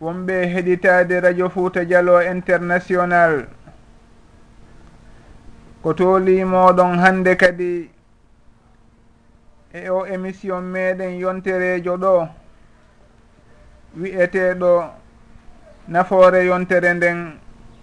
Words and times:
wonɓe 0.00 0.46
heɗitade 0.54 1.20
radio 1.20 1.48
fouta 1.48 1.84
dialo 1.84 2.20
international. 2.22 3.46
Ko 5.82 5.92
tolimoɗon 5.94 6.98
hande 6.98 7.36
kadi 7.36 7.90
e 9.72 9.88
o 9.90 10.06
émission 10.06 10.62
meɗen 10.62 11.18
yonterejo 11.20 11.96
ɗo 11.96 12.28
wi'eteɗo 14.00 14.90
nafoore 15.88 16.44
yontere 16.46 16.94
nden 16.94 17.38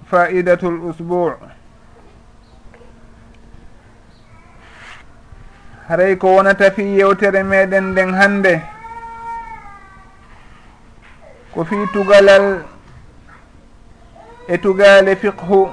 faidatul 0.05 0.79
usbou 0.89 1.33
haray 5.87 6.15
ko 6.17 6.35
wonata 6.35 6.71
fi 6.71 6.83
yewtere 6.97 7.43
meɗen 7.43 7.91
nden 7.91 8.13
hande 8.13 8.74
ko 11.55 11.63
fi 11.63 11.75
tugalal 11.95 12.67
e 14.51 14.57
tugale 14.59 15.15
fiqhu 15.15 15.71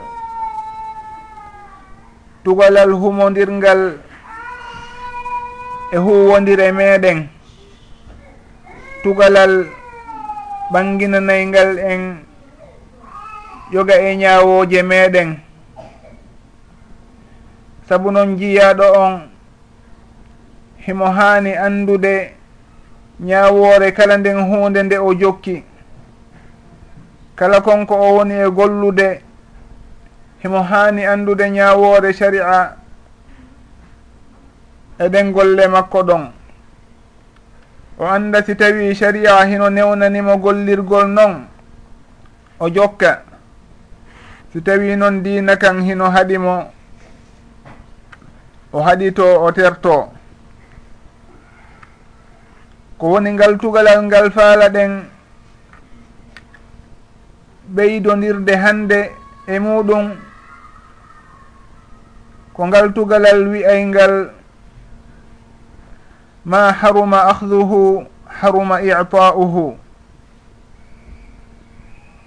tugalal 2.46 2.90
humodirngal 2.94 3.98
e 5.90 5.96
huwondire 5.98 6.70
meɗen 6.78 7.26
tugalal 9.02 9.66
ɓanginanayngal 10.72 11.70
en 11.92 12.02
yoga 13.74 13.96
e 13.98 14.10
ñawoje 14.22 14.82
meɗen 14.90 15.30
saabu 17.88 18.10
noon 18.14 18.38
jiyaɗo 18.38 18.86
on 19.04 19.14
himo 20.86 21.06
hani 21.10 21.52
andude 21.58 22.14
ñawore 23.20 23.90
kala 23.92 24.16
nden 24.18 24.38
hunde 24.48 24.82
nde 24.82 24.98
o 24.98 25.10
jokki. 25.14 25.71
kala 27.42 27.58
konko 27.60 27.94
o 27.98 28.14
woni 28.22 28.34
e 28.38 28.46
gollude 28.50 29.18
himo 30.42 30.62
haani 30.62 31.02
anndude 31.04 31.50
ñaawoore 31.50 32.12
sharia 32.14 32.76
eɗen 34.98 35.32
golle 35.32 35.66
makko 35.66 36.02
ɗon. 36.02 36.24
O 37.98 38.06
annda 38.06 38.44
si 38.46 38.54
tawi 38.54 38.94
sharia 38.94 39.42
hino 39.46 39.70
newnanimo 39.70 40.36
gollirgol 40.38 41.08
noon 41.10 41.46
o 42.60 42.68
jokka. 42.70 43.22
Si 44.52 44.62
tawi 44.62 44.94
noon 44.96 45.22
diina 45.24 45.56
kan 45.56 45.82
hino 45.82 46.10
haɗimo 46.14 46.70
o 48.72 48.78
haɗito 48.86 49.26
o 49.42 49.50
terto. 49.52 50.12
Ko 52.98 53.06
woni 53.10 53.32
ngal 53.34 53.58
tugalal 53.58 54.02
ngal 54.06 54.30
faala 54.30 54.68
ɗen 54.70 55.11
ɓeydodirde 57.74 58.54
hande 58.56 59.10
e 59.46 59.58
muɗum. 59.58 60.06
Ko 62.52 62.66
ngal 62.66 62.92
tugalal 62.94 63.48
wi'ayngal 63.48 64.30
ma 66.44 66.72
haruma 66.72 67.18
ahduhu 67.32 68.04
haruma 68.40 68.82
ita'uhu. 68.82 69.76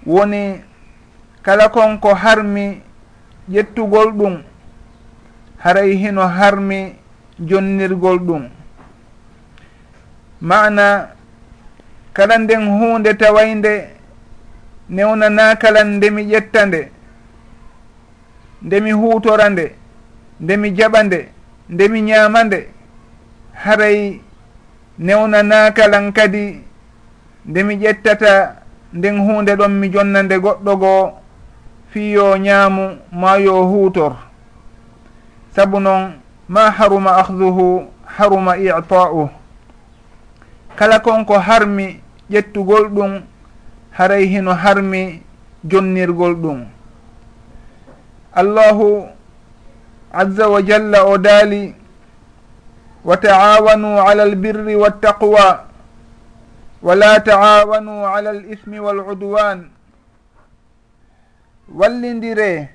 Woni 0.06 0.62
kala 1.42 1.68
kon 1.68 1.98
ko 1.98 2.14
harmi 2.14 2.82
ƴettugol 3.50 4.10
ɗum 4.18 4.42
haray 5.62 5.96
hino 5.96 6.22
harmi 6.26 6.96
jonnirgol 7.38 8.18
ɗum. 8.18 8.48
Mana 10.40 11.10
kala 12.12 12.38
nden 12.38 12.66
hunde 12.66 13.14
tawaynde 13.14 13.95
newnana 14.88 15.56
kalan 15.56 15.88
nde 15.96 16.10
mi 16.10 16.22
ƴetta 16.24 16.66
nde 16.66 16.80
nde 18.62 18.80
mi 18.80 18.92
hutora 18.92 19.48
nde 19.50 19.74
nde 20.40 20.56
mi 20.56 20.68
jaɓa 20.76 21.00
nde 21.02 21.28
nde 21.72 21.88
mi 21.88 22.00
ñaama 22.02 22.40
nde 22.44 22.58
haray 23.62 24.20
newnana 24.98 25.70
kalan 25.76 26.12
kadi 26.12 26.60
nde 27.48 27.62
mi 27.62 27.74
ƴettata 27.76 28.32
nden 28.92 29.16
hunde 29.18 29.56
ɗon 29.56 29.72
mi 29.80 29.88
jonna 29.92 30.22
nde 30.22 30.36
goɗɗo 30.38 30.72
goo 30.82 31.10
fi 31.90 32.12
yo 32.12 32.36
ñaamu 32.38 32.84
ma 33.12 33.36
yo 33.38 33.54
hutor 33.70 34.12
saabu 35.54 35.80
noon 35.80 36.12
ma 36.48 36.70
haruma 36.70 37.10
ahduhu 37.20 37.66
haruma 38.16 38.56
ita'uh 38.56 39.28
kala 40.76 40.98
kon 41.00 41.24
ko 41.24 41.34
harmi 41.38 42.00
ƴettugol 42.30 42.88
ɗum 42.94 43.12
haray 43.96 44.26
hino 44.28 44.52
harmi 44.54 45.22
jonnirgol 45.64 46.34
ɗum. 46.42 46.60
Allahu 48.34 49.08
azza 50.12 50.48
wa 50.48 50.62
jalla 50.62 51.04
o 51.04 51.18
daali 51.18 51.74
wa 53.04 53.16
taawanu 53.16 54.00
ala 54.08 54.22
albirri 54.22 54.74
waltaqwa 54.76 55.64
wala 56.82 57.20
taawanu 57.20 58.06
ala 58.06 58.30
al 58.30 58.44
ismi 58.52 58.78
wal 58.80 59.00
wallidire 61.74 62.68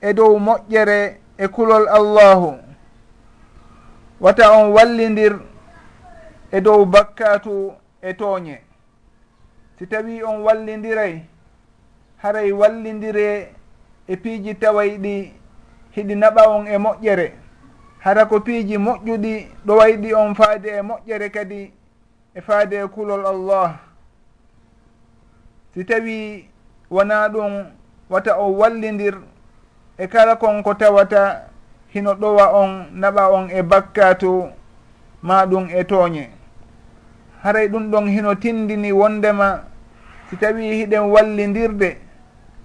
e 0.00 0.12
dow 0.14 0.38
moƴƴere 0.38 1.16
e 1.38 1.48
kulol 1.48 1.88
allahu. 1.88 2.58
Wata 4.20 4.50
on 4.52 4.72
wallidir 4.72 5.38
e 6.52 6.60
dow 6.60 6.84
bakkatu 6.84 7.72
e 8.02 8.12
tooñe. 8.14 8.67
si 9.78 9.86
tawi 9.86 10.22
on 10.22 10.42
wallidiray 10.42 11.22
haray 12.18 12.52
wallidire 12.52 13.54
e 14.08 14.16
piiji 14.16 14.54
taway 14.54 14.98
ɗi 14.98 15.32
hiɗi 15.94 16.14
naɓa 16.14 16.42
on 16.48 16.66
e 16.66 16.76
moƴƴere. 16.78 17.32
Hara 17.98 18.26
ko 18.26 18.40
piiji 18.40 18.76
moƴƴuɗi 18.78 19.48
ɗoway 19.66 19.96
ɗi 19.96 20.14
on 20.14 20.34
faade 20.34 20.66
e 20.68 20.82
moƴƴere 20.82 21.30
kadi 21.30 21.72
e 22.34 22.40
faade 22.40 22.72
e 22.84 22.88
kulol 22.88 23.26
allah. 23.26 23.78
Si 25.74 25.84
tawi 25.84 26.48
wona 26.90 27.28
ɗum 27.28 27.66
wata 28.10 28.38
o 28.38 28.50
wallidir 28.58 29.18
e 29.98 30.06
kala 30.08 30.36
kon 30.36 30.62
ko 30.62 30.74
tawata 30.74 31.50
hino 31.94 32.14
ɗowa 32.14 32.52
on 32.54 32.86
naɓa 33.00 33.30
on 33.32 33.50
e 33.50 33.62
bakkatu 33.62 34.50
ma 35.22 35.46
ɗum 35.46 35.68
e 35.70 35.84
tooñe. 35.84 36.37
haray 37.42 37.68
ɗum 37.68 37.90
ɗon 37.90 38.06
hino 38.08 38.34
tindini 38.34 38.92
wondema 38.92 39.64
si 40.30 40.36
tawi 40.36 40.62
hiɗen 40.84 41.10
wallidirde 41.10 41.98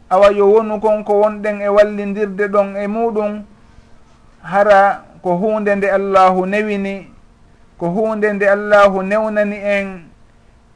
awa 0.10 0.32
yo 0.32 0.52
wonu 0.52 0.80
konko 0.80 1.14
wonɗen 1.22 1.62
e 1.62 1.68
wallidirde 1.70 2.48
ɗon 2.48 2.76
e 2.78 2.88
muɗum 2.88 3.44
hara 4.42 5.04
ko 5.22 5.36
hunde 5.38 5.76
nde 5.76 5.92
allahu 5.92 6.46
newini 6.46 7.08
ko 7.78 7.90
hunde 7.90 8.34
nde 8.34 8.50
allahu 8.50 9.04
newnani 9.04 9.56
en 9.56 9.88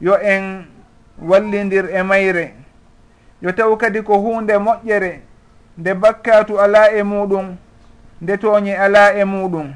yo 0.00 0.14
en 0.16 0.64
wallidir 1.18 1.90
e 1.90 2.02
mayre. 2.02 2.54
Yo 3.42 3.52
taw 3.52 3.76
kadi 3.76 4.02
ko 4.02 4.18
hunde 4.18 4.52
moƴƴere 4.58 5.20
nde 5.78 5.94
bakkatu 5.94 6.60
ala 6.60 6.90
e 6.92 7.02
muɗum 7.02 7.56
nde 8.20 8.36
tooñe 8.36 8.76
ala 8.76 9.14
e 9.14 9.24
muɗum. 9.24 9.74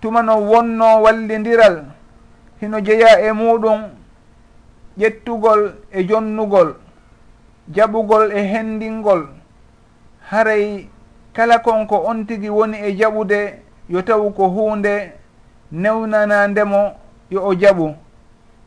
Tuma 0.00 0.22
no 0.22 0.36
wonno 0.40 1.02
wallidiral 1.02 1.84
hino 2.60 2.80
jeeya 2.80 3.20
e 3.20 3.32
muɗum 3.32 3.80
ƴettugol 4.98 5.72
e 5.92 6.04
jonnugol 6.08 6.74
jaɓugol 7.74 8.32
e 8.32 8.42
hendingol 8.42 9.28
haray 10.30 10.88
kala 11.32 11.58
konko 11.58 11.96
on 12.06 12.26
tigi 12.26 12.48
woni 12.48 12.78
e 12.78 12.96
jaɓude 12.96 13.58
yo 13.88 14.02
taw 14.02 14.30
ko 14.30 14.48
hunde 14.48 15.12
newnanandemo 15.72 16.92
yo 17.30 17.44
o 17.44 17.54
jaɓu. 17.54 17.94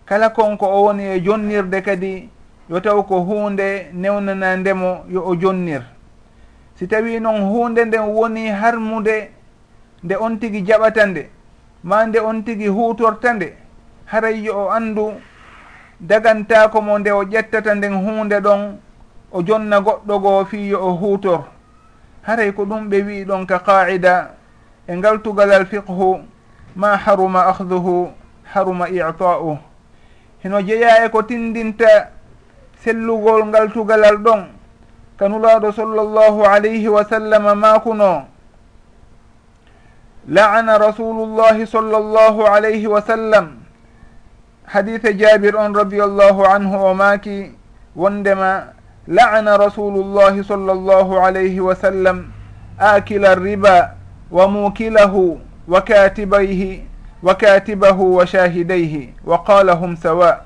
Kala 0.06 0.30
konko 0.30 0.66
o 0.66 0.84
woni 0.84 1.04
e 1.04 1.22
jonnirde 1.22 1.82
kadi 1.82 2.30
yo 2.70 2.80
taw 2.80 3.04
ko 3.04 3.20
hunde 3.22 3.88
newnanandemo 3.94 5.06
yo 5.10 5.24
o 5.26 5.36
jonnir. 5.36 5.82
Si 6.76 6.88
tawi 6.88 7.20
noon 7.20 7.42
hunde 7.42 7.86
nden 7.86 8.02
woni 8.02 8.48
harmude 8.48 9.32
nde 10.04 10.16
on 10.16 10.38
tigi 10.40 10.62
jaɓata 10.62 11.06
nde 11.06 11.30
ma 11.84 12.06
nde 12.06 12.20
on 12.20 12.44
tigi 12.44 12.68
hutorta 12.68 13.34
nde 13.34 13.54
haray 14.08 14.40
yo 14.44 14.56
o 14.56 14.72
andu 14.72 15.20
dagantako 16.00 16.82
mo 16.82 17.00
nde 17.00 17.12
o 17.12 17.24
ƴettata 17.24 17.76
nden 17.76 17.94
hunde 17.94 18.40
ɗon 18.40 18.78
o 19.32 19.42
jonna 19.44 19.80
goɗɗo 19.82 20.20
goo 20.20 20.46
fi 20.46 20.70
yo 20.70 20.80
o 20.80 20.92
huutor 20.96 21.44
haray 22.24 22.52
ko 22.54 22.64
ɗum 22.66 22.90
ɓe 22.90 23.04
wii 23.04 23.26
ɗon 23.26 23.46
ka 23.46 23.60
qaida 23.60 24.32
e 24.88 24.96
ngaltugalal 24.96 25.66
fiqhu 25.66 26.24
ma 26.76 26.96
haruma 26.98 27.48
ahduhu 27.52 28.10
haruma 28.54 28.90
ita'u 28.90 29.58
hino 30.44 30.62
jeeya 30.62 31.06
e 31.06 31.10
ko 31.10 31.22
tindinta 31.24 32.12
sellugol 32.80 33.46
ngaltugalal 33.46 34.18
ɗon 34.18 34.48
kanulaaɗo 35.20 35.72
sallllahu 35.72 36.46
alayhi 36.46 36.88
wa 36.88 37.04
sallam 37.04 37.60
maakuno 37.60 38.24
laana 40.28 40.78
rasulullahi 40.78 41.68
sallllahu 41.68 42.48
alayhi 42.48 42.88
wa 42.88 43.02
sallam. 43.02 43.67
hadise 44.68 45.14
jabir 45.14 45.56
on 45.56 45.74
radiallahu 45.74 46.46
anhu 46.46 46.76
o 46.86 46.94
maaki 46.94 47.52
wondema 47.96 48.74
la'ana 49.08 49.58
rasulullahi 49.58 50.44
sall 50.44 50.60
llahu 50.68 51.20
alayhi 51.24 51.60
wa 51.60 51.76
sallam 51.76 52.32
akila 52.78 53.36
riba 53.36 53.96
wa 54.32 54.48
mukilahu 54.48 55.40
wa 55.68 55.82
katibayhi 55.82 56.84
wa 57.24 57.36
katibahu 57.36 58.16
wa 58.16 58.28
shahidayhi 58.28 59.14
wa 59.26 59.44
qala 59.44 59.74
hum 59.74 59.96
sawa. 59.98 60.44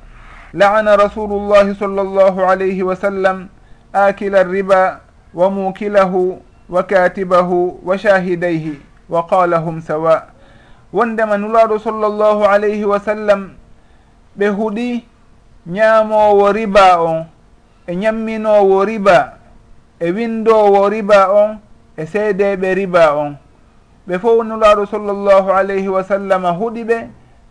La'ana 0.53 0.97
rasulullahi 0.97 1.75
sall 1.75 1.89
llahu 1.97 2.45
alayhi 2.45 2.83
wa 2.83 2.95
sallam 2.95 3.49
akila 3.93 4.43
riba 4.43 5.01
wa 5.33 5.49
mukilahu 5.49 6.41
wa 6.69 6.83
katibahu 6.83 7.79
wa 7.83 7.97
shahidayhi 7.97 8.77
wa 9.09 9.25
qala 9.27 9.57
hum 9.57 9.81
sawa. 9.81 10.27
Wondema 10.93 11.37
nulaaɗo 11.37 11.79
sallllahu 11.79 12.45
alayhi 12.45 12.85
wa 12.85 12.99
sallam 12.99 13.51
ɓe 14.37 14.47
huɗi 14.47 15.03
ñaamowo 15.65 16.51
riba 16.51 17.01
on 17.03 17.25
e 17.87 17.95
ñamminowo 17.95 18.85
riba 18.85 19.37
e 19.99 20.11
windowo 20.11 20.89
riba 20.89 21.31
on 21.31 21.59
e 21.97 22.05
seedeɓe 22.05 22.73
riba 22.73 23.15
on. 23.15 23.37
Ɓe 24.07 24.19
fof 24.19 24.43
nulaaɗo 24.45 24.85
sallllahu 24.85 25.49
alayhi 25.51 25.87
wa 25.87 26.03
sallam 26.03 26.43
huɗi 26.59 26.83
ɓe 26.83 26.97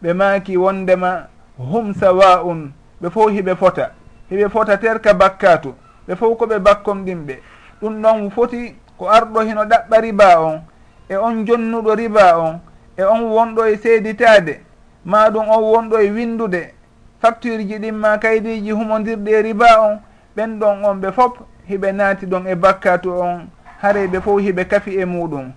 ɓe 0.02 0.12
maaki 0.14 0.56
wondema 0.56 1.26
hum 1.58 1.94
sawa'un 1.94 2.72
ɓe 3.02 3.10
fof 3.10 3.30
hiɓe 3.30 3.54
fota. 3.56 3.90
Hiɓe 4.30 4.48
fota 4.48 4.76
terka 4.76 5.14
bakkatu 5.14 5.74
ɓe 6.08 6.16
fof 6.16 6.38
koɓe 6.38 6.58
bakkom 6.58 7.04
ɗinɓe 7.04 7.38
ɗum 7.80 8.02
ɗon 8.02 8.30
foti 8.30 8.74
ko 8.98 9.08
arɗo 9.08 9.40
hino 9.40 9.64
ɗaɓɓa 9.64 10.00
riba 10.00 10.40
on 10.40 10.60
e 11.08 11.16
on 11.16 11.44
jonnuɗo 11.46 11.94
riba 11.94 12.38
on 12.38 12.60
e 12.96 13.02
on 13.04 13.22
wonɗo 13.30 13.64
e 13.66 13.76
seeditade 13.76 14.60
ma 15.04 15.30
ɗum 15.30 15.48
on 15.48 15.62
wonɗo 15.62 15.98
e 16.00 16.10
windude. 16.10 16.74
Facture 17.20 17.64
ji 17.64 17.78
ɗin 17.78 17.92
ma 17.94 18.18
kaydiji 18.18 18.70
humodirɗi 18.72 19.30
e 19.32 19.42
riba 19.42 19.80
on. 19.80 20.00
Ɓen 20.36 20.58
ɗon 20.58 20.84
on 20.84 20.94
ɓe 21.00 21.12
fof 21.12 21.32
hiɓe 21.68 21.92
naati 21.92 22.26
ɗon 22.26 22.46
e 22.46 22.54
bakkatu 22.54 23.10
on. 23.10 23.48
Haray 23.82 24.06
ɓe 24.06 24.20
fof 24.20 24.40
hiɓe 24.40 24.64
kafi 24.68 24.98
e 25.00 25.04
muɗum. 25.04 25.52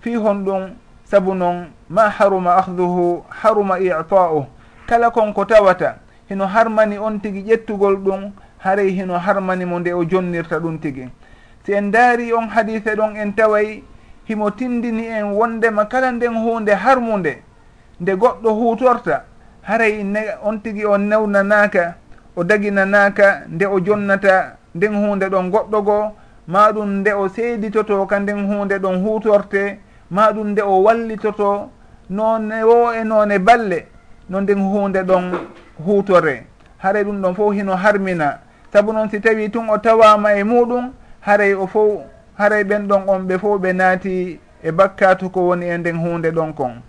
Fi 0.00 0.14
hon 0.14 0.44
ɗum 0.44 0.70
saabu 1.04 1.34
noon 1.34 1.66
ma 1.88 2.08
haruma 2.08 2.56
ahduhu 2.56 3.24
haruma 3.42 3.78
ita'u. 3.80 4.46
Kala 4.86 5.10
konko 5.10 5.44
tawata 5.44 5.96
hino 6.28 6.46
harmani 6.46 6.98
on 6.98 7.18
tigi 7.20 7.42
ƴettugol 7.42 7.96
ɗum 7.96 8.30
haray 8.58 8.90
hino 8.90 9.18
harmani 9.18 9.64
mo 9.64 9.78
nde 9.80 9.92
o 9.92 10.04
jonnirta 10.04 10.58
ɗum 10.60 10.78
tigi. 10.80 11.08
Si 11.64 11.72
en 11.72 11.90
daari 11.90 12.32
on 12.32 12.48
hadise 12.48 12.94
ɗon 12.96 13.16
en 13.16 13.32
taway 13.32 13.82
himo 14.28 14.50
tindini 14.50 15.06
en 15.06 15.32
wondema 15.34 15.84
kala 15.86 16.12
nden 16.12 16.34
hunde 16.34 16.70
harmunde. 16.74 17.42
nde 18.00 18.12
goɗɗo 18.16 18.50
hutorta 18.50 19.24
haray 19.62 20.02
ne 20.04 20.20
on 20.42 20.58
tigi 20.62 20.84
o 20.84 20.98
newnanaka 20.98 21.94
o 22.36 22.44
daginanaka 22.44 23.42
nde 23.48 23.66
o 23.66 23.80
jonnata 23.80 24.56
nden 24.74 24.94
hunde 24.94 25.26
ɗon 25.28 25.50
goɗɗo 25.50 25.82
goo 25.82 26.12
ma 26.46 26.72
ɗum 26.72 27.00
nde 27.00 27.12
o 27.12 27.28
seeditoto 27.28 28.06
ka 28.06 28.18
nden 28.20 28.46
hunde 28.46 28.78
ɗon 28.78 29.02
hutorte 29.04 29.78
ma 30.10 30.32
ɗum 30.32 30.48
nde 30.52 30.62
o 30.62 30.82
wallitoto 30.82 31.70
noone 32.10 32.62
wo 32.64 32.92
e, 32.92 33.00
e 33.00 33.04
noone 33.04 33.38
balle 33.38 33.86
no 34.28 34.40
nden 34.40 34.58
hunde 34.58 35.02
ɗon 35.02 35.32
hutore 35.86 36.46
haray 36.78 37.04
ɗum 37.04 37.20
ɗon 37.22 37.34
fof 37.34 37.52
hino 37.54 37.76
harmina. 37.76 38.38
Saabu 38.72 38.92
noon 38.92 39.10
si 39.10 39.20
tawi 39.20 39.50
tun 39.50 39.68
o 39.70 39.78
tawama 39.78 40.34
e 40.34 40.44
muɗum 40.44 40.92
haray 41.20 41.54
o 41.54 41.66
fof 41.66 42.00
haray 42.38 42.64
ɓen 42.64 42.86
ɗon 42.88 43.02
on 43.08 43.18
ɓe 43.26 43.38
fof 43.38 43.60
ɓe 43.60 43.72
naati 43.72 44.40
e 44.62 44.72
bakkatu 44.72 45.30
ko 45.30 45.40
woni 45.48 45.66
e 45.66 45.78
nden 45.78 45.96
hunde 45.96 46.30
ɗon 46.30 46.52
kon. 46.54 46.82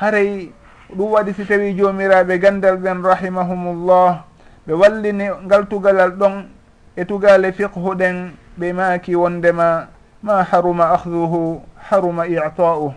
haray 0.00 0.52
ɗum 0.94 1.10
waɗi 1.12 1.34
si 1.34 1.44
tawi 1.44 1.74
jomiraɓe 1.74 2.38
gandal 2.38 2.76
ɓen 2.78 3.02
rahimahumullah 3.02 4.22
ɓe 4.66 4.72
wallini 4.74 5.26
ngal 5.44 5.66
tugalal 5.68 6.10
ɗon 6.10 6.46
e 6.96 7.04
tugale 7.04 7.52
fiqhu 7.52 7.94
ɗen 7.98 8.30
ɓe 8.58 8.72
maaki 8.72 9.16
wondema 9.16 9.88
ma 10.22 10.42
haruma 10.42 10.90
ahduhu 10.94 11.62
haruma 11.90 12.26
ita'u. 12.26 12.94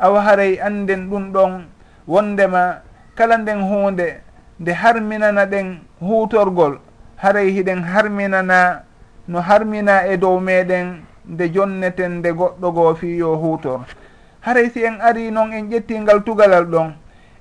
Awa 0.00 0.20
haray 0.20 0.58
anden 0.60 1.10
ɗum 1.10 1.32
ɗon 1.32 1.64
wondema 2.06 2.80
kala 3.14 3.36
nden 3.38 3.60
hunde 3.60 4.20
nde 4.60 4.72
harminana 4.72 5.44
ɗen 5.46 5.78
hutorgol 6.00 6.78
haray 7.16 7.50
hiɗen 7.52 7.82
harminana 7.84 8.82
no 9.28 9.40
harmina 9.40 10.06
e 10.08 10.16
dow 10.16 10.40
meɗen 10.40 11.02
nde 11.28 11.52
jonneten 11.52 12.18
nde 12.18 12.32
goɗɗo 12.32 12.72
goo 12.72 12.94
fi 12.94 13.16
yo 13.18 13.36
hutor 13.36 13.80
haray 14.48 14.72
si 14.72 14.80
en 14.84 14.96
ari 15.00 15.30
noon 15.30 15.52
en 15.52 15.68
ƴettingal 15.68 16.24
tugalal 16.24 16.64
ɗon. 16.64 16.92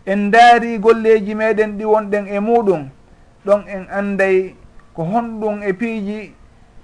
En 0.05 0.31
daari 0.31 0.79
golleji 0.79 1.35
meɗen 1.35 1.77
ɗi 1.77 1.85
wonɗen 1.85 2.27
e 2.27 2.39
muɗum 2.39 2.89
ɗon 3.45 3.61
en 3.67 3.87
anday 3.91 4.55
ko 4.93 5.03
honɗum 5.03 5.63
e 5.63 5.73
piiji 5.73 6.33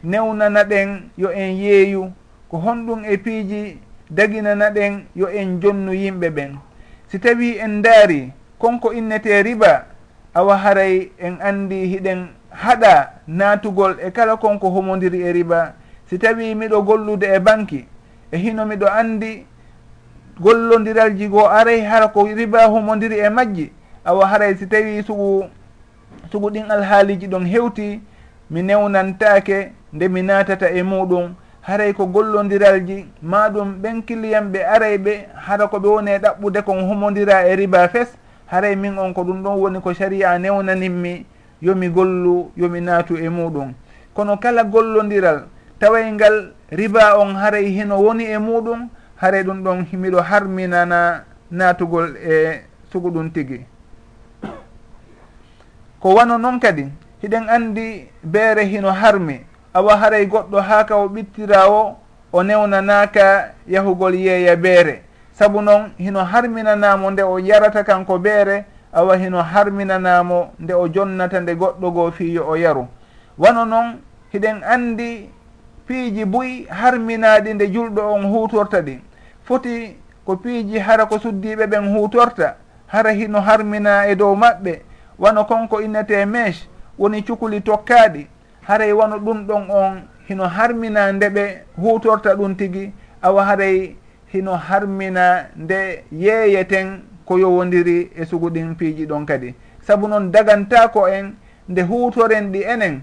newnana 0.04 0.64
ɗen 0.64 1.12
yo 1.18 1.30
en 1.30 1.52
yeeyu. 1.60 2.12
Ko 2.50 2.58
honɗum 2.58 3.04
e 3.06 3.18
piiji 3.18 3.80
daginana 4.10 4.70
ɗen 4.70 5.04
yo 5.16 5.28
en 5.28 5.60
jonnu 5.62 5.94
yimɓe 5.94 6.30
ɓen. 6.30 6.56
Si 7.08 7.20
tawi 7.20 7.58
en 7.60 7.82
daari 7.82 8.32
konko 8.60 8.94
innete 8.94 9.44
riba 9.44 9.86
awa 10.34 10.58
haray 10.58 11.12
en 11.20 11.38
andi 11.42 11.86
hiɗen 11.88 12.28
haɗa 12.50 13.22
naatugol 13.28 14.00
e 14.00 14.12
kala 14.12 14.38
konko 14.38 14.70
homodiri 14.70 15.22
e 15.22 15.32
riba. 15.34 15.74
Si 16.10 16.18
tawi 16.18 16.56
miɗo 16.56 16.82
gollude 16.84 17.28
e 17.28 17.40
banki 17.40 17.86
e 18.32 18.38
hino 18.38 18.66
miɗo 18.66 18.88
andi 18.88 19.46
gollondiralji 20.40 21.28
goo 21.28 21.48
aray 21.48 21.82
hara 21.82 22.08
ko 22.08 22.26
riba 22.26 22.66
humodiri 22.66 23.20
e 23.20 23.30
majji 23.30 23.72
awa 24.06 24.28
haray 24.28 24.56
si 24.56 24.68
tawi 24.68 25.04
sugu 25.04 25.46
sugu 26.32 26.50
ɗin 26.50 26.72
alhaaliji 26.72 27.28
ɗon 27.28 27.46
hewti 27.46 28.02
mi 28.50 28.62
newnantake 28.62 29.72
nde 29.94 30.08
mi 30.08 30.22
natata 30.22 30.70
e 30.70 30.84
muɗum. 30.84 31.34
Haray 31.62 31.94
ko 31.94 32.06
gollodiralji 32.06 33.06
maɗum 33.24 33.80
ɓen 33.82 34.02
kiliyam 34.04 34.52
ɓe 34.52 34.60
aray 34.66 34.98
ɓe 34.98 35.28
hara 35.36 35.68
koɓe 35.68 35.88
woni 35.88 36.12
e 36.12 36.18
ɗaɓɓude 36.20 36.62
kon 36.66 36.82
homodira 36.88 37.48
e 37.48 37.56
riba 37.56 37.88
fes. 37.88 38.18
Haray 38.48 38.76
min 38.76 38.98
on 38.98 39.14
ko 39.14 39.24
ɗum 39.24 39.44
ɗon 39.44 39.60
woni 39.60 39.80
ko 39.82 39.94
sharia 39.94 40.38
newnaninmi 40.40 41.26
yomi 41.62 41.90
gollu 41.90 42.52
yomi 42.58 42.82
naatu 42.82 43.16
e 43.18 43.30
muɗum. 43.30 43.74
Kono 44.14 44.38
kala 44.38 44.64
gollodiral 44.64 45.44
taway 45.80 46.12
ngal 46.12 46.52
riba 46.72 47.18
on 47.20 47.36
haray 47.36 47.66
hino 47.72 47.98
woni 48.02 48.26
e 48.26 48.38
muɗum 48.38 48.90
hare 49.24 49.44
ɗum 49.44 49.64
ɗon 49.64 49.86
miɗo 49.94 50.22
harminana 50.22 51.24
natugol 51.50 52.16
e 52.18 52.62
sugu 52.92 53.10
ɗum 53.10 53.32
tigi. 53.32 53.66
Ko 56.02 56.14
wano 56.16 56.38
noon 56.38 56.60
kadi 56.60 56.92
hiɗen 57.22 57.48
andi 57.50 58.10
beere 58.24 58.66
hino 58.66 58.92
harmi 58.92 59.40
awa 59.74 59.96
haray 59.96 60.26
goɗɗo 60.28 60.60
ha 60.62 60.84
ka 60.86 60.96
o 60.98 61.08
ɓittira 61.08 61.70
o 61.70 61.96
o 62.34 62.44
newnanaka 62.44 63.54
yahugol 63.68 64.14
yeeya 64.16 64.56
beere. 64.58 65.04
Saabu 65.32 65.62
noon 65.62 65.94
hino 65.98 66.20
harminanamo 66.20 67.12
nde 67.12 67.24
o 67.24 67.38
yarata 67.40 67.84
kanko 67.84 68.20
beere 68.20 68.66
awa 68.92 69.16
hino 69.18 69.42
harminanamo 69.42 70.52
nde 70.60 70.74
o 70.74 70.88
jonnata 70.90 71.40
nde 71.40 71.56
goɗɗo 71.56 71.92
goo 71.94 72.12
fiyo 72.12 72.44
o 72.50 72.56
yaru. 72.58 72.88
Wano 73.38 73.66
noon 73.66 74.02
hiɗen 74.34 74.64
andi 74.64 75.30
piiji 75.88 76.26
buyi 76.26 76.68
harminaɗi 76.70 77.54
nde 77.54 77.72
julɗo 77.72 78.02
on 78.14 78.24
hutorta 78.28 78.82
ɗi. 78.82 79.00
foti 79.44 79.96
ko 80.26 80.36
piiji 80.38 80.80
hara 80.80 81.06
ko 81.06 81.20
suddiɓe 81.20 81.68
ɓen 81.68 81.94
hutorta 81.94 82.56
hara 82.88 83.12
hino 83.12 83.42
harmina 83.42 84.08
e 84.08 84.16
dow 84.16 84.36
maɓɓe. 84.36 84.82
Wano 85.20 85.44
konko 85.46 85.82
innete 85.82 86.26
meche 86.26 86.68
woni 86.98 87.22
cukuli 87.24 87.62
tokkaɗi 87.62 88.28
haray 88.62 88.92
wano 88.94 89.18
ɗum 89.20 89.48
ɗon 89.48 89.70
on 89.70 90.02
hino 90.28 90.44
harmina 90.48 91.12
nde 91.12 91.30
ɓe 91.30 91.58
hutorta 91.78 92.36
ɗum 92.36 92.56
tigi. 92.56 92.94
Awa 93.22 93.44
haray 93.46 93.96
hino 94.34 94.54
harmina 94.56 95.48
nde 95.56 96.04
yeeyeten 96.12 97.02
ko 97.26 97.38
yowodiri 97.38 98.12
e 98.16 98.26
suguɗin 98.26 98.76
piiji 98.76 99.06
ɗon 99.06 99.26
kadi. 99.26 99.54
Saabu 99.82 100.08
noon 100.08 100.32
dagantako 100.32 101.08
en 101.08 101.36
nde 101.70 101.82
hutoren 101.82 102.52
ɗi 102.52 102.64
enen 102.64 103.02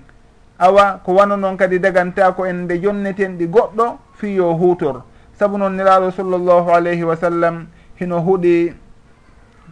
awa 0.58 1.00
ko 1.04 1.12
wano 1.14 1.36
noon 1.36 1.56
kadi 1.56 1.78
dagantako 1.78 2.46
en 2.46 2.64
nde 2.64 2.80
jonneten 2.82 3.36
ɗi 3.38 3.46
goɗɗo 3.46 3.98
fiyo 4.14 4.52
hutor 4.54 5.02
saabu 5.40 5.56
noon 5.56 5.72
niraaɗo 5.72 6.10
sallllahu 6.12 6.68
alayhi 6.68 7.00
wa 7.02 7.16
sallam 7.16 7.66
hino 7.96 8.20
huuɗi 8.20 8.74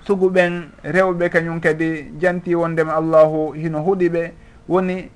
suguɓen 0.06 0.72
rewɓe 0.82 1.28
kañum 1.28 1.60
kadi 1.60 2.08
janti 2.20 2.54
wondema 2.56 2.96
allahu 2.96 3.52
hino 3.52 3.82
huuɗi 3.84 4.08
ɓe 4.08 4.22
woni 4.68 5.10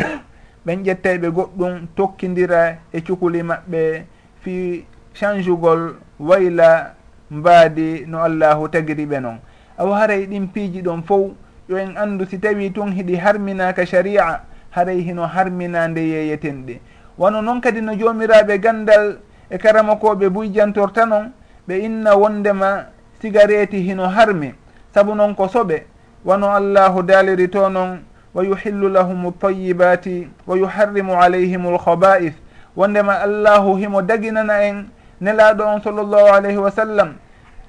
ɓen 0.66 0.78
ƴettayɓe 0.84 1.28
goɗɗum 1.30 1.86
tokkidira 1.96 2.78
e 2.92 3.00
cukuli 3.04 3.42
maɓɓe 3.42 4.04
fi 4.40 4.84
changugol 5.12 5.96
wayla 6.18 6.94
mbaadi 7.30 8.06
no 8.08 8.22
allahu 8.24 8.68
tagiri 8.72 9.04
ɓe 9.06 9.20
noon 9.20 9.38
awa 9.76 9.98
haray 10.00 10.24
ɗin 10.26 10.48
piiji 10.48 10.80
ɗon 10.82 11.02
fof 11.04 11.32
yo 11.68 11.76
en 11.76 11.96
anndu 12.00 12.24
si 12.24 12.38
tawi 12.40 12.70
tun 12.72 12.92
hiɗi 12.96 13.16
harminaka 13.20 13.84
sharia 13.84 14.40
haray 14.70 15.02
hino 15.04 15.26
harmina 15.28 15.86
nde 15.88 16.00
yeeyetenɗe 16.00 16.80
wano 17.18 17.42
noon 17.42 17.60
kadi 17.60 17.80
no 17.82 17.92
joomiraɓe 17.92 18.58
gandal 18.58 19.18
e 19.50 19.58
karama 19.58 19.96
koɓe 19.96 20.28
buyjantorta 20.28 21.06
noon 21.06 21.32
ɓe 21.68 21.74
inna 21.84 22.14
wondema 22.16 22.84
sigareti 23.20 23.80
hino 23.82 24.08
harmi 24.08 24.54
saabu 24.94 25.14
noon 25.14 25.34
ko 25.34 25.44
soɓe. 25.48 25.82
Wano 26.24 26.50
allahu 26.52 27.02
daaliri 27.02 27.48
to 27.48 27.68
noon 27.70 28.00
wa 28.34 28.42
yuhillu 28.44 28.88
lahum 28.88 29.26
ltayibati 29.26 30.28
wa 30.46 30.56
yuharrimu 30.56 31.12
alayhim 31.22 31.66
lkhaba'is 31.74 32.32
wondema 32.76 33.20
allahu 33.20 33.76
himo 33.76 34.02
daginana 34.02 34.62
en 34.64 34.88
nelaɗo 35.20 35.64
on 35.64 35.80
sallllahu 35.80 36.28
alayhi 36.34 36.58
wa 36.58 36.70
sallam 36.70 37.14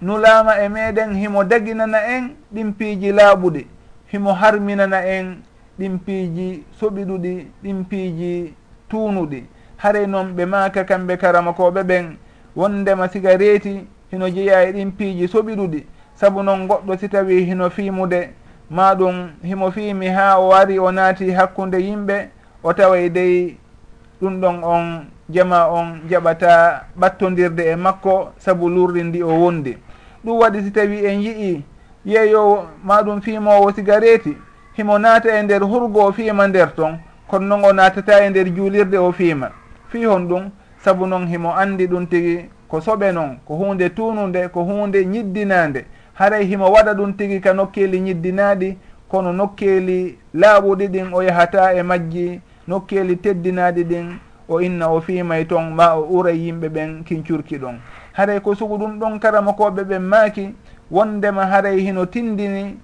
nulama 0.02 0.60
e 0.62 0.70
meɗen 0.70 1.14
himo 1.16 1.44
daginana 1.44 1.98
en 2.08 2.36
ɗin 2.54 2.74
piiji 2.74 3.12
laaɓuɗi 3.12 3.68
himo 4.12 4.34
harminana 4.34 5.06
en 5.06 5.38
ɗin 5.80 6.00
piiji 6.00 6.64
soɓiɗuɗi 6.80 7.48
ɗin 7.64 7.86
piiji 7.86 8.54
tuunuɗi. 8.90 9.44
haray 9.80 10.06
noon 10.08 10.36
ɓe 10.36 10.46
maaka 10.46 10.84
kamɓe 10.84 11.18
karamakoɓe 11.18 11.84
ɓen. 11.84 12.18
Wondema 12.56 13.08
siga 13.08 13.38
reeti 13.38 13.88
hino 14.12 14.30
jeeya 14.30 14.64
e 14.64 14.72
ɗin 14.74 14.92
piiji 14.92 15.26
soɓiɗuɗi 15.28 15.84
saabu 16.16 16.44
noon 16.44 16.68
goɗɗo 16.68 16.98
si 17.00 17.08
tawi 17.10 17.46
hino 17.46 17.70
fiimude. 17.70 18.30
Ma 18.70 18.94
ɗum 18.96 19.30
himo 19.44 19.72
fiimi 19.72 20.08
ha 20.08 20.38
o 20.40 20.50
wari 20.50 20.80
o 20.80 20.92
naati 20.92 21.32
hakkunde 21.32 21.78
yimɓe 21.80 22.30
o 22.64 22.74
taway 22.74 23.10
dey 23.10 23.58
ɗum 24.22 24.42
ɗon 24.42 24.64
on 24.64 25.06
jama 25.30 25.68
on 25.72 26.02
jaɓata 26.10 26.84
ɓattodirde 27.00 27.72
e 27.72 27.76
makko 27.76 28.32
saabu 28.38 28.70
lurri 28.70 29.04
ndi 29.04 29.24
o 29.24 29.28
wondi. 29.30 29.78
Ɗum 30.26 30.38
waɗi 30.40 30.64
si 30.64 30.72
tawi 30.72 31.06
en 31.06 31.22
yii 31.22 31.64
yeeyowo 32.06 32.66
maɗum 32.84 33.22
fiimowo 33.22 33.72
sigareti 33.72 34.38
himo 34.74 34.98
naata 35.00 35.40
e 35.40 35.44
nder 35.44 35.62
hurgo 35.64 36.06
o 36.06 36.12
fiima 36.12 36.48
nder 36.48 36.76
ton 36.76 37.00
kono 37.28 37.46
noon 37.48 37.66
o 37.66 37.74
naatata 37.74 38.26
e 38.26 38.30
nder 38.30 38.50
juulirde 38.56 38.98
o 38.98 39.12
fiima. 39.12 39.52
fi 39.90 40.06
hon 40.06 40.28
ɗum 40.28 40.50
sabu 40.84 41.06
noon 41.08 41.28
himo 41.28 41.54
andi 41.56 41.88
ɗum 41.88 42.08
tigi 42.08 42.50
ko 42.68 42.80
soɓe 42.82 43.12
noon 43.12 43.38
ko 43.46 43.56
hunde 43.56 43.90
tunude 43.90 44.48
ko 44.54 44.64
hunde 44.64 45.06
ñiddinande 45.06 45.86
haray 46.14 46.46
himo 46.46 46.72
waɗa 46.72 46.94
ɗum 46.94 47.14
tigi 47.18 47.40
ka 47.42 47.54
nokkeli 47.54 48.00
ñiddinaɗi 48.00 48.78
kono 49.08 49.34
nokkeli 49.34 50.18
laaɓuɗi 50.34 50.88
ɗin 50.88 51.14
o 51.14 51.22
yahata 51.24 51.74
e 51.74 51.84
majji 51.84 52.42
nokkeli 52.68 53.16
teddinaɗi 53.18 53.84
ɗin 53.84 54.08
o 54.48 54.60
inna 54.62 54.88
o 54.90 55.02
fiimay 55.02 55.46
toon 55.46 55.74
ma 55.74 55.96
o 55.96 56.06
uray 56.10 56.38
yimɓe 56.38 56.70
ɓen 56.70 57.04
kincurki 57.04 57.58
ɗon. 57.58 57.80
Haray 58.14 58.40
ko 58.42 58.56
sugu 58.56 58.78
ɗum 58.78 59.00
ɗon 59.00 59.20
karamakoɓe 59.20 59.84
ɓen 59.84 60.00
maaki 60.02 60.54
wondema 60.92 61.46
haray 61.46 61.80
hino 61.80 62.06
tindini 62.06 62.78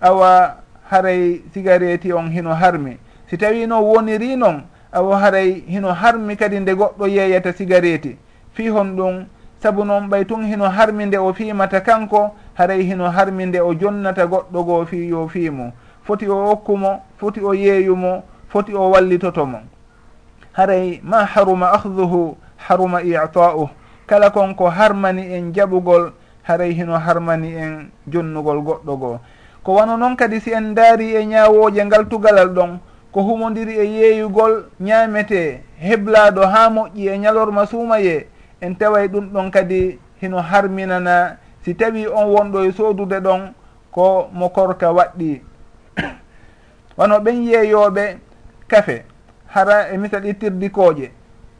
awa 0.00 0.56
haray 0.90 1.42
sigareti 1.54 2.12
on 2.12 2.30
hino 2.30 2.54
harmi. 2.54 2.98
Si 3.26 3.36
tawi 3.38 3.66
no 3.66 3.80
woniri 3.82 4.36
noon 4.36 4.62
o 5.00 5.12
haray 5.16 5.64
hino 5.66 5.92
harmi 5.92 6.36
kadi 6.36 6.60
nde 6.60 6.74
goɗɗo 6.74 7.06
yeeyata 7.08 7.52
sigareti 7.52 8.16
fi 8.52 8.68
hon 8.68 8.96
ɗum 8.96 9.24
saabu 9.62 9.84
noon 9.84 10.08
ɓay 10.08 10.24
tun 10.24 10.44
hino 10.44 10.68
harmi 10.68 11.06
nde 11.06 11.16
o 11.18 11.32
fiimata 11.32 11.80
kanko 11.80 12.34
haray 12.54 12.82
hino 12.82 13.10
harmi 13.10 13.46
nde 13.46 13.60
o 13.60 13.74
jonnata 13.74 14.26
goɗɗo 14.26 14.64
goo 14.64 14.84
fi 14.84 15.08
yo 15.08 15.28
fiimu. 15.28 15.72
Foti 16.04 16.28
o 16.28 16.50
okkumo 16.50 17.00
foti 17.18 17.40
o 17.40 17.54
yeeyumo 17.54 18.22
foti 18.48 18.74
o 18.74 18.90
wallitotomo. 18.90 19.58
Haray 20.52 21.00
ma 21.02 21.24
haruma 21.24 21.72
ahduhu 21.72 22.36
haruma 22.56 23.02
ita'uh 23.02 23.70
kala 24.06 24.30
kon 24.30 24.54
ko 24.54 24.68
harmani 24.68 25.22
en 25.32 25.52
jaɓugol 25.54 26.12
haray 26.42 26.72
hino 26.74 26.98
harmani 26.98 27.54
en 27.54 27.90
jonnugol 28.08 28.58
goɗɗo 28.60 28.96
goo. 28.98 29.18
Ko 29.62 29.74
wano 29.74 29.96
noon 29.96 30.16
kadi 30.16 30.40
si 30.40 30.50
en 30.52 30.74
daari 30.74 31.14
e 31.14 31.24
ñaawooje 31.24 31.84
ngal 31.84 32.08
tugalal 32.08 32.48
ɗon 32.48 32.78
ko 33.12 33.22
humodiri 33.22 33.76
e 33.78 33.84
yeeyugol 33.84 34.64
ñaamete 34.80 35.60
heblaɗo 35.78 36.42
ha 36.46 36.68
moƴƴi 36.70 37.08
e 37.08 37.18
ñalorma 37.18 37.66
suumaye 37.66 38.26
en 38.60 38.74
taway 38.74 39.08
ɗum 39.08 39.28
ɗon 39.32 39.50
kadi 39.50 39.98
hino 40.20 40.38
harminana. 40.40 41.36
Si 41.64 41.74
tawi 41.74 42.06
on 42.08 42.26
wonɗo 42.32 42.64
e 42.64 42.72
soodude 42.72 43.20
ɗon 43.20 43.52
ko 43.90 44.28
mo 44.32 44.48
korka 44.48 44.92
waɗɗi. 44.92 45.42
Wano 46.96 47.18
ɓen 47.20 47.42
yeeyooɓe 47.44 48.16
kafe 48.68 49.04
hara 49.46 49.88
e 49.92 49.98
misal 49.98 50.24
ittirdikooƴe 50.26 51.10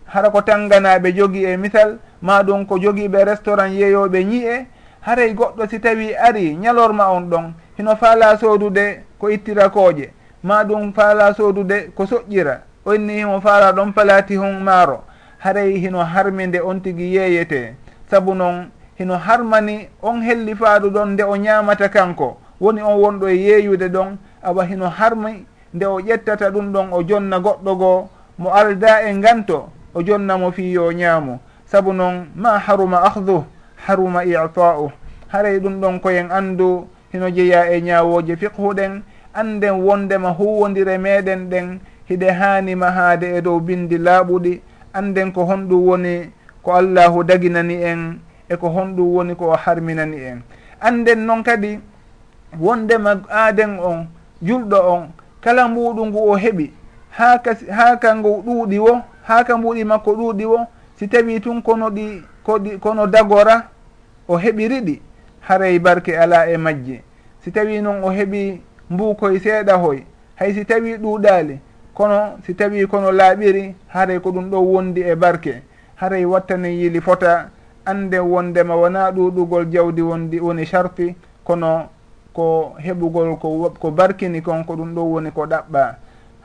hara 0.07 0.31
ko 0.31 0.41
tanganaaɓe 0.43 1.13
jogi 1.15 1.45
e 1.45 1.57
misal 1.57 1.99
ma 2.23 2.43
ɗum 2.43 2.67
ko 2.67 2.79
jogiiɓe 2.79 3.25
restaurant 3.25 3.73
yeeyooɓe 3.73 4.25
ñi'e. 4.25 4.67
Haray 5.03 5.35
goɗɗo 5.35 5.67
si 5.69 5.81
tawi 5.81 6.15
ari 6.15 6.57
ñalorma 6.57 7.11
on 7.11 7.29
ɗon 7.29 7.53
hino 7.77 7.97
faala 7.97 8.39
soodude 8.39 9.05
ko 9.19 9.29
ittirakooƴe 9.31 10.11
ma 10.43 10.65
ɗum 10.65 10.93
faala 10.93 11.35
soodude 11.35 11.91
ko 11.95 12.05
soƴƴira. 12.07 12.61
Onni 12.85 13.15
himo 13.15 13.41
faala 13.41 13.73
ɗon 13.73 13.93
palati 13.93 14.37
hon 14.37 14.61
maaro. 14.63 15.05
Haray 15.39 15.79
hino 15.79 15.99
harminde 16.05 16.61
on 16.61 16.81
tigi 16.81 17.15
yeeyete. 17.15 17.75
Sabu 18.11 18.35
noon 18.35 18.71
hino 18.99 19.15
harmani 19.17 19.89
on 20.03 20.21
helli 20.23 20.55
faadu 20.55 20.91
ɗon 20.91 21.07
nde 21.13 21.23
o 21.23 21.37
ñaamata 21.37 21.89
kanko. 21.89 22.39
Woni 22.61 22.83
on 22.83 22.99
wonɗo 22.99 23.29
e 23.29 23.37
yeeyude 23.37 23.89
ɗon 23.89 24.17
awa 24.43 24.65
hino 24.65 24.89
harmi 24.89 25.47
nde 25.75 25.85
o 25.87 26.01
ƴettata 26.01 26.51
ɗum 26.51 26.73
ɗon 26.73 26.93
o 26.93 27.03
jonna 27.03 27.39
goɗɗo 27.39 27.77
goo 27.79 28.09
mo 28.39 28.51
alda 28.51 29.03
e 29.03 29.15
nganto 29.15 29.69
o 29.95 30.03
jonnamo 30.03 30.51
fi 30.53 30.73
yo 30.73 30.93
ñaamu. 30.93 31.39
Sabu 31.67 31.93
noon 31.93 32.27
ma 32.35 32.59
haruma 32.59 33.03
ahduh 33.05 33.45
haruma 33.87 34.25
ita'u 34.25 34.91
haray 35.29 35.59
ɗum 35.61 35.81
ɗon 35.81 36.01
koyen 36.01 36.31
anndu 36.31 36.87
hino 37.13 37.31
jeeya 37.31 37.71
e 37.73 37.81
ñaawoje 37.81 38.37
fiqhuɗen 38.37 39.03
anden 39.35 39.71
wondema 39.83 40.31
huwodire 40.31 40.99
meɗen 40.99 41.49
ɗen 41.51 41.79
hiɗe 42.09 42.31
hanima 42.31 42.91
haade 42.91 43.37
e 43.37 43.41
dow 43.41 43.61
bindi 43.61 43.99
laaɓuɗi. 43.99 44.61
Anden 44.95 45.33
ko 45.33 45.45
honɗum 45.45 45.87
woni 45.89 46.31
ko 46.63 46.73
allahu 46.75 47.25
daginani 47.25 47.75
en 47.83 48.19
e 48.49 48.57
ko 48.57 48.69
honɗum 48.69 49.15
woni 49.15 49.35
ko 49.35 49.49
o 49.51 49.57
harminani 49.57 50.17
en. 50.17 50.43
Anden 50.81 51.27
noon 51.27 51.43
kadi 51.43 51.81
wondema 52.61 53.21
aaden 53.31 53.79
on 53.79 54.07
julɗo 54.43 54.77
on 54.95 55.09
kala 55.41 55.69
mbuɗu 55.69 56.07
ngu 56.07 56.19
o 56.31 56.37
heɓi? 56.37 56.71
Haa 57.11 57.39
kas 57.39 57.65
haa 57.71 57.97
kangu 57.97 58.43
ɗuuɗi 58.47 58.79
wo? 58.79 59.01
Haa 59.23 59.45
ka 59.45 59.57
mbuɗi 59.57 59.85
makko 59.85 60.13
ɗuuɗi 60.13 60.45
wo? 60.45 60.67
Si 60.97 61.09
tawi 61.09 61.41
tun 61.41 61.63
kono 61.63 61.91
ɗi 61.91 62.23
koɗi 62.45 62.79
kono 62.79 63.07
dagora 63.07 63.69
o 64.29 64.37
heɓiriɗi? 64.37 65.01
Haray 65.41 65.79
barke 65.79 66.17
ala 66.19 66.47
e 66.51 66.57
majje. 66.57 67.03
Si 67.45 67.51
tawi 67.51 67.81
noon 67.81 68.05
o 68.05 68.11
heɓi 68.11 68.61
mbukoye 68.93 69.41
seeɗa 69.41 69.75
hoy. 69.77 70.05
Hay 70.37 70.55
si 70.55 70.65
tawi 70.65 70.97
ɗuuɗaali 70.97 71.59
kono 71.95 72.39
si 72.47 72.55
tawi 72.55 72.87
kono 72.87 73.13
laaɓiri 73.13 73.75
haray 73.89 74.19
ko 74.21 74.31
ɗum 74.31 74.51
ɗo 74.51 74.61
wondi 74.61 75.01
e 75.01 75.15
barke. 75.15 75.63
Haray 75.97 76.25
wattani 76.25 76.69
yili 76.83 77.01
fota 77.01 77.51
ande 77.85 78.19
wondema 78.19 78.77
wona 78.77 79.11
ɗuɗugol 79.11 79.71
jawdi 79.71 80.03
wondi 80.03 80.41
woni 80.41 80.67
charti 80.67 81.15
kono 81.45 81.89
ko 82.33 82.75
heɓugol 82.79 83.39
ko 83.39 83.71
ko 83.81 83.91
barkini 83.91 84.43
kon 84.43 84.65
ko 84.65 84.75
ɗum 84.77 84.95
ɗo 84.95 85.03
woni 85.03 85.31
ko 85.31 85.47
ɗaɓɓa. 85.47 85.95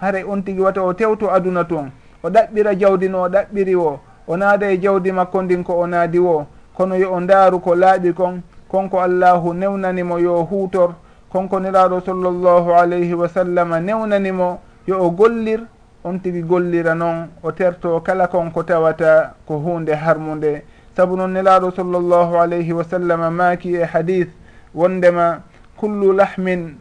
Haray 0.01 0.24
on 0.24 0.42
tigi 0.44 0.62
wata 0.62 0.84
o 0.84 0.94
tewto 0.94 1.32
aduna 1.32 1.63
toon 1.63 1.92
o 2.24 2.30
ɗaɓɓira 2.30 2.75
jawdi 2.80 3.10
no 3.10 3.24
o 3.24 3.30
ɗaɓɓiri 3.30 3.75
o 3.75 4.00
o 4.27 4.38
naada 4.38 4.72
e 4.72 4.77
jawdi 4.77 5.12
makko 5.12 5.42
ndin 5.42 5.63
ko 5.63 5.74
o 5.74 5.88
naadi 5.88 6.20
wo. 6.20 6.46
Kono 6.77 6.96
yo 6.96 7.13
o 7.13 7.20
ndaaru 7.20 7.60
ko 7.60 7.75
laaɓi 7.75 8.13
kon 8.13 8.42
konko 8.70 9.01
allahu 9.01 9.54
newnanimo 9.54 10.20
yo 10.20 10.44
huutor 10.44 10.94
konkoniɗaɗo 11.38 12.01
sallllahu 12.01 12.74
alayhi 12.74 13.13
wa 13.13 13.29
sallam 13.29 13.70
newnanimo 13.86 14.60
yo 14.88 14.98
o 15.06 15.12
gollir 15.12 15.62
on 16.03 16.17
tigi 16.20 16.41
gollira 16.41 16.96
noon 16.96 17.29
o 17.44 17.51
terto 17.51 18.00
kala 18.01 18.27
kon 18.27 18.50
ko 18.51 18.63
tawata 18.63 19.36
ko 19.46 19.60
hunde 19.60 19.94
harmude 19.94 20.63
saabu 20.96 21.15
noon 21.15 21.34
nelaɗo 21.34 21.72
sallllahu 21.75 22.39
alayhi 22.41 22.74
wa 22.74 22.84
sallam 22.84 23.22
maaki 23.36 23.75
e 23.75 23.84
hadith 23.86 24.29
wondema 24.74 25.44
kullu 25.77 26.13
lahmin 26.13 26.77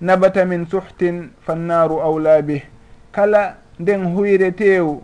nabata 0.00 0.44
min 0.44 0.66
suhtin 0.66 1.30
fannaru 1.46 2.00
awla 2.02 2.42
bih. 2.42 2.62
Kala 3.12 3.56
nden 3.80 4.12
huyre 4.14 4.52
tew 4.52 5.00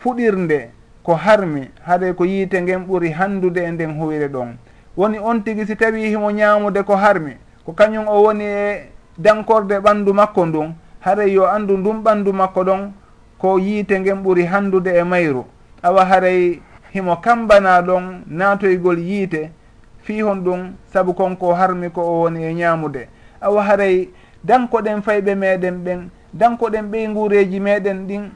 fuɗirnde 0.00 0.70
ko 1.02 1.14
harmi 1.14 1.70
haɗa 1.86 2.14
ko 2.14 2.24
yiite 2.24 2.54
ngen 2.62 2.86
ɓuri 2.86 3.10
handude 3.10 3.58
e 3.64 3.70
nden 3.70 3.98
huyre 3.98 4.28
ɗon. 4.28 4.54
Woni 4.96 5.18
on 5.18 5.40
tigi 5.42 5.66
si 5.66 5.74
tawi 5.76 6.06
himo 6.10 6.30
ñaamude 6.30 6.82
ko 6.84 6.94
harmi 6.96 7.34
ko 7.64 7.72
kañum 7.72 8.08
o 8.08 8.22
woni 8.22 8.44
e 8.44 8.90
dankorde 9.18 9.78
ɓanndu 9.80 10.12
makko 10.14 10.46
ndun 10.46 10.74
haray 11.00 11.32
yo 11.32 11.46
anndu 11.46 11.76
ndun 11.76 12.02
ɓanndu 12.02 12.32
makko 12.32 12.64
ɗon 12.64 12.92
ko 13.38 13.58
yiite 13.58 14.00
ngen 14.00 14.22
ɓuri 14.22 14.44
handude 14.46 14.88
e 14.90 15.02
mayru. 15.04 15.44
Awa 15.82 16.04
haray 16.04 16.60
himo 16.92 17.16
kambana 17.16 17.82
ɗon 17.82 18.22
naatoygol 18.26 18.98
yiite 18.98 19.50
fiihon 20.02 20.40
ɗum 20.44 20.72
sabu 20.92 21.14
konko 21.14 21.54
harmi 21.54 21.90
ko 21.90 22.00
o 22.02 22.20
woni 22.22 22.44
e 22.44 22.54
ñaamude 22.54 23.08
awa 23.40 23.62
haray 23.62 24.08
dankoɗen 24.44 25.02
fayɓe 25.02 25.34
meɗen 25.34 25.76
ɓen 25.84 26.08
dankoɗen 26.32 26.90
ɓey 26.90 27.08
nguureji 27.08 27.60
meɗen 27.60 28.06
ɗin 28.06 28.30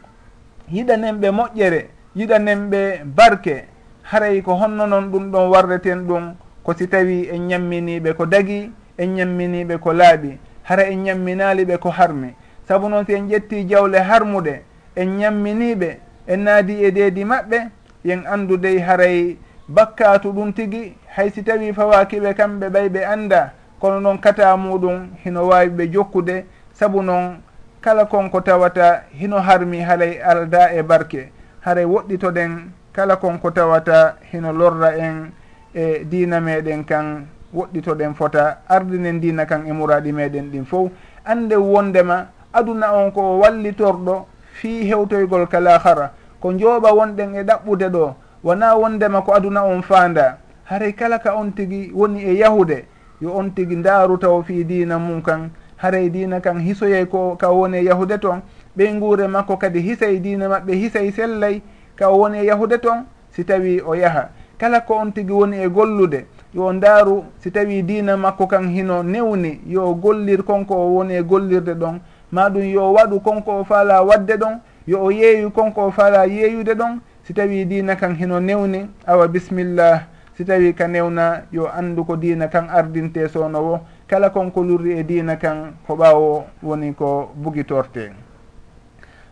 yiɗanen 0.73 1.17
ɓe 1.21 1.31
moƴƴere 1.31 1.89
yiɗanen 2.17 2.71
ɓe 2.71 2.81
barke. 3.05 3.65
Haray 4.03 4.41
ko 4.43 4.55
honno 4.55 4.87
noon 4.87 5.11
ɗum 5.13 5.31
ɗon 5.31 5.49
warreten 5.51 6.07
ɗum 6.07 6.35
ko 6.63 6.73
si 6.77 6.87
tawi 6.89 7.29
en 7.31 7.47
ñamminiɓe 7.49 8.15
ko 8.17 8.27
dagi 8.27 8.73
en 8.99 9.07
ñamminiɓe 9.15 9.79
ko 9.79 9.93
laaɓi 9.93 10.39
hara 10.63 10.83
en 10.91 11.03
ñamminaliɓe 11.05 11.79
ko 11.79 11.91
harmi. 11.91 12.35
Saabu 12.69 12.89
noon 12.89 13.07
si 13.07 13.15
en 13.15 13.29
ƴetti 13.29 13.65
jawle 13.69 13.97
harmuɗe 13.99 14.63
en 14.97 15.07
ñamminiɓe 15.19 15.99
en 16.27 16.37
naadi 16.45 16.85
e 16.85 16.91
deedi 16.91 17.25
maɓɓe 17.25 17.59
yen 18.05 18.27
andudey 18.27 18.79
haray 18.81 19.37
bakkatu 19.69 20.33
ɗum 20.33 20.53
tigi 20.53 20.97
hay 21.17 21.31
si 21.31 21.43
tawi 21.43 21.73
fawakiɓe 21.73 22.35
kamɓe 22.35 22.69
ɓay 22.69 22.89
ɓe 22.89 23.05
anda 23.05 23.53
kono 23.81 24.01
noon 24.01 24.19
kata 24.21 24.57
muɗum 24.57 25.09
hino 25.25 25.47
wawi 25.49 25.69
ɓe 25.71 25.87
jokkude. 25.93 26.45
Saabu 26.73 27.03
noon 27.03 27.41
kala 27.81 28.05
konko 28.05 28.41
tawata 28.41 29.05
hino 29.13 29.39
harmi 29.41 29.81
haray 29.81 30.21
alda 30.23 30.73
e 30.75 30.83
barke. 30.83 31.33
Haray 31.65 31.85
woɗɗitoɗen 31.85 32.71
kala 32.93 33.17
konko 33.17 33.51
tawata 33.51 34.17
hino 34.33 34.53
lorra 34.53 34.97
en 34.99 35.31
e 35.75 36.05
dina 36.05 36.41
meɗen 36.41 36.85
kan. 36.85 37.27
woɗɗitoɗen 37.55 38.15
fota 38.15 38.59
ardinen 38.69 39.21
dina 39.21 39.47
kan 39.47 39.67
e 39.67 39.73
muraɗi 39.73 40.13
meɗen 40.13 40.51
ɗin 40.51 40.65
fof. 40.65 40.91
Ande 41.25 41.55
wondema 41.57 42.27
aduna 42.53 42.93
on 42.93 43.11
ko 43.13 43.39
wallitorɗo 43.39 44.27
fi 44.53 44.85
hewtoygol 44.85 45.47
kala 45.49 45.79
hara. 45.79 46.13
Ko 46.41 46.53
jooɓa 46.53 46.93
wonɗen 46.93 47.35
e 47.35 47.43
ɗaɓɓude 47.43 47.89
ɗo. 47.91 48.15
Wona 48.45 48.77
wondema 48.77 49.23
ko 49.23 49.33
aduna 49.35 49.65
on 49.65 49.83
faanda 49.83 50.39
haray 50.65 50.93
kala 50.93 51.19
ka 51.19 51.35
on 51.37 51.51
tigi 51.53 51.91
woni 51.95 52.23
e 52.23 52.35
yahude. 52.39 52.85
Yo 53.21 53.33
on 53.35 53.51
tigi 53.51 53.77
ndaaru 53.77 54.19
taw 54.19 54.43
fi 54.43 54.65
dina 54.65 54.99
mum 54.99 55.23
kan. 55.23 55.51
Haray 55.77 56.11
dina 56.11 56.41
kan 56.41 56.61
hisoyey 56.61 57.07
ko 57.07 57.37
ka 57.37 57.51
woni 57.51 57.79
e 57.79 57.85
yahude 57.85 58.19
toon 58.21 58.43
ɓey 58.77 58.93
nguure 58.95 59.27
makko 59.29 59.57
kadi 59.57 59.81
hisay 59.81 60.21
dina 60.21 60.49
maɓɓe 60.49 60.73
hisay 60.75 61.11
sellay 61.13 61.63
ka 61.97 62.11
woni 62.11 62.39
e 62.39 62.45
yahude 62.47 62.79
toon 62.81 63.07
si 63.31 63.45
tawi 63.45 63.81
o 63.81 63.95
yaha. 63.95 64.29
Kala 64.59 64.81
ko 64.81 64.95
on 64.95 65.11
tigi 65.13 65.33
woni 65.33 65.57
e 65.63 65.69
gollude. 65.69 66.27
yo 66.55 66.73
ndaaru 66.73 67.25
si 67.39 67.51
tawi 67.51 67.83
diina 67.83 68.17
makko 68.17 68.47
kan 68.47 68.69
hino 68.69 69.03
newni 69.03 69.61
yo 69.67 69.95
gollir 69.95 70.43
konko 70.43 70.75
o 70.75 70.95
woni 70.95 71.15
e 71.15 71.23
gollirde 71.23 71.75
ɗon. 71.75 72.01
Ma 72.33 72.49
ɗum 72.49 72.63
yo 72.63 72.93
waɗu 72.93 73.21
konko 73.21 73.61
o 73.61 73.65
faala 73.65 74.03
wadde 74.03 74.37
ɗon 74.37 74.61
yo 74.87 75.05
o 75.05 75.11
yeeyu 75.11 75.51
konko 75.51 75.87
o 75.87 75.91
faala 75.91 76.27
yeeyude 76.27 76.75
ɗon. 76.75 77.01
Si 77.25 77.35
tawi 77.35 77.65
diina 77.67 77.97
kan 77.97 78.15
hino 78.15 78.41
newni 78.41 78.89
awa 79.07 79.29
bisimillah 79.29 80.07
si 80.35 80.45
tawi 80.45 80.73
ka 80.75 80.89
newna 80.89 81.43
yo 81.53 81.69
anndu 81.69 82.05
ko 82.05 82.17
diina 82.17 82.49
kan 82.49 82.69
ardinte 82.71 83.29
sownowo 83.29 83.81
kala 84.07 84.31
konko 84.31 84.63
lurri 84.63 84.99
e 84.99 85.03
diina 85.05 85.37
kan 85.37 85.75
ko 85.87 85.95
ɓaawo 85.97 86.45
woni 86.63 86.95
ko 86.95 87.31
bugitorte. 87.35 88.13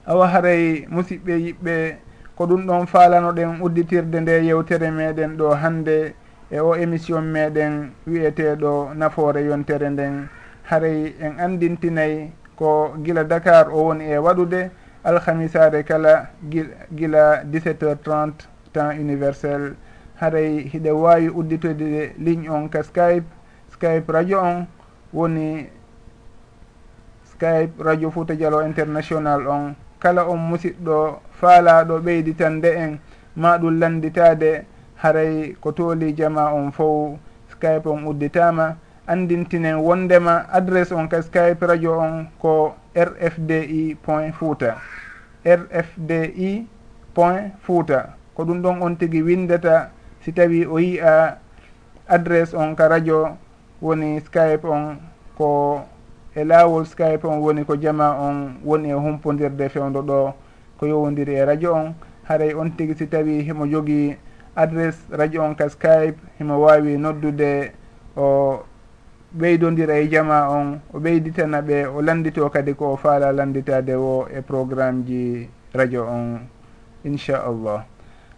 Awa 0.06 0.28
haray 0.28 0.86
musidɓe 0.90 1.32
yiɓɓe 1.32 1.96
ko 2.36 2.46
ɗum 2.46 2.66
ɗon 2.66 2.86
faalanoɗen 2.86 3.60
udditirde 3.62 4.20
nde 4.20 4.44
yewtere 4.44 4.90
meɗen 4.90 5.36
ɗo 5.36 5.54
hannde 5.54 6.14
e 6.50 6.60
o 6.60 6.74
émission 6.74 7.22
meɗen 7.22 7.90
wiyeteɗo 8.06 8.94
nafoore 8.94 9.44
yontere 9.44 9.90
nden 9.90 10.28
haray 10.64 11.14
en 11.20 11.38
andintinayi 11.40 12.30
ko 12.56 12.94
gila 13.02 13.24
dakar 13.24 13.68
o 13.72 13.82
woni 13.86 14.04
e 14.04 14.18
waɗude 14.18 14.70
alhamisare 15.04 15.84
kala 15.84 16.30
gila 16.94 17.42
17 17.44 17.82
heures 17.82 17.98
30 18.02 18.48
temps 18.72 18.98
universel. 18.98 19.76
Haray 20.20 20.68
hiɗe 20.72 20.90
wawi 20.90 21.28
udditode 21.28 22.12
ligne 22.18 22.48
on 22.48 22.68
ka 22.68 22.82
skype 22.82 23.24
skype 23.72 24.08
radio 24.08 24.40
on 24.40 24.66
woni 25.12 25.68
skype 27.32 27.72
radio 27.78 28.10
fouta 28.10 28.34
dialo 28.34 28.62
international 28.64 29.46
on. 29.46 29.74
Kala 30.00 30.24
on 30.28 30.38
musidɗo 30.50 31.20
faalaɗo 31.40 32.00
ɓeyditande 32.00 32.70
en 32.76 32.98
ma 33.36 33.58
ɗum 33.58 33.78
landitade 33.80 34.64
haray 34.96 35.54
ko 35.60 35.72
tooli 35.72 36.12
jama 36.16 36.52
on 36.52 36.72
fof 36.72 37.18
skype 37.52 37.86
on 37.86 38.06
udditama 38.06 38.76
andintinen 39.06 39.76
wondema 39.76 40.48
adresse 40.52 40.92
on 40.92 41.08
ka 41.08 41.22
skype 41.22 41.62
radio 41.66 41.98
on 41.98 42.26
ko 42.42 42.74
rfdi 42.96 43.94
point 44.02 44.34
fouta. 44.34 44.76
Rfdi 45.46 46.66
point 47.14 47.54
fouta. 47.62 48.16
Ko 48.34 48.44
ɗum 48.44 48.62
ɗon 48.62 48.82
on 48.82 48.96
tigui 48.96 49.22
windata 49.22 49.90
si 50.20 50.32
tawi 50.32 50.66
o 50.66 50.78
yiya 50.78 51.38
adresse 52.08 52.54
on 52.54 52.74
ka 52.74 52.88
radio 52.88 53.36
woni 53.82 54.20
skype 54.20 54.64
on 54.64 54.98
ko 55.38 55.80
e 56.34 56.44
laawol 56.44 56.84
skype 56.84 57.24
on 57.24 57.38
woni 57.40 57.64
ko 57.64 57.76
jama 57.76 58.10
on 58.16 58.58
woni 58.64 58.90
e 58.90 58.98
humpodirde 58.98 59.68
fewdo 59.68 60.02
ɗo 60.02 60.34
ko 60.78 60.86
yowodiri 60.86 61.34
e 61.34 61.44
radio 61.44 61.74
on. 61.74 61.94
Haray 62.26 62.54
on 62.54 62.74
tigui 62.74 62.98
si 62.98 63.06
tawi 63.06 63.42
himo 63.46 63.66
jogui 63.70 64.16
adresse 64.56 64.98
radio 65.10 65.44
on 65.44 65.54
ka 65.54 65.68
skype 65.68 66.16
himo 66.38 66.60
wawi 66.60 66.96
noddude 66.98 67.72
o 68.16 68.64
ɓeydodira 69.38 69.94
e 70.00 70.08
jama 70.08 70.48
on 70.48 70.80
o 70.94 70.98
ɓeyditana 70.98 71.60
ɓe 71.62 71.86
o 71.86 72.00
landito 72.02 72.48
kadi 72.50 72.72
ko 72.74 72.92
o 72.92 72.96
faala 72.96 73.32
landitade 73.32 73.94
o 73.94 74.26
e 74.32 74.40
programme 74.40 75.04
ji 75.04 75.48
radio 75.74 76.06
on 76.08 76.40
inchallah. 77.04 77.84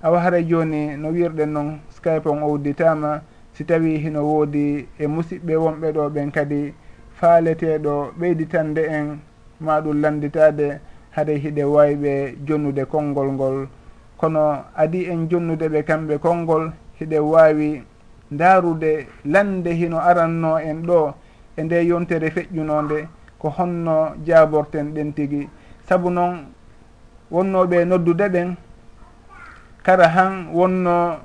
Awa 0.03 0.21
hara 0.21 0.43
joni 0.43 0.97
no 0.97 1.09
wirɗen 1.11 1.53
noon 1.53 1.79
skype 1.91 2.27
on 2.27 2.43
o 2.43 2.51
udditama 2.53 3.23
si 3.53 3.65
tawi 3.65 3.99
hino 3.99 4.23
woodi 4.23 4.89
e 4.99 5.07
musidɓe 5.07 5.55
wonɓe 5.57 5.93
ɗo 5.93 6.11
ɓen 6.11 6.31
kadi 6.33 6.75
faaleteɗo 7.21 8.13
ɓeyditande 8.19 8.83
en 8.91 9.19
ma 9.61 9.81
ɗum 9.81 10.01
landitade 10.03 10.81
haade 11.11 11.35
hiɗe 11.39 11.65
wayɓe 11.65 12.35
jonnude 12.47 12.85
konngol 12.87 13.33
ngol 13.33 13.69
kono 14.19 14.65
adi 14.77 15.07
en 15.07 15.29
jonnude 15.31 15.69
ɓe 15.69 15.83
kamɓe 15.89 16.19
konngol 16.19 16.73
hiɗe 16.99 17.19
waawi 17.19 17.83
ndaarude 18.31 19.07
lande 19.25 19.71
hino 19.81 19.99
aranno 20.01 20.59
en 20.59 20.83
ɗo 20.87 21.15
e 21.57 21.63
nde 21.63 21.87
yontere 21.87 22.29
feƴƴunonde 22.31 23.09
ko 23.39 23.49
honno 23.57 24.15
jaaborten 24.27 24.93
ɗen 24.95 25.13
tigi. 25.15 25.49
Sabu 25.89 26.11
noon 26.11 26.47
wonnoɓe 27.31 27.85
noddude 27.85 28.29
ɓen 28.29 28.57
kara 29.83 30.09
han 30.09 30.49
wonno 30.53 31.17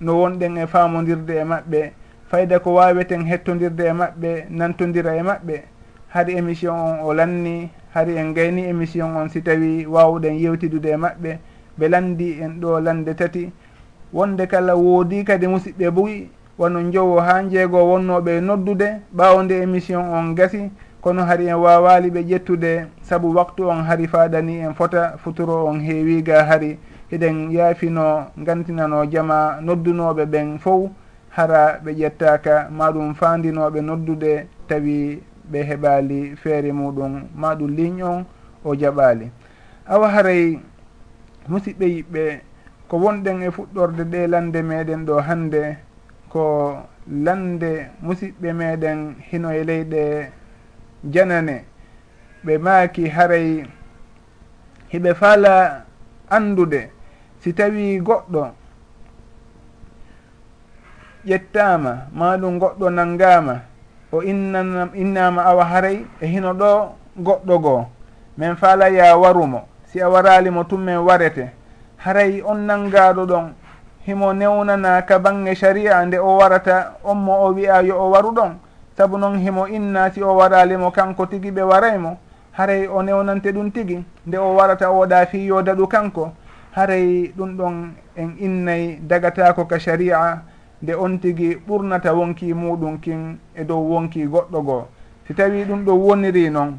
no 0.00 0.12
wonɗen 0.20 0.56
e 0.56 0.66
faamodirde 0.66 1.30
e 1.30 1.44
maɓɓe. 1.44 1.92
Fayda 2.30 2.58
ko 2.60 2.74
waweten 2.74 3.26
hettodirde 3.26 3.80
e 3.80 3.92
maɓɓe 3.92 4.46
nantodira 4.50 5.16
e 5.16 5.22
maɓɓe. 5.22 5.56
Hari 6.08 6.32
émission 6.36 6.74
on 6.74 7.00
o 7.04 7.12
lanni 7.14 7.70
hari 7.94 8.16
en 8.18 8.32
gayni 8.32 8.64
émission 8.68 9.16
on 9.16 9.28
si 9.28 9.42
tawi 9.42 9.86
wawɗen 9.86 10.38
yewtidude 10.38 10.86
e 10.86 10.96
maɓɓe. 10.96 11.38
ɓe 11.80 11.88
landi 11.88 12.38
en 12.42 12.60
ɗo 12.60 12.80
lande 12.80 13.14
tati. 13.16 13.50
Wonde 14.12 14.46
kala 14.46 14.74
woodi 14.76 15.24
kadi 15.24 15.46
musidɓe 15.46 15.90
boyi 15.90 16.28
wono 16.58 16.82
jowo 16.92 17.20
ha 17.20 17.42
jeego 17.48 17.78
wonnoɓe 17.90 18.40
noddude 18.40 18.88
ɓawde 19.16 19.62
émission 19.62 20.00
on 20.12 20.34
gasi. 20.34 20.70
Kono 21.00 21.22
hari 21.24 21.46
en 21.48 21.54
wawali 21.56 22.10
ɓe 22.10 22.20
ƴettude 22.28 22.86
saabu 23.02 23.34
waktu 23.34 23.62
on 23.68 23.82
hari 23.84 24.06
faɗani 24.06 24.60
en 24.60 24.74
fota 24.74 25.16
futuro 25.18 25.64
on 25.66 25.80
heewiga 25.80 26.44
hari. 26.44 26.78
Eɗen 27.10 27.50
yaafino 27.50 28.26
gantinano 28.36 29.06
jama 29.10 29.58
noddunoɓe 29.62 30.24
ɓen 30.26 30.58
fof 30.58 30.90
hara 31.30 31.80
ɓe 31.84 31.92
ƴettaka 31.94 32.68
maɗum 32.70 33.14
fandinoɓe 33.14 33.80
noddude 33.80 34.46
tawi 34.68 35.22
ɓe 35.50 35.58
heɓali 35.68 36.36
feere 36.36 36.72
muɗum. 36.72 37.22
Maɗum 37.36 37.68
ligne 37.76 38.02
on 38.02 38.24
o 38.64 38.74
jaɓali 38.74 39.30
awa 39.86 40.08
haray 40.08 40.58
musidɓe 41.48 41.86
yiɓɓe 41.86 42.22
ko 42.88 42.96
wonɗen 42.96 43.42
e 43.42 43.50
fuɗɗorde 43.50 44.04
ɗe 44.12 44.26
lande 44.26 44.62
meɗen 44.62 45.06
ɗo 45.06 45.14
hande 45.20 45.62
ko 46.32 46.42
lande 47.24 47.70
musidɓe 48.02 48.52
meɗen 48.52 48.98
hino 49.30 49.48
e 49.52 49.62
leyɗe 49.64 50.30
janane. 51.12 51.64
Ɓe 52.44 52.58
maaki 52.58 53.08
haray 53.08 53.64
hiɓe 54.92 55.14
faala 55.14 55.84
andude 56.30 56.90
si 57.40 57.52
tawi 57.52 58.00
goɗɗo 58.00 58.42
ƴettama 61.26 61.92
maɗum 62.12 62.58
goɗɗo 62.58 62.86
nanggama 62.90 63.54
o 64.12 64.22
innanam 64.22 64.90
innama 64.94 65.42
awa 65.44 65.64
haray 65.64 66.06
e 66.20 66.26
hino 66.26 66.52
ɗo 66.54 66.70
goɗɗo 67.18 67.58
goo. 67.62 67.86
Min 68.36 68.56
faalaya 68.56 69.16
warumo. 69.16 69.69
si 69.92 70.00
a 70.00 70.08
waralimo 70.08 70.64
tummen 70.64 70.98
warete. 70.98 71.50
Haray 71.98 72.42
on 72.42 72.66
nanngaɗo 72.66 73.26
ɗon 73.26 73.52
himo 74.06 74.32
newnana 74.32 75.02
ka 75.02 75.18
bange 75.18 75.54
sharia 75.54 76.04
nde 76.06 76.18
o 76.18 76.36
warata 76.38 76.94
on 77.04 77.14
mo 77.18 77.32
o 77.46 77.52
wi'a 77.52 77.82
yo 77.82 77.98
o 77.98 78.10
waru 78.10 78.30
ɗon. 78.32 78.54
Saabu 78.96 79.18
noon 79.18 79.38
himo 79.38 79.66
inna 79.66 80.10
si 80.12 80.22
o 80.22 80.36
waralimo 80.36 80.90
kanko 80.90 81.26
tigi 81.26 81.50
ɓe 81.50 81.62
waraymo 81.62 82.18
haray 82.52 82.86
o 82.86 83.02
newnante 83.02 83.52
ɗum 83.52 83.70
tigi 83.72 84.04
nde 84.26 84.36
o 84.38 84.54
warata 84.54 84.90
oɗa 84.90 85.26
fi 85.26 85.46
yodaɗu 85.46 85.88
kanko. 85.88 86.32
Haray 86.72 87.32
ɗum 87.36 87.56
ɗon 87.56 87.92
en 88.16 88.30
innay 88.38 88.98
dagatako 89.02 89.64
ka 89.66 89.78
sharia 89.78 90.42
nde 90.82 90.94
on 90.94 91.18
tigi 91.18 91.56
ɓurnata 91.56 92.14
wonki 92.14 92.54
muɗum 92.54 93.00
kin 93.00 93.38
e 93.56 93.64
dow 93.64 93.80
wonki 93.82 94.24
goɗɗo 94.26 94.62
goo. 94.64 94.86
Si 95.26 95.34
tawi 95.34 95.64
ɗum 95.64 95.84
ɗo 95.84 95.92
woniri 95.94 96.50
noon 96.50 96.78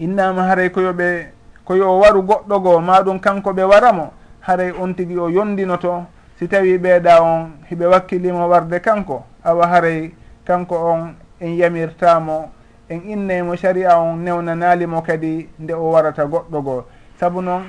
innama 0.00 0.42
haray 0.46 0.70
koyoɓe 0.70 1.37
ko 1.68 1.76
yo 1.76 1.98
waru 2.00 2.22
goɗɗo 2.22 2.60
goo 2.62 2.80
maɗum 2.80 3.20
kanko 3.20 3.52
ɓe 3.52 3.62
waramo? 3.62 4.12
Haray 4.40 4.72
on 4.72 4.94
tigi 4.94 5.18
o 5.18 5.28
yondinoto 5.28 6.06
si 6.38 6.48
tawi 6.48 6.78
ɓeeɗa 6.78 7.20
on 7.22 7.52
hiɓe 7.68 7.86
wakkilimo 7.86 8.48
warde 8.48 8.80
kanko. 8.80 9.24
Awa 9.44 9.66
haray 9.66 10.14
kanko 10.46 10.74
on 10.76 11.14
en 11.40 11.56
yamirtamo 11.58 12.50
en 12.88 13.00
innaymo 13.04 13.54
sharia 13.56 13.98
on 13.98 14.16
newnanalimo 14.24 15.02
kadi 15.02 15.48
nde 15.58 15.74
o 15.74 15.90
warata 15.92 16.24
goɗɗo 16.24 16.62
goo. 16.64 16.84
Saabu 17.20 17.42
noon 17.42 17.64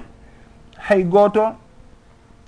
hay 0.88 1.04
gooto 1.04 1.52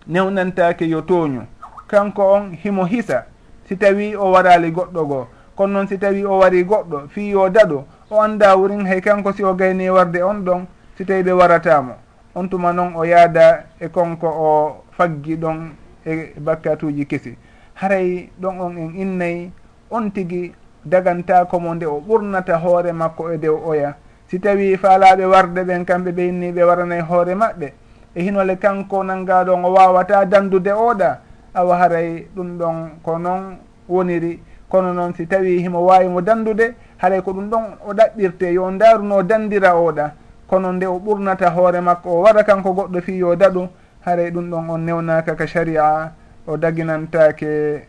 newnantake 0.08 0.88
yo 0.88 1.02
tooñu. 1.02 1.42
Kanko 1.86 2.32
on 2.32 2.56
himo 2.64 2.84
hisa. 2.86 3.26
Si 3.68 3.76
tawi 3.76 4.16
o 4.16 4.32
warali 4.32 4.72
goɗɗo 4.72 5.06
goo 5.06 5.26
kono 5.54 5.72
noon 5.72 5.86
si 5.88 5.98
tawi 5.98 6.24
o 6.24 6.38
wari 6.38 6.64
goɗɗo 6.64 7.08
fi 7.08 7.30
yo 7.30 7.48
daɗo 7.48 7.84
o 8.12 8.20
anda 8.20 8.56
wurin 8.56 8.84
hay 8.86 9.00
kanko 9.00 9.32
si 9.32 9.42
o 9.44 9.54
gayni 9.54 9.88
warde 9.90 10.20
on 10.22 10.44
ɗon 10.44 10.66
si 10.98 11.04
tawi 11.04 11.22
ɓe 11.22 11.32
waratamo 11.32 11.94
on 12.34 12.48
tuma 12.48 12.72
noon 12.72 12.92
o 12.96 13.04
yaada 13.04 13.64
e 13.80 13.88
konko 13.88 14.26
o 14.28 14.84
faggi 14.96 15.36
ɗon 15.36 15.70
e 16.04 16.34
bakkatuji 16.40 17.06
kesi. 17.06 17.36
Haray 17.74 18.28
ɗon 18.40 18.60
on 18.60 18.76
en 18.76 18.94
innayi 18.96 19.50
on 19.90 20.10
tigi 20.12 20.52
dagantakomo 20.84 21.74
nde 21.74 21.86
o 21.86 22.00
ɓurnata 22.00 22.56
hoore 22.60 22.92
makko 22.92 23.32
e 23.32 23.38
dew 23.38 23.56
oya. 23.64 23.96
Si 24.28 24.38
tawi 24.38 24.76
faalaɓe 24.76 25.24
warde 25.24 25.64
ɓen 25.64 25.84
kamɓe 25.84 26.12
ɓe 26.12 26.28
inni 26.28 26.52
ɓe 26.52 26.62
waranay 26.64 27.00
hoore 27.00 27.34
maɓɓe 27.34 27.72
e 28.14 28.22
hinole 28.22 28.56
kanko 28.56 29.02
nangaɗon 29.04 29.64
o 29.64 29.72
wawata 29.72 30.24
dandude 30.24 30.72
oɗa 30.72 31.18
awa 31.54 31.76
haray 31.76 32.26
ɗum 32.36 32.58
ɗon 32.58 32.90
ko 33.02 33.18
noon 33.18 33.56
woniri 33.88 34.40
kono 34.72 34.94
noon 34.96 35.12
si 35.12 35.26
tawi 35.28 35.60
himo 35.60 35.84
wawi 35.84 36.08
mo 36.08 36.24
dandude 36.24 36.72
haray 36.96 37.20
ko 37.20 37.32
ɗum 37.36 37.50
ɗon 37.52 37.64
o 37.84 37.92
ɗaɓɓirte 37.92 38.52
yo 38.56 38.70
daruno 38.72 39.22
dandira 39.22 39.76
oɗa 39.76 40.12
kono 40.48 40.72
nde 40.72 40.86
o 40.86 40.96
ɓurnata 40.98 41.50
hoore 41.52 41.80
makko 41.80 42.08
o 42.08 42.22
waɗa 42.24 42.42
kanko 42.44 42.72
goɗɗo 42.72 43.00
fi 43.02 43.18
yo 43.18 43.36
daɗu 43.36 43.68
haray 44.00 44.30
ɗum 44.30 44.48
ɗon 44.50 44.70
on 44.70 44.78
newnaka 44.80 45.36
ka 45.36 45.46
sharia 45.46 46.12
o 46.46 46.56
daginantake 46.56 47.84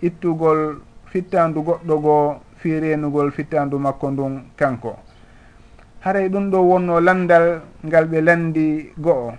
ittugol 0.00 0.80
fittandu 1.12 1.60
goɗɗo 1.62 1.94
goo 2.00 2.36
fi 2.56 2.80
renugol 2.80 3.30
fittandu 3.30 3.78
makko 3.78 4.10
ndun 4.10 4.42
kanko. 4.56 4.96
Haray 6.00 6.28
ɗum 6.28 6.50
ɗo 6.50 6.58
wonno 6.64 7.00
landal 7.00 7.60
ngal 7.84 8.04
ɓe 8.06 8.20
landi 8.20 8.92
go'o. 8.96 9.36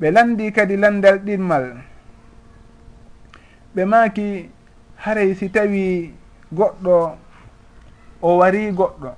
Ɓe 0.00 0.10
landi 0.12 0.52
kadi 0.52 0.76
landal 0.76 1.18
ɗimmal 1.24 1.72
ɓe 3.74 3.84
maaki 3.84 4.50
haray 4.98 5.34
si 5.34 5.48
tawi 5.48 6.14
goɗɗo 6.52 7.12
o 8.22 8.36
wari 8.38 8.72
goɗɗo. 8.72 9.10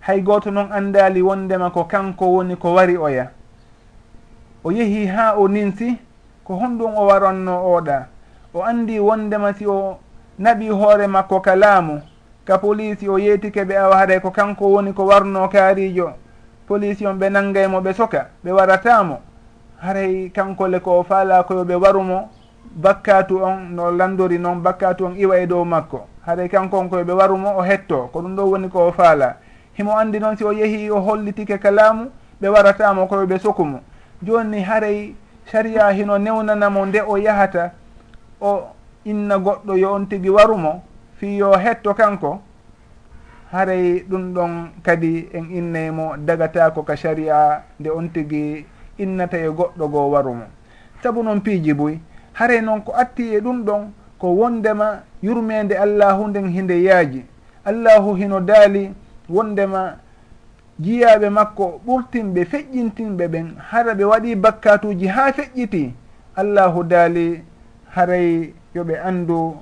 Hay 0.00 0.20
gooto 0.20 0.50
noon 0.50 0.72
andali 0.72 1.22
wondema 1.22 1.70
ko 1.70 1.84
kanko 1.84 2.26
woni 2.26 2.56
ko 2.56 2.74
wari 2.74 2.96
oya. 2.96 3.30
O 4.64 4.70
yehi 4.72 5.06
ha 5.06 5.34
o 5.36 5.48
ninsi 5.48 5.98
ko 6.44 6.54
honɗum 6.54 6.96
o 6.96 7.06
waranno 7.06 7.52
oɗa 7.76 8.06
o 8.54 8.62
andi 8.62 9.00
wondema 9.00 9.52
si 9.54 9.66
o 9.66 9.98
naɓi 10.38 10.68
hoore 10.68 11.06
makko 11.06 11.40
ka 11.40 11.56
laamu 11.56 12.00
ka 12.44 12.58
polisi 12.58 13.08
o 13.08 13.18
yeetike 13.18 13.64
ɓe 13.64 13.76
awa 13.76 13.96
haɗay 13.96 14.20
ko 14.20 14.30
kanko 14.30 14.68
woni 14.68 14.92
ko 14.92 15.06
warno 15.06 15.48
kaarijo 15.48 16.12
polisi 16.66 17.06
on 17.06 17.18
ɓe 17.18 17.30
nanggaymo 17.30 17.80
ɓe 17.80 17.92
soka 17.94 18.28
ɓe 18.44 18.52
waratamo 18.52 19.18
haray 19.80 20.30
kanko 20.30 20.68
le 20.68 20.80
ko 20.80 21.00
o 21.00 21.02
faala 21.02 21.42
koyo 21.42 21.64
ɓe 21.64 21.74
warumo 21.74 22.28
bakkatu 22.74 23.42
on 23.42 23.74
no 23.74 23.90
landori 23.90 24.38
noon 24.38 24.60
bakkatu 24.62 25.06
on 25.06 25.16
iwa 25.16 25.38
e 25.38 25.46
dow 25.46 25.64
makko. 25.64 26.06
Haɗay 26.26 26.48
kankon 26.48 26.88
koye 26.88 27.04
ɓe 27.04 27.12
warumo 27.12 27.56
o 27.58 27.62
hetto. 27.62 28.08
Ko 28.12 28.20
ɗum 28.20 28.36
ɗo 28.36 28.42
woni 28.50 28.68
ko 28.68 28.88
o 28.88 28.92
faala. 28.92 29.36
Himo 29.74 29.92
andi 29.96 30.20
noon 30.20 30.36
si 30.36 30.44
o 30.44 30.52
yeehi 30.52 30.90
o 30.90 31.00
hollitike 31.00 31.58
kalamu 31.58 32.10
ɓe 32.40 32.48
waratamo 32.48 33.06
koye 33.06 33.26
ɓe 33.26 33.38
sokumo 33.38 33.80
joni 34.22 34.62
haray 34.62 35.14
saria 35.52 35.90
hino 35.92 36.18
newnanamo 36.18 36.86
nde 36.86 37.00
o 37.06 37.16
yahata 37.18 37.72
o 38.40 38.68
inna 39.04 39.38
goɗɗo 39.38 39.76
yo 39.78 39.92
on 39.92 40.06
tigui 40.06 40.30
warumo 40.30 40.82
fi 41.16 41.38
yo 41.38 41.52
hetto 41.52 41.94
kanko 41.94 42.40
haray 43.52 44.04
ɗum 44.08 44.34
ɗon 44.34 44.70
kadi 44.82 45.28
en 45.32 45.50
innaymo 45.50 46.16
dagatako 46.16 46.82
ka 46.82 46.96
saria 46.96 47.62
nde 47.80 47.90
on 47.90 48.08
tigui 48.08 48.66
innata 48.98 49.38
e 49.38 49.48
goɗɗo 49.48 49.88
goo 49.88 50.10
warumo. 50.10 50.44
Saabu 51.02 51.22
noon 51.22 51.40
piiji 51.40 51.74
boy 51.74 51.98
hare 52.34 52.60
noon 52.60 52.80
ko 52.84 52.92
atti 52.92 53.34
e 53.34 53.40
ɗum 53.40 53.64
ɗon 53.64 53.90
ko 54.18 54.26
wondema 54.36 55.02
yurmede 55.22 55.74
allahu 55.78 56.28
nden 56.28 56.48
hinde 56.48 56.82
yaaji. 56.82 57.24
Allahu 57.64 58.14
hino 58.14 58.40
daali 58.40 58.92
wondema 59.28 59.96
jiyaɓe 60.80 61.30
makko 61.30 61.80
ɓurtinɓe 61.86 62.44
feƴƴintinɓe 62.44 63.28
ɓen 63.28 63.46
hara 63.70 63.94
ɓe 63.94 64.04
waɗi 64.04 64.34
bakkatuji 64.36 65.06
ha 65.06 65.32
feƴƴiti. 65.32 65.92
Allahu 66.36 66.82
daali 66.84 67.42
haray 67.94 68.54
yoɓe 68.74 68.98
andu 68.98 69.56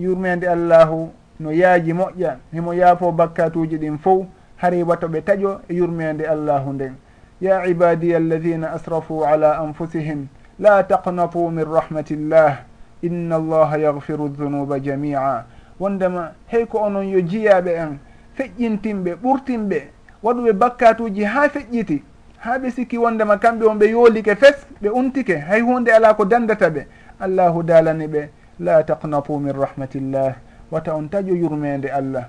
yurmede 0.00 0.48
allahu 0.48 1.10
no 1.40 1.50
yaaji 1.52 1.92
moƴƴa. 1.92 2.36
Himo 2.52 2.72
yaafo 2.74 3.12
bakkatuji 3.12 3.76
ɗin 3.78 3.98
fof 3.98 4.26
haray 4.56 4.82
wato 4.82 5.06
ɓe 5.08 5.20
taƴo 5.22 5.60
e 5.68 5.74
yurmede 5.74 6.24
allahu 6.26 6.72
nden. 6.72 6.94
Ya 7.40 7.66
ibadiya 7.66 8.16
alladina 8.16 8.72
asrafu 8.72 9.24
ala 9.24 9.58
anfusihim 9.60 10.26
la 10.60 10.82
taqnatu 10.84 11.50
min 11.50 11.64
rahmatillah 11.64 12.56
inna 13.02 13.36
allaha 13.36 13.78
yahfiru 13.78 14.28
dunuba 14.28 14.78
jamia 14.78 15.44
wondema 15.80 16.32
hey 16.46 16.66
ko 16.66 16.78
onon 16.78 17.08
yo 17.08 17.20
jiyaɓe 17.20 17.72
en 17.74 17.98
feƴƴintinɓe 18.36 19.14
ɓurtinɓe 19.22 19.80
waɗuɓe 20.22 20.52
bakkatuji 20.52 21.24
ha 21.24 21.48
feƴƴiti. 21.48 22.02
Ha 22.38 22.58
ɓe 22.58 22.70
sikki 22.70 22.98
wondema 22.98 23.36
kamɓe 23.38 23.64
on 23.66 23.78
ɓe 23.78 23.90
yoolike 23.90 24.34
fes 24.36 24.66
ɓe 24.82 24.88
untike 24.90 25.36
hay 25.38 25.60
hunde 25.60 25.88
ala 25.92 26.14
ko 26.14 26.24
dandata 26.24 26.68
ɓe. 26.70 26.86
Allahu 27.20 27.62
dalani 27.62 28.06
ɓe 28.06 28.28
la 28.60 28.82
taqnatu 28.84 29.38
min 29.38 29.52
rahmatillah. 29.52 30.34
Wata 30.70 30.94
on 30.94 31.08
taƴo 31.08 31.34
yurmede 31.36 31.88
allah. 31.90 32.28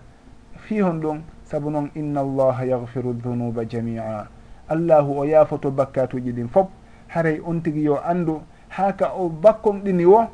Fi 0.67 0.79
hon 0.81 0.99
ɗum 1.01 1.21
saabu 1.43 1.69
noon 1.69 1.89
inna 1.95 2.21
allaha 2.21 2.65
yahfiru 2.65 3.13
dunuba 3.13 3.65
jamia 3.65 4.27
allahu 4.69 5.19
o 5.19 5.23
yaafoto 5.25 5.71
bakkatuji 5.71 6.31
ɗin 6.33 6.47
fof. 6.49 6.67
haray 7.13 7.39
on 7.45 7.61
tigi 7.61 7.83
yo 7.83 7.99
anndu 8.03 8.41
haa 8.69 8.91
ka 8.93 9.11
o 9.19 9.29
bakkom 9.29 9.81
ɗini 9.83 10.05
wo 10.05 10.27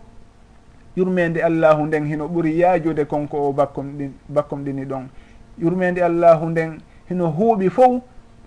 yurmede 0.96 1.42
allahu 1.44 1.86
nden 1.86 2.06
hino 2.06 2.28
ɓuri 2.28 2.60
yaajude 2.60 3.06
konko 3.06 3.50
o 3.50 3.54
bakkom 3.54 3.98
ɗi 3.98 4.12
bakkom 4.30 4.64
ɗini 4.64 4.86
ɗon. 4.86 5.08
Yurmede 5.58 6.02
allahu 6.04 6.50
nden 6.50 6.78
hino 7.10 7.28
huuɓi 7.30 7.70
fof 7.70 8.02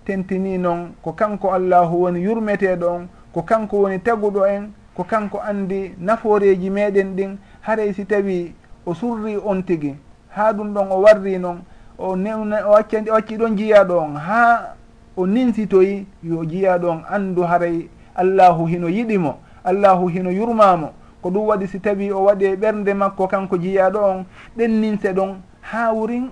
tentini 0.05 0.57
noon 0.57 0.93
ko 1.01 1.11
kanko 1.13 1.51
allahu 1.53 2.01
woni 2.03 2.21
yurmeteɗo 2.23 2.87
on 2.87 3.07
ko 3.33 3.41
kanko 3.41 3.77
woni 3.81 3.99
taguɗo 3.99 4.45
en 4.47 4.71
ko 4.95 5.03
kanko 5.03 5.39
andi 5.39 5.91
naforeji 5.99 6.69
meɗen 6.69 7.15
ɗin. 7.15 7.37
Haray 7.61 7.93
si 7.93 8.05
tawi 8.05 8.53
o 8.85 8.93
surri 8.93 9.37
on 9.37 9.61
tigi 9.63 9.95
ha 10.29 10.53
ɗum 10.53 10.73
ɗon 10.73 10.87
o 10.91 11.01
warri 11.01 11.37
noon 11.39 11.63
o 11.97 12.15
newna 12.15 12.67
o 12.67 12.75
acca 12.75 12.97
o 13.11 13.15
acci 13.15 13.37
ɗon 13.37 13.57
jiyaɗo 13.57 13.97
on. 13.97 14.15
Ha 14.15 14.75
o 15.17 15.27
ninsitoyi 15.27 16.05
yo 16.23 16.45
jiyaɗo 16.45 16.89
on 16.89 17.03
andu 17.09 17.41
haray 17.43 17.89
allahu 18.21 18.65
hino 18.65 18.87
yiɗimo 18.87 19.33
allahu 19.63 20.07
hino 20.07 20.29
yurmamo. 20.31 20.89
Ko 21.21 21.29
ɗum 21.29 21.45
waɗi 21.47 21.67
si 21.67 21.79
tawi 21.79 22.11
o 22.11 22.23
waɗi 22.25 22.45
e 22.45 22.55
ɓernde 22.55 22.93
makko 22.93 23.27
kanko 23.27 23.57
jiyaɗo 23.57 23.99
on 23.99 24.25
ɗenninse 24.57 25.13
ɗon 25.13 25.35
ha 25.61 25.93
wurin 25.93 26.29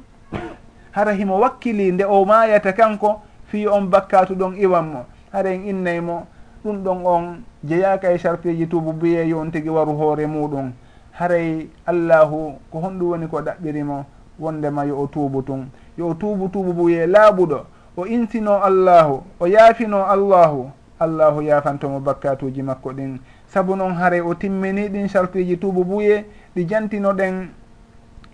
hara 0.91 1.13
himo 1.13 1.39
wakkili 1.39 1.91
nde 1.91 2.03
o 2.05 2.25
mayata 2.25 2.73
kanko 2.73 3.21
fi 3.47 3.67
on 3.67 3.89
bakkatu 3.89 4.33
ɗon 4.35 4.57
iwanmo 4.57 5.05
hara 5.31 5.49
en 5.53 5.67
innaymo 5.67 6.25
ɗum 6.65 6.83
ɗon 6.83 7.05
on 7.05 7.23
jeyaka 7.63 8.11
e 8.11 8.17
sharpeji 8.17 8.67
tubu 8.67 8.93
biye 8.93 9.27
yo 9.29 9.39
on 9.39 9.51
tigui 9.51 9.69
waru 9.69 9.93
hoore 9.93 10.25
muɗum. 10.27 10.71
Haray 11.11 11.67
allahu 11.85 12.53
ko 12.71 12.79
honɗum 12.79 13.09
woni 13.09 13.27
ko 13.27 13.41
ɗaɓɓirimo 13.41 14.05
wondema 14.39 14.85
yo 14.85 14.97
o 15.01 15.07
tuubu 15.07 15.41
tun. 15.41 15.69
Yo 15.97 16.07
o 16.09 16.13
tuubu 16.13 16.49
tuubu 16.49 16.73
buye 16.73 17.05
laaɓuɗo 17.07 17.59
o 17.97 18.05
insino 18.05 18.63
allahu 18.63 19.21
o 19.39 19.45
yaafino 19.47 20.05
allahu 20.05 20.71
allahu 20.99 21.41
yafantomo 21.41 21.99
bakkatuji 21.99 22.61
makko 22.63 22.91
ɗin. 22.93 23.19
Saabu 23.47 23.75
noon 23.75 23.93
haare 23.93 24.21
o 24.21 24.33
timmini 24.35 24.89
ɗin 24.89 25.07
sartiji 25.07 25.57
tuubu 25.57 25.83
buye 25.83 26.25
ɗi 26.55 26.65
jantinoɗen 26.67 27.49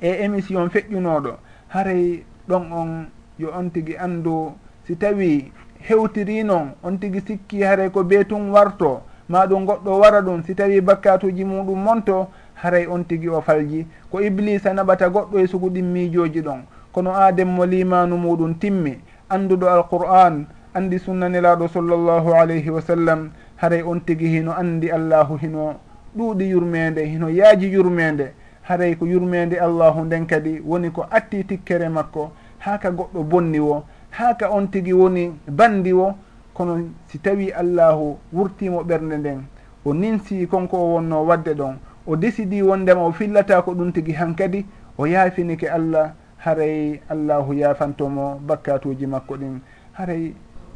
e 0.02 0.10
émission 0.26 0.68
feƴƴunoɗo. 0.70 1.34
Haray 1.70 2.24
ɗon 2.50 2.72
on 2.72 3.06
yo 3.40 3.50
on 3.54 3.70
tigui 3.70 3.98
andu 3.98 4.54
si 4.88 4.96
tawi 4.96 5.52
hewtiri 5.80 6.44
noon 6.44 6.74
on 6.84 6.98
tigui 6.98 7.22
sikki 7.26 7.62
haray 7.64 7.90
ko 7.90 8.04
beetum 8.04 8.52
warto 8.52 9.02
ma 9.30 9.46
ɗum 9.46 9.66
goɗɗo 9.66 10.00
wara 10.00 10.22
ɗum 10.22 10.44
si 10.46 10.56
tawi 10.56 10.82
bakkatuji 10.82 11.44
muɗum 11.44 11.80
monto 11.84 12.28
haray 12.56 12.88
on 12.88 13.04
tigui 13.04 13.30
o 13.30 13.42
falji. 13.42 13.86
Ko 14.12 14.20
iblisa 14.22 14.74
naɓata 14.74 15.10
goɗɗo 15.10 15.40
e 15.40 15.48
sugu 15.48 15.70
ɗin 15.70 15.86
miijoji 15.86 16.42
ɗon 16.42 16.64
kono 16.92 17.12
ademmo 17.14 17.66
limanu 17.66 18.18
muɗum 18.18 18.56
timmi. 18.60 18.98
Anduɗo 19.30 19.68
alqur'an 19.68 20.46
andi 20.76 21.00
sunnanelaɗo 21.00 21.68
sallllahu 21.68 22.34
alayhi 22.36 22.70
wa 22.70 22.82
sallam 22.82 23.32
haray 23.56 23.82
on 23.82 24.00
tigi 24.06 24.28
hino 24.28 24.52
andi 24.52 24.92
allahu 24.92 25.38
hino 25.38 25.76
ɗuuɗi 26.18 26.50
yurmede 26.50 27.06
hino 27.06 27.30
yaaji 27.30 27.72
yurmede 27.74 28.34
haray 28.62 28.96
ko 28.96 29.06
yurmede 29.08 29.56
allahu 29.60 30.06
nden 30.06 30.28
kadi 30.28 30.60
woni 30.60 30.92
ko 30.92 31.06
atti 31.10 31.44
tikkere 31.44 31.90
makko 31.90 32.32
ha 32.60 32.78
ka 32.78 32.92
goɗɗo 32.92 33.24
bonni 33.24 33.60
wo 33.60 33.84
ha 34.12 34.34
ka 34.34 34.50
on 34.52 34.68
tigi 34.68 34.94
woni 34.94 35.32
bandi 35.48 35.94
wo 35.94 36.16
kono 36.54 36.90
si 37.08 37.20
tawi 37.20 37.52
allahu 37.52 38.18
wurtimo 38.34 38.84
ɓernde 38.84 39.18
nden. 39.18 39.42
O 39.86 39.94
ninsi 39.94 40.48
konko 40.48 40.78
o 40.78 40.94
wonno 40.96 41.26
wadde 41.26 41.54
ɗon 41.54 41.76
o 42.08 42.16
décidi 42.16 42.62
wondema 42.62 43.02
o 43.06 43.12
fillata 43.12 43.62
ko 43.62 43.72
ɗum 43.74 43.92
tigi 43.94 44.14
han 44.14 44.34
kadi 44.36 44.66
o 44.98 45.06
yaafinike 45.06 45.68
allah 45.70 46.14
haray 46.38 47.00
allahu 47.10 47.54
yaafantomo 47.54 48.40
bakkatuji 48.48 49.06
makko 49.08 49.36
ɗin. 49.38 49.60
Haray 49.94 50.34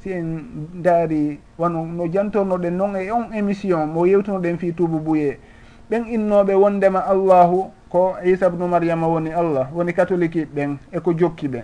si 0.09 0.13
en 0.17 0.41
daari 0.81 1.39
wano 1.57 1.85
no 1.85 2.07
jantornoɗen 2.07 2.71
noon 2.77 2.95
e 2.97 3.11
on 3.11 3.29
émission 3.33 3.85
mo 3.85 4.05
yewtunoɗen 4.05 4.57
fi 4.57 4.73
tuubu 4.73 4.99
buye. 4.99 5.37
Ɓen 5.89 6.05
innoɓe 6.09 6.53
wondema 6.55 6.99
allahu 7.05 7.71
ko 7.89 8.15
isa 8.25 8.49
bnu 8.49 8.67
mariama 8.67 9.07
woni 9.07 9.29
allah 9.31 9.69
woni 9.73 9.93
catholique 9.93 10.47
ɓen 10.55 10.77
eko 10.91 11.13
jokki 11.13 11.47
ɓen. 11.47 11.63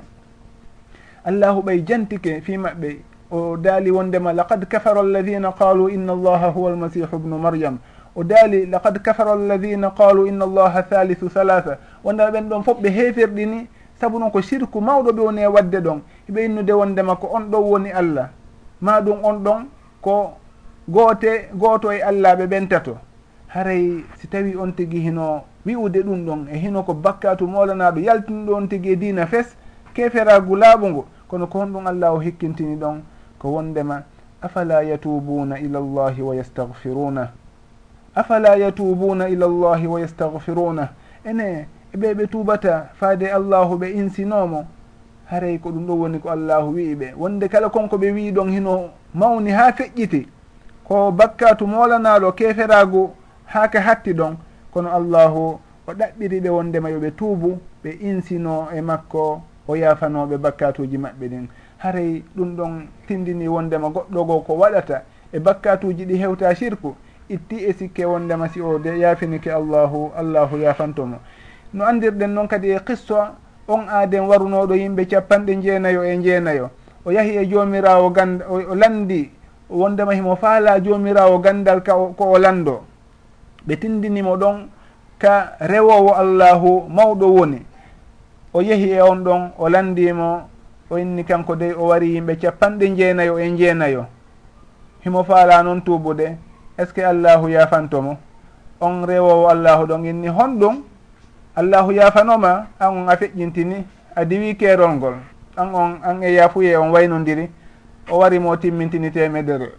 Allahu 1.26 1.62
ɓay 1.62 1.84
jantike 1.88 2.42
fi 2.42 2.58
maɓɓe 2.58 2.98
o 3.32 3.58
daali 3.58 3.92
wondema 3.92 4.34
laqad 4.34 4.66
kafara 4.68 5.00
alladina 5.02 5.52
qalu 5.52 5.90
inna 5.90 6.14
allaha 6.14 6.50
huwa 6.52 6.70
almasihu 6.72 7.18
bnu 7.18 7.38
maryam. 7.38 7.78
O 8.16 8.24
daali 8.24 8.66
laqad 8.66 9.02
kafara 9.02 9.34
alladina 9.34 9.90
qalu 9.92 10.28
inna 10.28 10.46
allaha 10.46 10.84
thalithu 10.84 11.30
thalatha. 11.30 11.78
Wondema 12.04 12.30
ɓen 12.32 12.50
ɗon 12.50 12.64
fof 12.64 12.78
ɓe 12.82 12.90
heefirɗini 12.90 13.68
saabu 14.00 14.20
noon 14.20 14.32
ko 14.32 14.42
sirku 14.42 14.82
mawɗo 14.82 15.12
ɓe 15.12 15.22
woni 15.22 15.42
e 15.42 15.48
wadde 15.48 15.80
ɗon. 15.82 16.02
eɓe 16.30 16.46
innude 16.46 16.72
wondema 16.74 17.16
ko 17.16 17.28
on 17.34 17.50
ɗon 17.52 17.64
woni 17.64 17.92
allah. 17.92 18.30
Ma 18.82 19.02
ɗum 19.02 19.24
on 19.24 19.44
ɗon 19.44 19.66
ko 20.02 20.34
goote 20.88 21.50
gooto 21.54 21.92
e 21.92 22.02
allah 22.02 22.36
ɓe 22.36 22.48
ɓentato. 22.48 22.98
Haray 23.48 24.04
si 24.20 24.28
tawi 24.28 24.56
on 24.56 24.72
tigi 24.72 25.00
hino 25.00 25.44
wi'ude 25.66 26.04
ɗum 26.04 26.26
ɗon 26.26 26.48
e 26.52 26.58
hino 26.58 26.84
ko 26.84 26.94
bakkatu 26.94 27.48
molanaɗo 27.48 28.00
yaltini 28.00 28.46
ɗo 28.46 28.56
on 28.56 28.68
tigi 28.68 28.90
e 28.92 28.96
dina 28.96 29.26
fes 29.28 29.56
keferagu 29.94 30.56
laaɓu 30.56 30.88
ngu. 30.90 31.06
Kono 31.28 31.48
ko 31.48 31.60
honɗum 31.60 31.88
allah 31.88 32.14
o 32.14 32.20
hikkintini 32.20 32.76
ɗon 32.76 33.02
ko 33.40 33.50
wondema 33.50 34.04
afala 34.42 34.82
yatubuna 34.84 35.60
ila 35.60 35.80
llahi 35.80 36.22
wa 36.22 36.36
yastahfiruna 36.36 37.30
afala 38.16 38.56
yatubuna 38.56 39.30
ila 39.30 39.48
llahi 39.48 39.88
wa 39.88 40.00
yastahfiruna 40.00 40.90
ene 41.26 41.68
eɓe 41.94 42.14
ɓe 42.14 42.28
tubata 42.28 42.90
faade 43.00 43.32
allahu 43.32 43.76
ɓe 43.78 43.92
insinomo 43.94 44.66
haray 45.26 45.58
ko 45.60 45.70
ɗum 45.72 45.86
ɗo 45.88 45.94
woni 45.96 46.20
ko 46.20 46.30
allahu 46.30 46.74
wii 46.76 46.96
ɓe. 46.96 47.14
Wonde 47.18 47.48
kala 47.48 47.70
konko 47.70 47.98
ɓe 47.98 48.12
wii 48.12 48.32
ɗon 48.32 48.50
hino 48.52 48.90
mawni 49.14 49.52
ha 49.52 49.72
feƴƴiti 49.72 50.28
ko 50.84 51.12
bakkatu 51.12 51.68
molanaɗo 51.68 52.32
keferagu 52.32 53.10
ha 53.46 53.68
hatti 53.74 54.14
ɗon 54.14 54.38
kono 54.74 54.90
allahu 54.90 55.60
o 55.88 55.92
ɗaɓɓiri 55.94 56.40
ɓe 56.42 56.50
wondema 56.50 56.90
yoɓe 56.90 57.12
tuubu 57.16 57.58
ɓe 57.84 57.90
insino 58.02 58.68
e 58.74 58.82
makko 58.82 59.42
o 59.68 59.76
yafanoɓe 59.76 60.38
bakkatuji 60.38 60.98
maɓɓe 60.98 61.28
ɗin. 61.30 61.48
Haray 61.78 62.24
ɗum 62.36 62.56
ɗon 62.56 62.88
tindini 63.08 63.48
wondema 63.48 63.90
goɗɗo 63.90 64.26
go 64.26 64.40
ko 64.42 64.54
waɗata 64.54 65.04
e 65.34 65.40
bakkatuji 65.40 66.06
ɗi 66.06 66.18
hewta 66.18 66.56
sirku 66.56 66.96
itti 67.30 67.56
e 67.66 67.74
sikke 67.74 68.06
wondema 68.06 68.48
si 68.50 68.62
o 68.62 68.78
de 68.80 69.00
yafinike 69.00 69.52
allahu 69.52 70.12
allahu 70.16 70.58
yafantomo 70.58 71.18
no 71.74 71.86
andirɗen 71.86 72.34
noon 72.34 72.48
kadi 72.48 72.70
e 72.72 72.80
qissa 72.80 73.36
on 73.68 73.88
aaden 73.90 74.28
warunoɗo 74.30 74.76
yimɓe 74.76 75.06
capanɗe 75.06 75.56
jeenayo 75.62 76.04
e 76.04 76.18
jeenayo. 76.22 76.70
O 77.06 77.12
yahi 77.12 77.38
e 77.38 77.46
joomirawo 77.48 78.10
ganda 78.10 78.46
o 78.50 78.76
landi 78.76 79.30
wondema 79.70 80.14
himo 80.14 80.36
faala 80.36 80.80
joomirawo 80.80 81.40
gandal 81.40 81.82
ka 81.84 81.94
ko 81.94 82.24
o 82.34 82.38
lando. 82.38 82.84
Ɓe 83.68 83.76
tindinimo 83.80 84.38
ɗon 84.38 84.68
ka 85.18 85.58
rewowo 85.60 86.14
allahu 86.14 86.86
mawɗo 86.90 87.28
woni. 87.34 87.66
O 88.54 88.62
yehi 88.62 88.92
e 88.92 89.02
on 89.02 89.24
ɗon 89.24 89.52
o 89.58 89.70
landimo 89.70 90.50
o 90.90 90.98
inni 90.98 91.24
kanko 91.24 91.56
dey 91.56 91.74
o 91.74 91.88
wari 91.88 92.14
yimɓe 92.16 92.36
capanɗe 92.42 92.96
jeenayo 92.96 93.40
e 93.40 93.50
jeenayo. 93.58 94.06
Himo 95.04 95.24
faala 95.24 95.64
noon 95.64 95.82
tuubude 95.82 96.38
est 96.78 96.86
ce 96.88 96.94
que 96.94 97.02
allahu 97.02 97.50
yafantomo 97.50 98.18
on 98.82 99.06
rewowo 99.06 99.48
allahu 99.50 99.86
ɗon 99.88 100.06
inni 100.06 100.28
honɗum 100.28 100.84
allahu 101.56 101.92
yafanoma 101.92 102.68
an 102.80 102.88
on 102.98 103.10
a 103.10 103.16
feƴƴintini 103.16 103.84
a 104.16 104.26
diwi 104.26 104.56
keerol 104.56 104.96
ngol. 104.96 105.16
An 105.58 105.74
on 105.76 106.00
an 106.04 106.24
e 106.24 106.34
yafuye 106.36 106.76
on 106.78 106.92
waynodiri 106.92 107.50
o 108.10 108.18
wari 108.20 108.40
mo 108.40 108.56
timmintini 108.58 109.12
temedere 109.12 109.66
e 109.66 109.72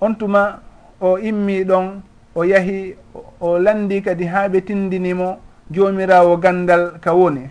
on 0.00 0.14
tuma 0.14 0.60
o 1.00 1.18
immi 1.18 1.64
ɗon 1.64 2.00
o 2.34 2.42
yahi 2.44 2.96
o 3.40 3.58
landi 3.58 4.02
kadi 4.02 4.24
ha 4.26 4.48
ɓe 4.48 4.60
tindinimo 4.64 5.38
jomirawo 5.70 6.36
gandal 6.36 6.98
ka 7.00 7.12
woni. 7.12 7.48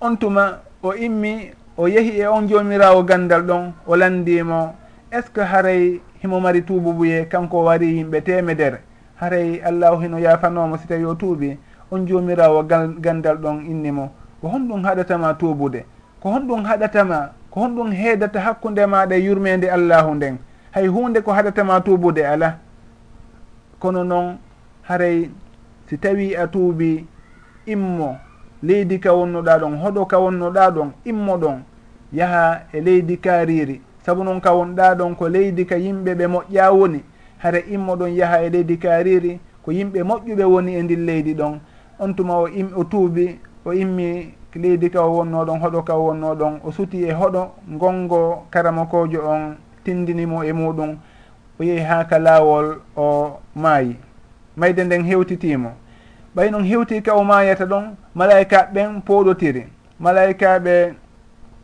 On 0.00 0.16
tuma 0.16 0.60
o 0.82 0.94
immi 0.94 1.50
o 1.76 1.86
yehi 1.88 2.20
e 2.20 2.26
on 2.26 2.48
jomirawo 2.48 3.02
gandal 3.04 3.42
ɗon 3.42 3.72
o 3.86 3.96
landimo. 3.96 4.74
Est 5.12 5.26
ce 5.26 5.30
que 5.30 5.40
haray 5.40 6.00
himo 6.22 6.40
mari 6.40 6.62
tububuye 6.62 7.26
kanko 7.28 7.64
wari 7.64 7.96
yimɓe 7.98 8.22
temedere 8.22 8.76
e 8.76 8.91
haray 9.22 9.62
allahu 9.62 10.02
hino 10.02 10.18
yafanomo 10.18 10.76
si 10.78 10.88
tawi 10.88 11.04
o 11.04 11.14
tuuɓi 11.14 11.56
on 11.90 12.06
jomirawo 12.06 12.62
gandal 13.00 13.36
ɗon 13.36 13.66
innimo 13.70 14.10
ko 14.40 14.48
honɗum 14.48 14.82
haɗatama 14.82 15.34
tuubude 15.34 15.84
ko 16.20 16.28
honɗum 16.30 16.64
haɗatama 16.64 17.30
ko 17.50 17.60
honɗum 17.60 17.92
heedata 17.92 18.40
hakkude 18.40 18.86
maɗa 18.86 19.14
e 19.16 19.24
yurmede 19.24 19.70
allahu 19.70 20.14
nden. 20.14 20.38
Hay 20.72 20.86
hunde 20.86 21.20
ko 21.20 21.32
haɗatama 21.32 21.80
tuubude 21.80 22.26
ala? 22.26 22.58
Kono 23.78 24.04
noon 24.04 24.38
haray 24.82 25.30
si 25.86 25.98
tawi 25.98 26.34
a 26.34 26.46
tuubi 26.46 27.06
immo 27.66 28.16
leydi 28.62 28.98
ka 28.98 29.12
wonnoɗa 29.12 29.58
ɗon 29.58 29.76
hoɗo 29.82 30.06
ka 30.06 30.18
wonnoɗa 30.18 30.70
ɗon 30.70 30.90
immo 31.04 31.36
ɗon 31.38 31.62
yaha 32.12 32.62
e 32.72 32.80
leydi 32.80 33.16
kaariri 33.18 33.80
saabu 34.04 34.24
noon 34.24 34.40
ka 34.40 34.50
wonɗa 34.50 34.94
ɗon 34.94 35.14
ko 35.14 35.28
leydi 35.28 35.64
ka 35.66 35.76
yimɓe 35.76 36.14
ɓe 36.14 36.26
moƴƴa 36.26 36.72
woni. 36.72 37.04
hara 37.42 37.58
immoɗon 37.58 38.14
yaha 38.16 38.42
e 38.44 38.50
leydi 38.50 38.76
kariri 38.78 39.40
ko 39.64 39.72
yimɓe 39.72 40.02
moƴƴuɓe 40.02 40.44
woni 40.44 40.74
e 40.76 40.82
ndin 40.82 41.06
leydi 41.06 41.34
ɗon. 41.34 41.58
On 41.98 42.14
tuma 42.14 42.34
o 42.38 42.46
im 42.48 42.68
o 42.76 42.84
tuubi 42.84 43.38
o 43.64 43.72
immi 43.72 44.34
leydi 44.54 44.90
ka 44.90 45.02
o 45.02 45.10
wonno 45.16 45.44
ɗon 45.44 45.58
hoɗo 45.60 45.82
ka 45.84 45.94
o 45.96 46.04
wonno 46.06 46.34
ɗon 46.34 46.60
o 46.64 46.70
suti 46.72 47.04
e 47.04 47.12
hoɗo 47.12 47.48
gongo 47.78 48.46
karamakojo 48.50 49.20
on 49.26 49.56
tindinimo 49.84 50.44
e 50.44 50.52
muɗum. 50.52 50.96
O 51.60 51.64
yehi 51.64 51.80
ha 51.84 52.04
ka 52.04 52.18
laawol 52.18 52.76
o 52.96 53.38
maayi. 53.54 53.96
Mayde 54.56 54.84
nden 54.84 55.02
hewtitimo. 55.04 55.70
Ɓay 56.36 56.50
noon 56.50 56.64
hewti 56.64 57.02
ka 57.02 57.14
o 57.14 57.24
maayata 57.24 57.64
ɗon 57.66 57.96
malayikaɓe 58.14 58.72
ɓen 58.74 59.02
pooɗotiri 59.02 59.66
malayikaɓe 60.00 60.94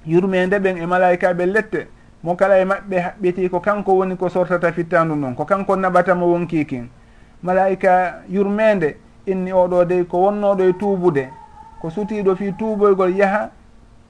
yurmede 0.06 0.58
ɓen 0.58 0.76
e 0.82 0.86
malayikaɓe 0.86 1.46
lette. 1.46 1.86
mo 2.22 2.34
kala 2.36 2.58
e 2.60 2.64
maɓɓe 2.64 2.96
haɓɓiti 3.00 3.48
ko 3.50 3.60
kanko 3.60 3.92
woni 3.98 4.16
ko 4.16 4.28
sortata 4.28 4.72
fittandu 4.72 5.14
noon 5.14 5.34
ko 5.34 5.44
kanko 5.44 5.76
naɓatamo 5.76 6.26
wonki 6.26 6.64
kin. 6.66 6.88
Malaika 7.42 8.22
yurmede 8.28 8.96
inni 9.26 9.52
oɗo 9.52 9.84
dey 9.84 10.04
ko 10.04 10.18
wonnoɗo 10.18 10.62
e 10.68 10.72
tuubude. 10.72 11.28
Ko 11.80 11.90
sutiɗo 11.90 12.36
fi 12.36 12.52
tuuboygol 12.52 13.16
yaha 13.16 13.50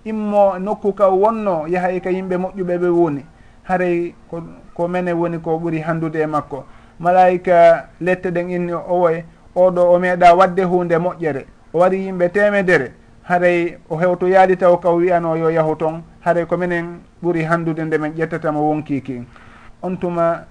immo 0.04 0.58
nokku 0.58 0.92
ka 0.94 1.08
wonno 1.08 1.66
yaha 1.68 1.92
e 1.92 2.00
ka 2.00 2.10
yimɓe 2.10 2.36
moƴƴuɓe 2.36 2.78
ɓe 2.78 2.88
woni. 2.88 3.24
Haray 3.64 4.14
ko 4.30 4.42
ko 4.74 4.88
mene 4.88 5.12
woni 5.12 5.38
ko 5.38 5.58
ɓuri 5.58 5.80
handude 5.82 6.16
e 6.22 6.26
makko. 6.26 6.64
Malaika 7.00 7.88
lette 8.00 8.30
ɗen 8.30 8.50
inni 8.50 8.72
o 8.72 9.10
oɗo 9.54 9.80
o 9.92 9.98
meeɗa 9.98 10.34
wadde 10.34 10.62
hunde 10.64 10.96
moƴƴere. 10.98 11.44
O 11.74 11.78
wari 11.78 11.98
yimɓe 12.06 12.28
temedere 12.32 12.92
haray 13.28 13.76
o 13.90 13.96
hewto 13.96 14.28
yaadi 14.28 14.56
taw 14.56 14.76
ka 14.80 14.90
wiyano 14.90 15.36
yo 15.36 15.50
yahu 15.50 15.76
toon 15.76 16.02
haɗay 16.24 16.46
ko 16.46 16.56
minen 16.56 17.00
ɓuri 17.22 17.42
handude 17.44 17.84
nde 17.84 17.98
min 17.98 18.12
ƴettatamo 18.12 18.60
wonkiki 18.60 19.22
on 19.82 19.96
tuma 19.96 20.44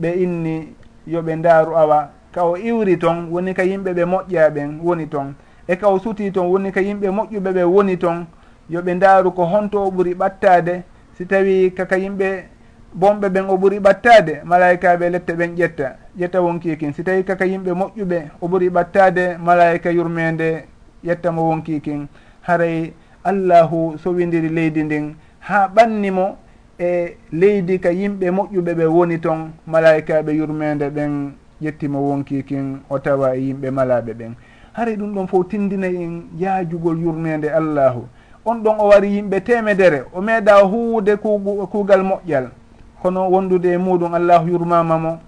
ɓe 0.00 0.08
inni 0.22 0.74
yoɓe 1.06 1.36
ndaaru 1.36 1.76
awa 1.76 2.10
ka 2.32 2.42
o 2.44 2.56
iwri 2.56 2.96
toon 2.98 3.28
woni 3.30 3.54
ka 3.54 3.62
yimɓe 3.62 3.92
ɓe 3.94 4.04
moƴƴa 4.04 4.50
ɓen 4.50 4.80
woni 4.82 5.06
toon 5.08 5.34
e 5.68 5.76
ka 5.76 5.88
o 5.88 5.98
suti 5.98 6.30
toon 6.32 6.46
woni 6.50 6.72
ka 6.72 6.80
yimɓe 6.80 7.08
moƴƴuɓe 7.10 7.50
ɓe 7.52 7.62
woni 7.64 7.96
toon 7.98 8.26
yoɓe 8.70 8.94
ndaaru 8.94 9.30
ko 9.32 9.44
honto 9.44 9.78
o 9.86 9.90
ɓuri 9.90 10.14
ɓattade. 10.14 10.82
Si 11.16 11.26
tawi 11.26 11.70
kaka 11.76 11.96
yimɓe 11.96 12.44
bonɓe 12.94 13.28
ɓen 13.28 13.46
o 13.48 13.56
ɓuri 13.56 13.78
ɓattade 13.80 14.42
malayikaɓe 14.44 15.10
lette 15.10 15.32
ɓen 15.36 15.54
ƴetta 15.56 15.96
ƴetta 16.18 16.40
wonkikin 16.42 16.92
si 16.92 17.02
tawi 17.04 17.22
kaka 17.24 17.44
yimɓe 17.46 17.70
moƴƴuɓe 17.72 18.18
o 18.40 18.46
ɓuri 18.48 18.68
ɓattade 18.70 19.38
malayika 19.38 19.90
yurmede 19.90 20.64
ƴettamo 21.04 21.42
wonkikin 21.50 22.08
haray 22.42 22.92
allahu 23.24 23.98
sowidiri 23.98 24.48
leydi 24.48 24.82
ndin 24.84 25.14
ha 25.40 25.68
ɓannimo 25.74 26.36
e 26.78 27.16
leydi 27.32 27.78
ka 27.78 27.90
yimɓe 27.90 28.30
moƴƴuɓe 28.30 28.72
ɓe 28.74 28.84
woni 28.86 29.18
toon 29.20 29.50
malaikaɓe 29.66 30.32
yurmede 30.36 30.90
ɓen 30.90 31.32
ƴettimo 31.62 31.98
wonkikin 32.08 32.80
o 32.90 32.98
tawa 32.98 33.36
e 33.36 33.40
yimɓe 33.40 33.70
malaɓe 33.70 34.12
ɓen. 34.14 34.32
Haray 34.72 34.96
ɗum 34.96 35.14
ɗon 35.14 35.26
fof 35.28 35.48
tindinayi 35.48 36.02
en 36.02 36.22
yaajugol 36.38 36.98
yurmede 36.98 37.48
allahu. 37.50 38.02
On 38.44 38.56
ɗon 38.62 38.76
o 38.78 38.88
wari 38.88 39.08
yimɓe 39.16 39.40
temedere 39.44 40.02
o 40.12 40.20
meeɗa 40.20 40.62
huwude 40.62 41.16
kuugal 41.70 42.02
moƴƴal. 42.02 42.48
Kono 43.02 43.28
wondude 43.30 43.66
e 43.72 43.78
muɗum 43.78 44.14
allahu 44.14 44.48
yurmama 44.48 44.98
mo 44.98 45.18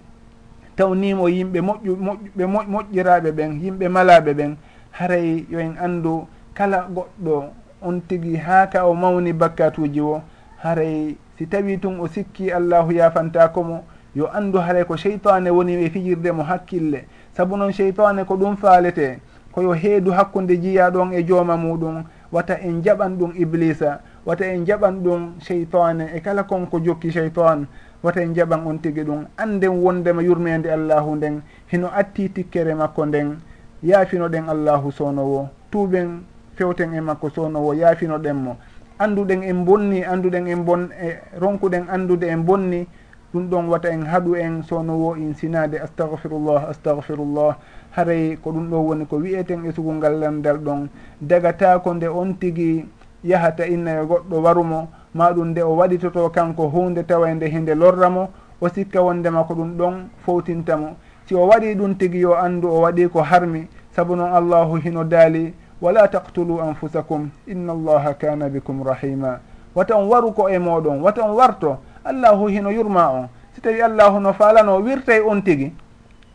tawnimo 0.77 1.29
yimɓe 1.29 1.61
moƴƴu 1.61 1.97
moƴƴuɓe 1.97 2.45
moƴƴiraɓe 2.73 3.31
ɓen 3.33 3.61
yimɓe 3.63 3.89
malaɓe 3.89 4.35
ɓen 4.35 4.57
haray 4.91 5.47
yo 5.51 5.59
en 5.61 5.77
andu 5.79 6.27
kala 6.55 6.89
goɗɗo 6.95 7.45
on 7.83 8.01
tigi 8.01 8.37
haa 8.37 8.67
ka 8.67 8.85
o 8.87 8.95
mawni 8.95 9.33
bakkatuji 9.33 10.01
o 10.01 10.23
haray 10.63 11.17
si 11.39 11.47
tawi 11.47 11.79
tun 11.79 12.01
o 12.01 12.09
sikki 12.09 12.51
allahu 12.53 12.93
yafantakomo 12.93 13.85
yo 14.17 14.33
anndu 14.33 14.59
haray 14.59 14.85
ko 14.85 14.97
cheytane 14.97 15.51
woni 15.51 15.85
e 15.85 15.91
fijirde 15.91 16.33
mo 16.33 16.43
hakkille. 16.43 17.05
Sabu 17.37 17.57
noon 17.57 17.73
cheytane 17.73 18.25
ko 18.25 18.37
ɗum 18.37 18.57
faalete 18.57 19.21
koyo 19.53 19.73
heedu 19.73 20.11
hakkunde 20.13 20.57
jiya 20.57 20.91
ɗon 20.91 21.13
e 21.13 21.23
jooma 21.23 21.57
muɗum 21.57 22.05
wata 22.33 22.59
en 22.61 22.83
jaɓan 22.83 23.19
ɗum 23.19 23.33
iblisa 23.37 24.01
wata 24.25 24.47
en 24.47 24.65
jaɓan 24.65 25.03
ɗum 25.05 25.33
cheytane 25.41 26.11
e 26.17 26.21
kala 26.21 26.43
konko 26.45 26.81
jokki 26.81 27.11
cheytan 27.13 27.67
wata 28.03 28.23
en 28.23 28.35
jaɓan 28.35 28.67
on 28.67 28.79
tigi 28.79 29.05
ɗum. 29.05 29.27
Anden 29.37 29.83
wondema 29.85 30.23
yurmede 30.23 30.73
allahu 30.73 31.17
nden 31.17 31.43
hino 31.71 31.89
atti 31.93 32.29
tikkere 32.31 32.75
makko 32.75 33.07
nden 33.07 33.37
yaafino 33.83 34.29
ɗen 34.29 34.49
allahu 34.49 34.93
sownowo 34.93 35.49
tuuɓen 35.71 36.21
fewten 36.57 36.95
e 36.95 37.01
makko 37.01 37.31
sownowo 37.31 37.75
yaafino 37.75 38.15
yaafinoɗen 38.15 38.37
mo. 38.37 38.57
Annduɗen 38.99 39.43
en 39.43 39.65
bonni 39.65 40.03
annduɗen 40.05 40.49
en 40.49 40.65
bon 40.65 40.89
e 40.91 41.21
ronkuɗen 41.39 41.85
anndude 41.89 42.25
en 42.25 42.39
bonni 42.45 42.87
ɗum 43.33 43.49
ɗon 43.51 43.69
wata 43.69 43.91
en 43.91 44.03
haɗu 44.07 44.35
en 44.37 44.63
sownowo 44.63 45.17
in 45.17 45.35
sinade 45.35 45.75
astahfirullah 45.79 46.69
astahfirullah 46.71 47.57
haray 47.91 48.37
ko 48.37 48.51
ɗum 48.53 48.71
ɗo 48.71 48.77
woni 48.77 49.07
ko 49.07 49.17
wiyeten 49.17 49.67
e 49.67 49.73
sugungal 49.73 50.19
landal 50.19 50.59
ɗon. 50.59 50.89
Dagatako 51.21 51.95
nde 51.95 52.09
on 52.09 52.35
tigi 52.41 52.87
yahata 53.25 53.67
inna 53.67 54.03
e 54.03 54.07
goɗɗo 54.07 54.43
warumo 54.43 54.89
ma 55.15 55.33
ɗum 55.33 55.49
nde 55.51 55.63
o 55.63 55.77
waɗitoto 55.77 56.31
kanko 56.31 56.69
hunde 56.69 57.05
tawa 57.07 57.31
e 57.31 57.35
nde 57.35 57.47
hinde 57.49 57.75
lorramo 57.75 58.29
o 58.61 58.69
sikka 58.69 59.03
wondema 59.03 59.45
ko 59.45 59.55
ɗum 59.55 59.77
ɗon 59.77 59.95
fowtintamo 60.25 60.97
si 61.27 61.35
o 61.35 61.47
waɗi 61.47 61.75
ɗum 61.75 61.95
tigi 61.99 62.21
yo 62.21 62.35
anndu 62.35 62.69
o 62.69 62.81
waɗi 62.81 63.09
ko 63.09 63.21
harmi 63.23 63.69
saabu 63.95 64.17
noon 64.17 64.33
allahu 64.33 64.77
hino 64.77 65.05
daali 65.05 65.53
wala 65.81 66.09
taqtulu 66.09 66.61
anfusakum 66.61 67.31
inna 67.47 67.73
allaha 67.73 68.15
kana 68.15 68.49
bikum 68.49 68.83
rahima 68.85 69.41
watan 69.75 70.09
waru 70.09 70.33
ko 70.33 70.49
e 70.49 70.59
moɗon 70.59 71.01
watan 71.03 71.31
warto 71.31 71.79
allahu 72.05 72.47
hino 72.49 72.71
yurma 72.71 73.11
on 73.11 73.29
si 73.55 73.61
tawi 73.61 73.83
allahu 73.83 74.21
no 74.21 74.33
falano 74.33 74.81
wirtay 74.81 75.21
on 75.21 75.43
tigi 75.43 75.73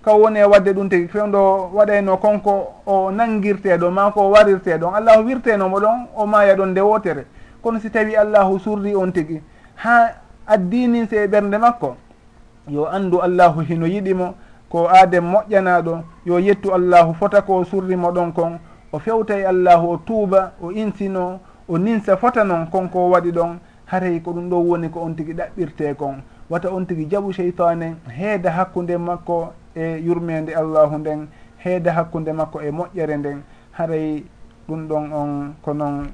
kaw 0.06 0.18
woni 0.22 0.40
e 0.40 0.44
wadde 0.44 0.74
ɗum 0.74 0.90
tigi 0.90 1.08
fewdo 1.08 1.70
waɗayno 1.74 2.18
konko 2.18 2.74
o 2.86 3.12
nanguirteɗo 3.12 3.92
ma 3.92 4.12
ko 4.12 4.30
warirteɗon 4.30 4.94
allahu 4.96 5.26
wirtenomo 5.26 5.80
ɗon 5.80 6.08
o 6.16 6.26
maya 6.26 6.56
ɗon 6.56 6.70
nde 6.70 6.82
wotere 6.82 7.26
kono 7.64 7.80
si 7.80 7.90
tawi 7.90 8.16
allahu 8.16 8.60
surri 8.60 8.96
on 8.96 9.12
tigi 9.12 9.42
ha 9.76 10.14
addininse 10.48 11.14
e 11.24 11.28
ɓernde 11.28 11.58
makko 11.58 11.96
yo 12.68 12.86
andu 12.86 13.22
allahu 13.22 13.62
hino 13.62 13.88
yiɗimo 13.88 14.34
ko 14.70 14.88
aaden 14.88 15.24
moƴƴanaɗo 15.24 16.04
yo 16.26 16.40
yettu 16.40 16.74
allahu 16.74 17.14
fota 17.14 17.42
ko 17.42 17.64
surrimo 17.66 18.12
ɗon 18.12 18.32
kon 18.34 18.60
o 18.92 19.00
fewtay 19.00 19.46
allahu 19.46 19.92
o 19.92 19.98
tuuba 19.98 20.54
o 20.62 20.72
insino 20.72 21.40
o 21.68 21.78
ninsa 21.78 22.18
fota 22.18 22.44
noon 22.44 22.68
konko 22.68 23.10
waɗi 23.10 23.32
ɗon 23.32 23.60
haray 23.86 24.20
ko 24.20 24.32
ɗum 24.32 24.50
ɗo 24.50 24.58
woni 24.68 24.90
ko 24.90 25.00
on 25.02 25.16
tigi 25.16 25.34
ɗaɓɓirte 25.34 25.96
kon. 25.96 26.22
Wata 26.50 26.70
on 26.72 26.86
tigi 26.86 27.06
jaɓu 27.10 27.34
cheytane 27.34 27.96
heeda 28.08 28.52
hakkude 28.52 28.98
makko 28.98 29.54
e 29.76 29.98
yurmede 30.00 30.56
allahu 30.56 30.98
nden 30.98 31.28
heeda 31.58 31.94
hakkude 31.94 32.32
makko 32.34 32.62
e 32.62 32.72
moƴƴere 32.72 33.18
nden. 33.18 33.42
Haray 33.72 34.24
ɗum 34.68 34.88
ɗon 34.88 35.14
on 35.14 35.54
ko 35.62 35.74
noon 35.74 36.08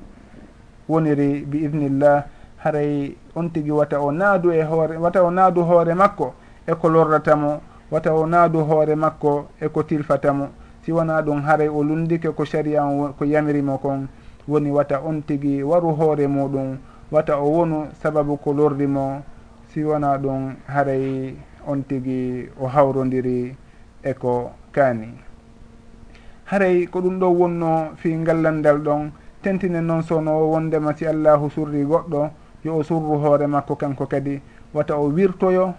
woniri 0.90 1.46
bi 1.46 1.66
idnillah 1.66 2.26
haray 2.58 3.16
on 3.36 3.50
tigi 3.50 3.72
wata 3.72 4.02
o 4.02 4.12
naadu 4.12 4.52
e 4.52 4.62
hoore 4.62 4.98
wata 4.98 5.24
o 5.24 5.32
naadu 5.32 5.62
hoore 5.64 5.94
makko 5.94 6.34
eko 6.68 6.90
lorratamo. 6.90 7.62
Wata 7.92 8.14
o 8.14 8.26
naadu 8.26 8.60
hoore 8.60 8.96
makko 8.96 9.48
eko 9.62 9.84
tilfatamo. 9.84 10.50
si 10.88 10.94
wona 10.94 11.22
ɗum 11.22 11.42
haray 11.44 11.68
o 11.68 11.84
lundike 11.84 12.32
ko 12.32 12.46
saria 12.46 12.86
o 12.88 13.12
ko 13.12 13.26
yamirimo 13.26 13.78
kon 13.78 14.08
woni 14.48 14.72
wata 14.72 15.02
on 15.04 15.20
tigi 15.22 15.62
waru 15.62 15.92
hoore 15.92 16.28
muɗum 16.28 16.78
wata 17.12 17.36
o 17.44 17.44
wonu 17.52 17.92
sababu 18.02 18.38
ko 18.38 18.54
lordimo 18.54 19.22
si 19.68 19.84
wona 19.84 20.16
ɗum 20.18 20.56
haray 20.66 21.36
on 21.68 21.84
tigi 21.84 22.48
o 22.58 22.68
hawrodiri 22.68 23.54
e 24.02 24.14
ko 24.14 24.52
kaani. 24.72 25.12
Haray 26.46 26.88
ko 26.88 27.02
ɗum 27.02 27.20
ɗo 27.20 27.28
wonno 27.36 27.92
fi 27.98 28.16
ngallandal 28.16 28.80
ɗon 28.80 29.12
tentine 29.44 29.82
noon 29.82 30.04
sono 30.04 30.40
wondema 30.48 30.96
si 30.96 31.06
allahu 31.06 31.50
surri 31.50 31.84
goɗɗo 31.84 32.30
yo 32.64 32.78
o 32.78 32.84
surru 32.84 33.20
hoore 33.20 33.46
makko 33.48 33.76
kanko 33.76 34.08
kadi 34.08 34.40
wata 34.74 34.96
o 34.96 35.12
wirtoyo 35.12 35.74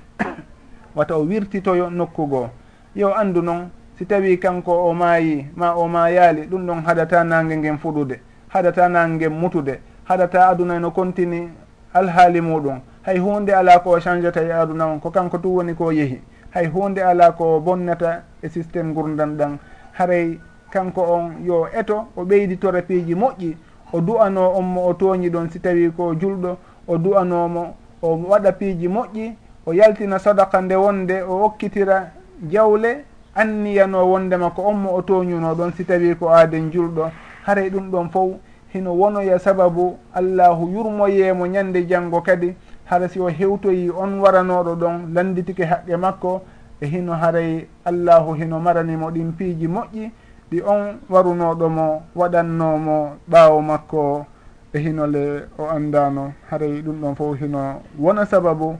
wata 0.96 1.16
o 1.18 1.22
wirtitoyo 1.28 1.90
nokkugo. 1.90 2.48
Yo 2.96 3.12
andu 3.12 3.42
noon 3.42 3.81
si 4.02 4.06
tawi 4.06 4.36
kanko 4.38 4.88
o 4.88 4.94
maayi 4.94 5.46
ma 5.56 5.74
o 5.74 5.88
maayaali 5.88 6.42
ɗum 6.50 6.66
ɗon 6.66 6.82
haɗata 6.82 7.24
nangue 7.24 7.56
ngen 7.56 7.78
fuɗude 7.78 8.18
haɗata 8.48 8.88
nangue 8.88 9.16
ngen 9.28 9.32
mutude 9.40 9.78
haɗata 10.04 10.48
aduna 10.48 10.80
no 10.80 10.90
contini 10.90 11.48
alhaali 11.94 12.40
muɗum. 12.40 12.80
Hay 13.02 13.18
hunde 13.18 13.50
ala 13.54 13.78
ko 13.78 13.90
o 13.90 14.00
changeata 14.00 14.42
e 14.42 14.50
aduna 14.50 14.86
on 14.86 14.98
ko 14.98 15.10
kanko 15.10 15.38
tu 15.38 15.54
woni 15.54 15.74
ko 15.74 15.92
yeehi 15.92 16.20
hay 16.50 16.66
hunde 16.66 16.98
ala 16.98 17.30
ko 17.32 17.60
bonnata 17.60 18.22
e 18.42 18.48
systéme 18.48 18.92
gurdan 18.92 19.36
ɗan 19.36 19.58
haray 19.92 20.40
kanko 20.72 21.02
on 21.02 21.46
yo 21.46 21.68
eto 21.72 22.08
o 22.16 22.24
ɓeyditore 22.24 22.82
piiji 22.82 23.14
moƴƴi 23.14 23.56
o 23.92 24.00
du'ano 24.00 24.50
on 24.58 24.62
mo 24.64 24.88
o 24.88 24.94
tooñi 24.94 25.30
ɗon 25.30 25.48
si 25.50 25.60
tawi 25.60 25.92
ko 25.96 26.14
julɗo 26.14 26.56
o 26.88 26.98
du'anomo 26.98 27.76
o 28.02 28.16
waɗa 28.16 28.52
piiji 28.52 28.88
moƴƴi 28.88 29.32
o 29.66 29.72
yaltina 29.72 30.18
sadaka 30.18 30.60
nde 30.60 30.74
wonde 30.74 31.22
o 31.22 31.44
okkitira 31.44 32.10
jawle 32.50 33.11
anniyano 33.34 34.08
wondema 34.10 34.50
ko 34.50 34.62
on 34.62 34.74
mo 34.76 34.94
o 34.94 35.02
toñuno 35.02 35.54
ɗon 35.54 35.72
si 35.76 35.84
tawi 35.84 36.14
ko 36.16 36.28
aaden 36.30 36.70
julɗo 36.72 37.10
haray 37.46 37.70
ɗum 37.70 37.90
ɗon 37.90 38.08
fof 38.10 38.30
hino 38.72 38.94
wonoya 38.94 39.38
sababu 39.38 39.98
allahu 40.14 40.68
yurmoyeemo 40.68 41.46
ñande 41.46 41.84
janngo 41.86 42.20
kadi. 42.22 42.54
Hara 42.84 43.08
si 43.08 43.20
o 43.20 43.28
hewtoyi 43.28 43.90
on 43.90 44.20
waranoɗo 44.20 44.74
ɗon 44.76 45.14
landitike 45.14 45.64
haqqe 45.64 45.96
makko. 45.96 46.42
E 46.80 46.86
hino 46.86 47.12
haray 47.12 47.66
allahu 47.84 48.34
hino 48.34 48.60
maranimo 48.60 49.10
ɗin 49.10 49.32
piiji 49.32 49.68
moƴƴi. 49.68 50.10
Ɗi 50.50 50.62
on 50.66 50.98
warunoɗomo 51.10 52.02
waɗannomo 52.16 53.16
ɓaawo 53.30 53.62
makko. 53.62 54.26
E 54.74 54.78
hinole 54.78 55.44
o 55.58 55.64
anndano. 55.68 56.32
Haray 56.50 56.82
ɗum 56.82 57.00
ɗon 57.00 57.14
fof 57.14 57.38
hino 57.40 57.82
wona 57.98 58.26
sababu 58.26 58.76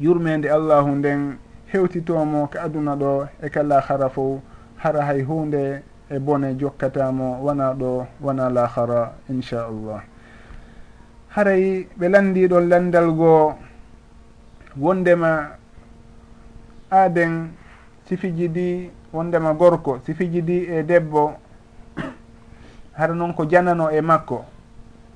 yurmede 0.00 0.46
allahu 0.50 0.88
nden 0.94 1.36
hewtitomo 1.72 2.48
ko 2.48 2.58
aduna 2.58 2.96
ɗo 2.96 3.28
e 3.42 3.48
kala 3.50 3.80
hara 3.80 4.08
fof 4.08 4.40
hara 4.76 5.04
hay 5.04 5.22
hunde 5.22 5.82
e 6.10 6.18
bone 6.18 6.54
jokkatamo 6.54 7.42
wona 7.44 7.74
ɗo 7.74 8.06
wona 8.20 8.48
lahara 8.50 9.12
inchallah. 9.28 10.02
Haray 11.28 11.86
ɓe 11.98 12.08
landiɗon 12.08 12.68
landal 12.68 13.10
goo 13.12 13.54
wondema 14.80 15.48
aaden 16.90 17.50
sifiji 18.08 18.48
di 18.48 18.90
wondema 19.12 19.52
gorko 19.54 20.00
sifiji 20.06 20.42
di 20.42 20.64
e 20.64 20.82
debbo 20.82 21.34
hara 22.98 23.14
noon 23.14 23.34
ko 23.34 23.44
janano 23.44 23.90
e 23.90 24.00
makko. 24.00 24.44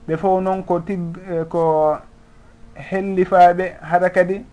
Ɓe 0.07 0.17
fof 0.17 0.43
noon 0.43 0.63
ko 0.65 0.81
tig 0.81 1.01
e 1.31 1.45
ko 1.49 1.97
hellifaɓe 2.75 3.77
hara 3.81 4.11
kadi 4.11 4.45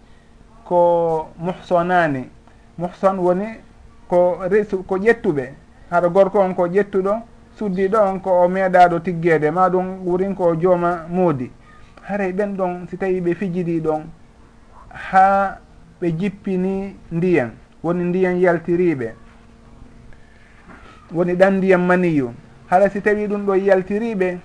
ko 0.69 1.29
muhsonani. 1.41 2.29
Muhson 2.77 3.17
woni 3.19 3.45
ko 4.07 4.37
ko 4.87 4.95
ƴettuɓe 4.97 5.45
haɗa 5.89 6.07
gorko 6.09 6.39
on 6.39 6.53
ko 6.53 6.67
ƴettuɗo 6.67 7.13
suddiɗo 7.57 7.97
on 8.09 8.19
ko 8.21 8.29
o 8.43 8.47
meeɗaɗo 8.47 8.99
tiggede 9.03 9.51
ma 9.51 9.69
ɗum 9.69 10.05
wurin 10.05 10.35
ko 10.35 10.55
jooma 10.55 11.05
moodi. 11.09 11.51
Haray 12.07 12.31
ɓen 12.33 12.55
ɗon 12.57 12.87
si 12.87 12.97
tawi 12.97 13.21
ɓe 13.21 13.33
fijidi 13.35 13.81
ɗon 13.81 14.03
ha 14.89 15.57
ɓe 16.01 16.11
jippini 16.19 16.95
ndiyan. 17.11 17.51
Woni 17.83 18.03
ndiyan 18.03 18.37
yaltiriɓe 18.39 19.13
woni 21.11 21.33
ɗan 21.35 21.57
ndiyan 21.57 21.81
maniyu. 21.81 22.33
Haɗa 22.69 22.89
si 22.89 23.01
tawi 23.01 23.27
ɗum 23.27 23.45
ɗo 23.45 23.55
yaltiriɓe 23.55 24.37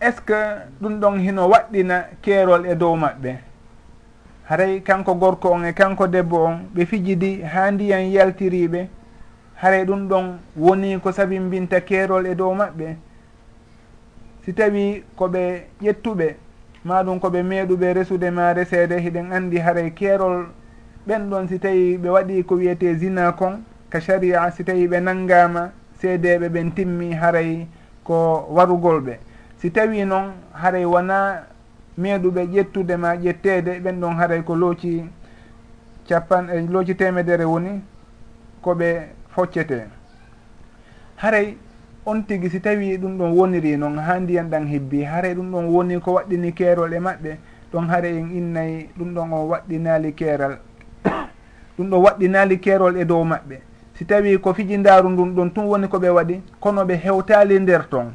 est 0.00 0.12
ce 0.16 0.20
que 0.24 0.40
ɗum 0.80 1.00
ɗon 1.00 1.18
hino 1.20 1.48
waɗɗina 1.48 2.04
keerol 2.22 2.64
e 2.66 2.74
dow 2.74 2.96
maɓɓe? 2.96 3.49
haray 4.50 4.80
kanko 4.82 5.14
gorko 5.14 5.52
on 5.52 5.64
e 5.64 5.72
kanko 5.72 6.08
debbo 6.08 6.44
on 6.44 6.66
ɓe 6.74 6.84
fijidi 6.86 7.42
ha 7.42 7.70
ndiyan 7.70 8.10
yaltiriɓe. 8.10 8.88
Haray 9.54 9.84
ɗum 9.84 10.08
ɗon 10.08 10.38
woni 10.56 10.98
ko 11.00 11.12
saabi 11.12 11.38
mbinta 11.38 11.80
keerol 11.80 12.26
e 12.26 12.34
dow 12.34 12.52
maɓɓe. 12.54 12.96
Si 14.44 14.52
tawi 14.52 15.04
koɓe 15.16 15.62
ƴettuɓe 15.80 16.34
maɗum 16.84 17.20
koɓe 17.20 17.42
meeɗuɓe 17.42 17.92
resude 17.94 18.30
ma 18.30 18.52
reseede 18.52 18.98
hiɗen 18.98 19.32
andi 19.32 19.58
haray 19.58 19.90
keerol 19.94 20.46
ɓen 21.06 21.30
ɗon 21.30 21.48
si 21.48 21.58
tawi 21.58 21.96
ɓe 21.98 22.08
waɗi 22.08 22.44
ko 22.44 22.54
wiyete 22.56 22.94
zina 22.94 23.32
kon 23.32 23.62
ka 23.88 24.00
sharia 24.00 24.50
si 24.50 24.64
tawi 24.64 24.88
ɓe 24.88 25.00
nanngama 25.00 25.70
seedeɓe 26.00 26.48
ɓen 26.48 26.74
timmi 26.74 27.14
haray 27.14 27.68
ko 28.02 28.48
warugol 28.50 29.00
ɓe. 29.00 29.18
Si 29.58 29.70
tawi 29.70 30.04
noon 30.04 30.32
haray 30.52 30.84
wona 30.84 31.46
meeɗuɓe 31.98 32.46
ƴettude 32.52 32.96
ma 32.96 33.14
ƴettede 33.16 33.80
ɓen 33.80 34.00
ɗon 34.00 34.14
haray 34.16 34.42
ko 34.42 34.54
looci 34.56 35.04
capan 36.08 36.48
e 36.50 36.56
eh, 36.58 36.68
looci 36.70 36.94
temedere 36.94 37.44
woni 37.44 37.80
koɓe 38.62 39.08
foccete. 39.28 39.86
Haray 41.16 41.56
on 42.06 42.22
tigi 42.26 42.48
si 42.50 42.60
tawi 42.60 42.96
ɗum 42.98 43.18
ɗon 43.18 43.32
woniri 43.36 43.76
noon 43.76 43.98
ha 43.98 44.18
ndiyan 44.20 44.48
ɗan 44.50 44.66
hebbi 44.66 45.02
haray 45.04 45.34
ɗum 45.34 45.50
ɗon 45.52 45.64
woni 45.68 46.00
ko 46.00 46.12
waɗɗini 46.12 46.52
keerol 46.54 46.92
e 46.92 46.98
maɓɓe 46.98 47.36
ɗon 47.72 47.88
haare 47.88 48.08
en 48.18 48.30
innayi 48.30 48.88
ɗum 48.98 49.14
ɗon 49.14 49.32
on 49.32 49.48
waɗɗinaali 49.48 50.12
keeral. 50.14 50.58
Ɗum 51.76 51.90
ɗon 51.90 52.00
waɗɗinaali 52.02 52.58
keerol 52.60 52.96
e 52.96 53.04
dow 53.04 53.24
maɓɓe. 53.24 53.56
Si 53.94 54.04
tawi 54.06 54.38
ko 54.40 54.54
fijindaaru 54.54 55.08
ndun 55.10 55.34
ɗon 55.34 55.50
tun 55.54 55.64
woni 55.66 55.88
ko 55.88 55.98
ɓe 55.98 56.08
waɗi 56.08 56.42
kono 56.60 56.84
ɓe 56.84 56.94
hewtaali 56.96 57.58
nder 57.60 57.88
toon 57.90 58.14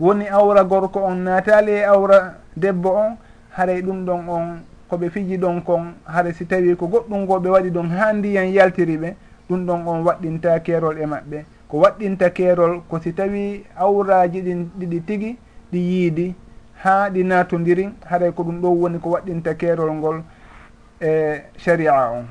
woni 0.00 0.28
awra 0.28 0.64
gorko 0.64 1.00
on 1.04 1.24
naatali 1.24 1.72
e 1.72 1.84
awra 1.84 2.34
debbo 2.56 2.90
on 2.90 3.16
haray 3.56 3.82
ɗum 3.82 4.04
ɗon 4.04 4.28
on 4.28 4.60
koɓe 4.90 5.10
fiji 5.10 5.36
ɗon 5.38 5.62
kon 5.62 5.94
hara 6.04 6.32
si 6.32 6.44
tawi 6.46 6.76
ko 6.76 6.86
goɗɗum 6.86 7.26
go 7.26 7.40
ɓe 7.40 7.48
waɗi 7.50 7.70
ɗon 7.70 7.88
ha 7.90 8.12
ndiyan 8.12 8.52
yaltiri 8.52 8.96
ɓe 8.98 9.16
ɗum 9.48 9.66
ɗon 9.66 9.86
on 9.86 10.04
waɗɗinta 10.04 10.60
keerol 10.60 10.98
e 10.98 11.06
maɓɓe. 11.06 11.44
Ko 11.68 11.78
waɗɗinta 11.78 12.30
keerol 12.30 12.82
ko 12.88 13.00
si 13.00 13.12
tawi 13.12 13.64
awraji 13.76 14.42
ɗin 14.42 14.70
ɗiɗi 14.78 15.00
tigi 15.06 15.38
ɗi 15.72 15.78
yiidi 15.78 16.34
ha 16.84 17.08
ɗi 17.10 17.24
natodiri 17.24 17.88
haray 18.04 18.32
ko 18.32 18.42
ɗum 18.42 18.60
ɗo 18.60 18.68
woni 18.68 18.98
ko 18.98 19.10
waɗɗinta 19.10 19.54
keerol 19.54 19.92
ngol 19.92 20.22
e 21.00 21.42
sharia 21.56 22.10
on. 22.12 22.26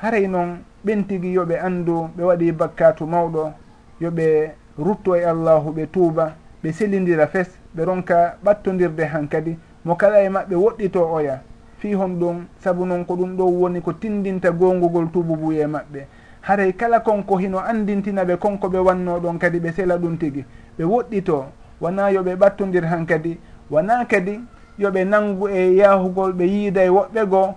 Haray 0.00 0.26
noon 0.28 0.58
ɓen 0.84 1.04
tigi 1.06 1.32
yoɓe 1.32 1.58
andu 1.58 2.08
ɓe 2.16 2.22
waɗi 2.24 2.52
bakkatu 2.52 3.06
mawɗo 3.06 3.52
yoɓe 4.00 4.54
rutto 4.78 5.16
e 5.16 5.24
allahu 5.24 5.72
ɓe 5.72 5.86
tuuba. 5.90 6.34
ɓe 6.62 6.72
selidira 6.72 7.26
fes 7.26 7.48
ɓe 7.74 7.84
ronka 7.84 8.36
ɓattodirde 8.44 9.04
han 9.04 9.28
kadi 9.28 9.56
mo 9.84 9.94
kala 9.94 10.22
e 10.22 10.28
maɓɓe 10.28 10.54
woɗɗito 10.56 11.00
oya. 11.12 11.40
Fi 11.78 11.92
hon 11.94 12.18
ɗum 12.18 12.46
saabu 12.58 12.84
noon 12.86 13.04
ko 13.04 13.14
ɗum 13.16 13.36
ɗo 13.36 13.44
woni 13.44 13.80
ko 13.80 13.92
tindinta 13.92 14.50
gongugol 14.50 15.08
tububuye 15.12 15.66
maɓɓe. 15.66 16.06
Haray 16.40 16.72
kala 16.72 17.00
konko 17.00 17.36
hino 17.38 17.58
andintina 17.58 18.24
ɓe 18.24 18.36
konko 18.36 18.68
ɓe 18.68 18.78
wanno 18.78 19.20
ɗon 19.20 19.38
kadi 19.38 19.60
ɓe 19.60 19.72
sela 19.72 19.96
ɗum 19.98 20.16
tigi. 20.18 20.44
Ɓe 20.78 20.84
woɗɗito 20.84 21.44
wona 21.80 22.10
yoɓe 22.10 22.34
ɓattodir 22.36 22.84
han 22.84 23.06
kadi 23.06 23.38
wona 23.70 24.04
kadi 24.04 24.40
yoɓe 24.78 25.04
nangu 25.04 25.48
e 25.48 25.76
yahugol 25.76 26.32
ɓe 26.32 26.44
yiida 26.44 26.82
e 26.84 26.88
woɓɓe 26.88 27.26
goo 27.28 27.54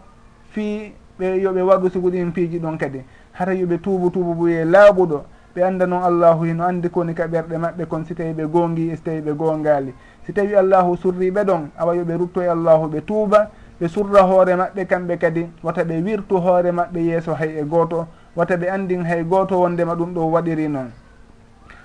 fi 0.52 0.94
ɓe 1.20 1.42
yoɓe 1.42 1.62
waɗu 1.62 1.90
suguɗin 1.90 2.32
piiji 2.32 2.60
ɗon 2.60 2.78
kadi. 2.78 3.02
Hara 3.32 3.54
yoɓe 3.54 3.78
tuubu 3.82 4.10
tuubu 4.12 4.34
buye 4.36 4.66
laaɓuɗo. 4.66 5.24
ɓe 5.56 5.64
annda 5.64 5.86
noon 5.86 6.04
allahu 6.04 6.44
hino 6.46 6.64
anndi 6.64 6.90
kowoni 6.90 7.14
kaɓerɗe 7.14 7.58
maɓɓe 7.58 7.86
kon 7.88 8.06
si 8.06 8.16
tawi 8.16 8.34
ɓe 8.34 8.46
gongi 8.48 8.90
e 8.92 8.96
so 8.96 9.04
tawi 9.04 9.22
ɓe 9.22 9.34
gongali 9.34 9.94
si 10.26 10.34
tawi 10.34 10.56
allahu 10.56 10.96
surriɓe 10.98 11.44
ɗon 11.44 11.70
awa 11.78 11.96
yoɓe 11.96 12.18
rutto 12.18 12.42
e 12.42 12.48
allahu 12.48 12.88
ɓe 12.88 13.02
tuuba 13.06 13.50
ɓe 13.82 13.88
surra 13.88 14.22
hoore 14.22 14.56
maɓɓe 14.56 14.86
kamɓe 14.88 15.18
kadi 15.18 15.48
wata 15.64 15.84
ɓe 15.84 16.02
wirtu 16.04 16.38
hoore 16.38 16.72
maɓɓe 16.72 17.00
yeeso 17.00 17.34
hay 17.34 17.60
e 17.60 17.64
gooto 17.64 18.08
wata 18.36 18.56
ɓe 18.58 18.70
andin 18.70 19.04
hay 19.04 19.24
gooto 19.24 19.60
wondema 19.60 19.96
ɗum 19.96 20.14
ɗo 20.14 20.32
waɗiri 20.32 20.68
noon 20.70 20.92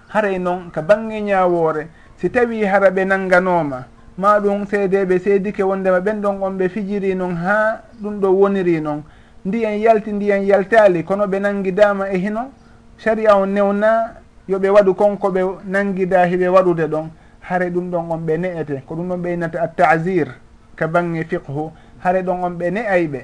haray 0.08 0.38
noon 0.38 0.70
ka 0.70 0.82
bange 0.82 1.20
ñawoore 1.20 1.88
si 2.16 2.30
tawi 2.30 2.64
hara 2.64 2.90
ɓe 2.90 3.04
nannganooma 3.04 3.84
ma 4.18 4.38
ɗum 4.40 4.66
seedeɓe 4.66 5.18
seedike 5.18 5.62
wondema 5.62 6.00
ɓen 6.00 6.20
ɗon 6.20 6.42
on 6.42 6.52
ɓe 6.58 6.68
fijiri 6.68 7.14
noon 7.14 7.34
ha 7.36 7.82
ɗum 8.00 8.20
ɗo 8.20 8.28
woniri 8.30 8.80
noon 8.80 9.02
ndiyan 9.44 9.78
yalti 9.78 10.12
ndiyan 10.12 10.42
yaltali 10.46 11.02
kono 11.04 11.26
ɓe 11.26 11.40
nanngidama 11.40 12.10
e 12.10 12.18
hino? 12.18 12.50
sharia 12.98 13.36
o 13.36 13.46
newna 13.46 14.14
yoɓe 14.48 14.68
waɗu 14.70 14.94
konko 14.94 15.30
ɓe 15.30 15.42
nangida 15.64 16.26
ɓe 16.26 16.48
waɗude 16.48 16.86
ɗon 16.88 17.10
hare 17.48 17.70
ɗum 17.70 17.90
ɗon 17.90 18.10
on 18.10 18.18
ɓe 18.26 18.38
ne'ete. 18.38 18.82
Ko 18.86 18.94
ɗum 18.94 19.08
ɗon 19.08 19.22
ɓeynata 19.22 19.62
a 19.62 19.68
tasir 19.68 20.28
ka 20.76 20.86
bange 20.88 21.24
fiqhu. 21.24 21.70
Hare 22.02 22.22
ɗon 22.22 22.44
on 22.44 22.50
ɓe 22.58 22.70
ne'ay 22.70 23.06
ɓe. 23.08 23.20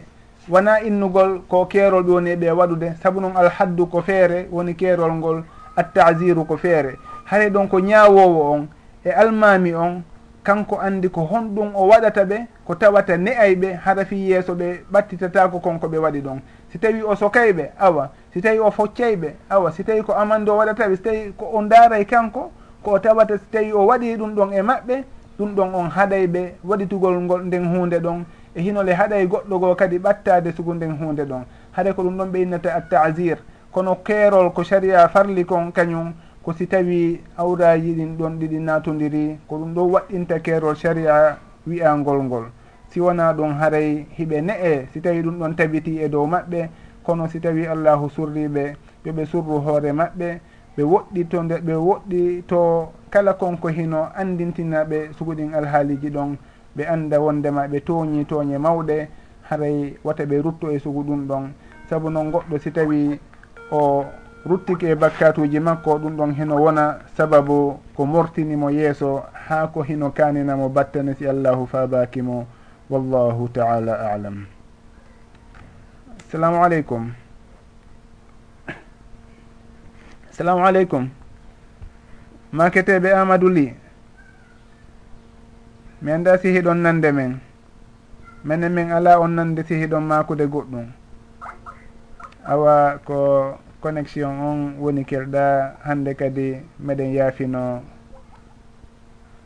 Wona 0.48 0.80
innugol 0.82 1.42
ko 1.48 1.66
keerol 1.66 2.02
ɓe 2.04 2.10
woni 2.12 2.30
e 2.30 2.36
ɓe 2.36 2.50
waɗude. 2.50 2.94
Saabu 3.02 3.20
noon 3.20 3.36
alhaddu 3.36 3.86
ko 3.86 4.02
feere 4.02 4.48
woni 4.50 4.74
keerol 4.74 5.12
ngol 5.12 5.44
attasiru 5.76 6.44
ko 6.46 6.56
feere. 6.56 6.98
Hare 7.24 7.50
ɗon 7.50 7.68
ko 7.68 7.80
ñaawowo 7.80 8.52
on 8.52 8.68
e 9.04 9.10
almami 9.10 9.74
on 9.74 10.02
kanko 10.44 10.78
andi 10.80 11.08
ko 11.08 11.22
honɗum 11.22 11.74
o 11.74 11.86
waɗata 11.88 12.24
ɓe 12.24 12.46
ko 12.64 12.74
tawata 12.74 13.16
ne'ay 13.16 13.54
ɓe 13.56 13.74
hara 13.84 14.04
fi 14.04 14.16
yeeso 14.16 14.54
ɓe 14.54 14.84
ɓattitatako 14.92 15.60
konko 15.60 15.88
ɓe 15.88 15.98
waɗi 15.98 16.20
ɗon. 16.20 16.40
Si 16.70 16.78
tawi 16.78 17.02
o 17.02 17.14
sokay 17.16 17.52
ɓe 17.52 17.70
awa 17.78 18.10
si 18.32 18.40
tawi 18.40 18.58
o 18.58 18.70
foccayɓe 18.70 19.34
awa 19.50 19.70
si 19.72 19.84
tawi 19.84 20.02
ko 20.02 20.12
amande 20.12 20.48
o 20.50 20.56
waɗataɓe 20.56 20.96
si 20.96 21.02
tawi 21.02 21.32
ko 21.36 21.50
o 21.52 21.62
daaray 21.62 22.04
kanko 22.04 22.50
ko 22.82 22.90
o 22.92 22.98
tawata 22.98 23.38
si 23.38 23.44
tawi 23.50 23.72
o 23.72 23.86
waɗi 23.86 24.16
ɗum 24.16 24.34
ɗon 24.34 24.52
e 24.52 24.62
maɓɓe 24.62 25.04
ɗum 25.38 25.54
ɗon 25.54 25.74
on 25.74 25.88
haɗay 25.90 26.26
ɓe 26.26 26.54
waɗitugol 26.64 27.20
ngol 27.20 27.42
nden 27.46 27.64
hunde 27.64 27.98
ɗon. 28.00 28.24
E 28.54 28.60
hinole 28.60 28.92
haɗay 28.92 29.26
goɗɗo 29.26 29.58
goo 29.58 29.74
kadi 29.74 29.98
ɓattade 29.98 30.52
sugu 30.52 30.74
nden 30.74 30.92
hunde 30.98 31.24
ɗon. 31.24 31.44
Haɗa 31.72 31.92
ko 31.94 32.02
ɗum 32.02 32.16
ɗon 32.16 32.30
ɓe 32.32 32.42
innata 32.42 32.74
attasir 32.74 33.38
kono 33.72 33.96
keerol 34.04 34.52
ko 34.52 34.62
saria 34.64 35.08
farli 35.08 35.44
kon 35.44 35.72
kañum 35.72 36.12
ko 36.42 36.52
si 36.52 36.66
tawi 36.66 37.20
awraji 37.38 37.94
ɗin 37.94 38.16
ɗon 38.18 38.38
ɗiɗi 38.38 38.58
natodiri 38.60 39.38
ko 39.48 39.56
ɗum 39.56 39.74
ɗo 39.74 39.82
waɗɗinta 39.90 40.40
keerol 40.40 40.76
saria 40.76 41.38
wiyangol 41.66 42.22
ngol. 42.22 42.44
Si 42.90 43.00
wona 43.00 43.32
ɗum 43.32 43.56
haray 43.58 44.06
hiɓe 44.18 44.40
ne'e 44.42 44.88
si 44.92 45.00
tawi 45.00 45.22
ɗum 45.22 45.38
ɗon 45.38 45.54
tabiti 45.56 45.98
e 45.98 46.08
dow 46.08 46.26
maɓɓe 46.26 46.68
kono 47.02 47.28
si 47.28 47.40
tawi 47.40 47.66
allahu 47.66 48.10
surriɓe 48.10 48.76
yoɓe 49.04 49.26
surru 49.26 49.60
hoore 49.60 49.92
maɓɓe 49.92 50.40
ɓe 50.76 50.82
woɗɗi 50.82 51.28
to 51.28 51.42
nde 51.42 51.56
ɓe 51.60 51.74
woɗɗi 51.74 52.42
to 52.46 52.88
kala 53.10 53.34
konko 53.34 53.68
hino 53.68 54.08
andintinaɓe 54.14 55.12
suguɗin 55.18 55.54
alhaaliji 55.54 56.10
ɗon 56.10 56.36
ɓe 56.76 56.82
anda 56.88 57.20
wondema 57.20 57.66
ɓe 57.68 57.80
tooñi 57.80 58.24
tooñe 58.24 58.58
mawɗe 58.58 59.08
haray 59.48 59.94
wata 60.04 60.24
ɓe 60.24 60.42
rutto 60.42 60.70
e 60.70 60.78
sugu 60.78 61.02
ɗum 61.02 61.26
ɗon. 61.28 61.52
Saabu 61.88 62.10
noon 62.10 62.30
goɗɗo 62.30 62.58
si 62.58 62.70
tawi 62.72 63.20
o 63.70 64.04
ruttike 64.46 64.90
e 64.90 64.94
bakkatuji 64.94 65.60
makko 65.60 65.98
ɗum 65.98 66.16
ɗon 66.16 66.32
hino 66.34 66.56
wona 66.56 66.98
sababu 67.16 67.78
ko 67.96 68.06
mortinimo 68.06 68.70
yeeso 68.70 69.22
ha 69.48 69.66
ko 69.68 69.82
hino 69.82 70.10
kaninamo 70.10 70.68
battane 70.68 71.14
si 71.14 71.26
allahu 71.26 71.66
fabakimo 71.66 72.46
wallahu 72.90 73.48
taala 73.48 73.92
alam. 74.12 74.46
assalamu 76.32 76.64
aleykum 76.64 77.12
assalamu 80.32 80.64
aleykum 80.64 81.04
maketeɓe 82.56 83.12
amadou 83.12 83.52
ly. 83.52 83.76
Min 86.00 86.24
da 86.24 86.38
sihiɗon 86.40 86.80
nande 86.80 87.12
men. 87.12 87.36
Minen 88.48 88.72
min 88.72 88.88
ala 88.96 89.20
on 89.20 89.36
nande 89.36 89.60
sihiɗon 89.62 90.00
makude 90.08 90.46
goɗɗum. 90.48 90.86
Awa 92.48 92.96
ko 93.04 93.58
connexion 93.84 94.32
on 94.40 94.58
woni 94.80 95.04
kelɗa 95.04 95.76
hande 95.84 96.14
kadi 96.16 96.64
meɗen 96.80 97.12
yaafino 97.12 97.82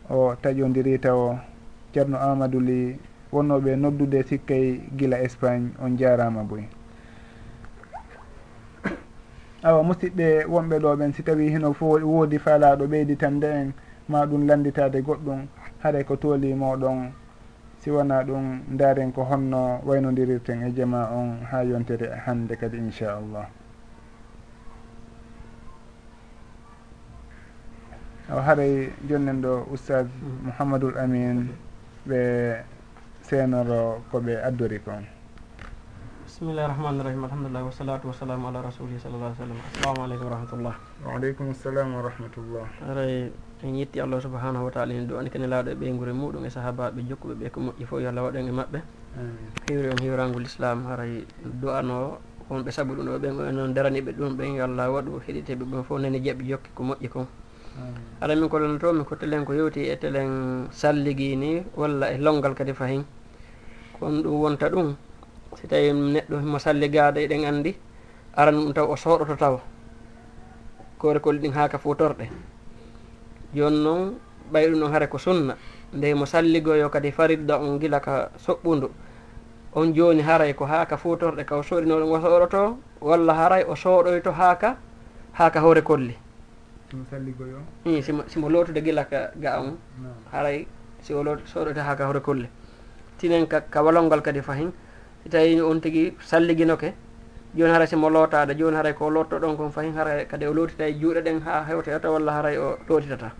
o 0.08 0.36
taƴodiri 0.42 1.00
taw 1.02 1.34
ceerno 1.92 2.14
amadou 2.18 2.60
ly. 2.62 2.94
Wonnoɓe 3.34 3.74
noddude 3.76 4.22
sikkay 4.22 4.80
gila 4.96 5.18
espagne 5.18 5.74
on 5.82 5.98
jarama 5.98 6.44
boy. 6.46 6.75
awa 9.66 9.82
musidɓe 9.82 10.26
wonɓe 10.52 10.76
ɗo 10.82 10.96
ɓen 10.98 11.12
si 11.12 11.22
tawi 11.22 11.50
hino 11.50 11.72
fo 11.72 11.86
woodi 11.98 12.38
faalaɗo 12.38 12.84
ɓeyditande 12.86 13.48
en 13.60 13.72
ma 14.08 14.24
ɗum 14.26 14.46
landitade 14.46 15.02
goɗɗum 15.02 15.40
haɗay 15.82 16.04
ko 16.04 16.16
tooli 16.16 16.54
moɗon. 16.54 17.10
Si 17.80 17.90
wona 17.90 18.22
ɗum 18.24 18.62
daren 18.78 19.12
ko 19.12 19.22
honno 19.24 19.80
waynodirirten 19.84 20.62
e 20.62 20.72
jama 20.72 21.10
on 21.10 21.42
ha 21.50 21.62
yontere 21.64 22.14
hande 22.26 22.56
kadi 22.56 22.78
inchallah. 22.78 23.46
Aw 28.30 28.38
haray 28.46 28.90
jonnen 29.08 29.42
ɗo 29.42 29.66
oustad 29.70 30.06
mouhamadoul 30.44 30.96
amin 30.98 31.48
ɓe 32.06 32.20
seenoro 33.22 34.02
koɓe 34.10 34.42
addori 34.42 34.78
kon 34.84 35.15
bisimillahi 36.36 36.68
rahmani 36.68 37.00
rahim. 37.00 37.24
Alhamdulillah 37.24 37.64
wasalatu 37.64 38.12
wasalamu 38.12 38.52
ala 38.52 38.60
rasuli 38.60 39.00
sallallah 39.00 39.32
sallam 39.40 39.56
assalamu 39.56 40.04
aleykum 40.04 40.28
wa 40.28 40.32
rahmatullah 40.36 40.74
waaleykum 41.00 41.46
salam 41.56 41.88
wa 41.96 42.04
rahmatullah 42.04 42.66
aray 42.92 43.32
en 43.64 43.72
yetti 43.72 44.04
allah 44.04 44.20
subahanahu 44.20 44.68
wa 44.68 44.72
taala 44.76 44.92
en 44.92 45.08
ɗo 45.08 45.16
ani 45.16 45.32
kene 45.32 45.48
laaɗo 45.48 45.72
e 45.72 45.76
ɓeygure 45.80 46.12
muɗum 46.12 46.44
e 46.44 46.52
sahabaɓe 46.52 47.08
jokkuɓe 47.08 47.34
ɓe 47.40 47.48
ko 47.48 47.58
moƴƴi 47.64 47.84
fof 47.88 48.00
yo 48.04 48.08
allah 48.12 48.24
waɗen 48.28 48.48
e 48.48 48.52
maɓɓe. 48.52 48.78
Hiwri 49.64 49.88
on 49.88 50.00
hiwrangol 50.04 50.44
islam 50.44 50.84
haray 50.84 51.24
do'ano 51.40 52.20
wonɓe 52.52 52.68
saabu 52.70 52.92
ɗum 53.00 53.06
ɗo 53.08 53.18
ɓen 53.18 53.32
noon 53.56 53.72
daraniɓe 53.72 54.12
ɗum 54.12 54.36
ɓen 54.36 54.56
yo 54.60 54.64
allah 54.68 54.92
waɗu 54.92 55.16
heɗiteɓe 55.24 55.64
ɓen 55.64 55.82
fof 55.88 55.96
nani 56.04 56.20
jaɓi 56.20 56.52
jokki 56.52 56.68
ko 56.76 56.82
moƴƴi 56.84 57.08
kon. 57.08 57.24
Aɗa 58.20 58.36
min 58.36 58.48
kolonto 58.52 58.92
mi 58.92 59.04
kottelen 59.08 59.46
ko 59.48 59.54
yewti 59.56 59.88
e 59.88 59.96
telen 59.96 60.68
salligi 60.68 61.32
ni 61.36 61.64
walla 61.80 62.12
e 62.12 62.20
longal 62.20 62.52
kadi 62.52 62.74
fayin 62.76 63.06
kon 63.96 64.20
ɗum 64.20 64.36
wonta 64.36 64.68
ɗum 64.68 64.96
si 65.60 65.66
tawi 65.66 65.92
neɗɗo 65.92 66.36
mo 66.44 66.58
salli 66.58 66.88
gaada 66.88 67.20
eɗen 67.20 67.44
anndi 67.44 67.76
aran 68.36 68.54
ɗum 68.54 68.72
taw 68.72 68.86
o 68.92 68.96
sooɗoto 68.96 69.36
taw 69.36 69.60
korekol 70.98 71.38
ɗin 71.38 71.52
haaka 71.52 71.78
futorɗe 71.78 72.28
jooni 73.54 73.78
noon 73.82 74.18
ɓay 74.52 74.70
ɗum 74.70 74.80
ɗon 74.80 74.92
hare 74.92 75.06
ko 75.08 75.18
sunna 75.18 75.56
nde 75.92 76.14
mo 76.14 76.26
salligoyo 76.26 76.90
kadi 76.90 77.10
faridda 77.12 77.58
on 77.60 77.78
gila 77.78 78.00
ka 78.00 78.30
soɓɓundu 78.36 78.88
on 79.74 79.92
jooni 79.94 80.22
haray 80.22 80.54
ko 80.54 80.64
haaka 80.64 80.96
futorɗe 80.96 81.44
ka 81.44 81.56
o 81.56 81.62
sooɗinoɗon 81.62 82.10
o 82.12 82.20
sooɗoto 82.20 82.78
walla 83.00 83.34
haray 83.34 83.64
o 83.68 83.74
sooɗoyto 83.74 84.32
haaka 84.32 84.68
haaka 84.68 84.78
haa 85.36 85.50
ka 85.50 85.60
hoore 85.60 85.82
kolli. 85.82 86.16
I 87.84 88.00
simo 88.02 88.48
lootude 88.48 88.80
gila 88.82 89.04
ka 89.04 89.30
ga 89.36 89.60
on 89.60 89.76
haray 90.32 90.66
si 91.02 91.12
o 91.12 91.22
sooɗoyto 91.22 91.80
haa 91.80 91.96
ka 91.96 92.04
hoore 92.06 92.20
kolli. 92.20 92.48
Tinen 93.18 93.46
ka 93.46 93.60
ka 93.60 93.82
walolngal 93.82 94.22
kadi 94.22 94.40
fahin 94.40 94.72
tawi 95.28 95.60
on 95.60 95.80
tigi 95.80 96.14
salliginoke. 96.20 96.92
Joni 97.56 97.72
haray 97.72 97.86
simo 97.86 98.10
lootaade 98.10 98.54
joni 98.56 98.76
haray 98.76 98.92
ko 98.92 99.08
lotto 99.10 99.38
ɗon 99.38 99.56
kon 99.56 99.70
fayin 99.70 99.94
haray 99.94 100.26
kadi 100.26 100.46
o 100.46 100.52
lootita 100.52 100.84
e 100.88 100.92
juuɗe 101.00 101.22
ɗen 101.22 101.40
ha 101.42 101.64
hewtoyata 101.64 102.10
walla 102.10 102.32
haray 102.32 102.58
o 102.58 102.76
lootitata 102.88 103.32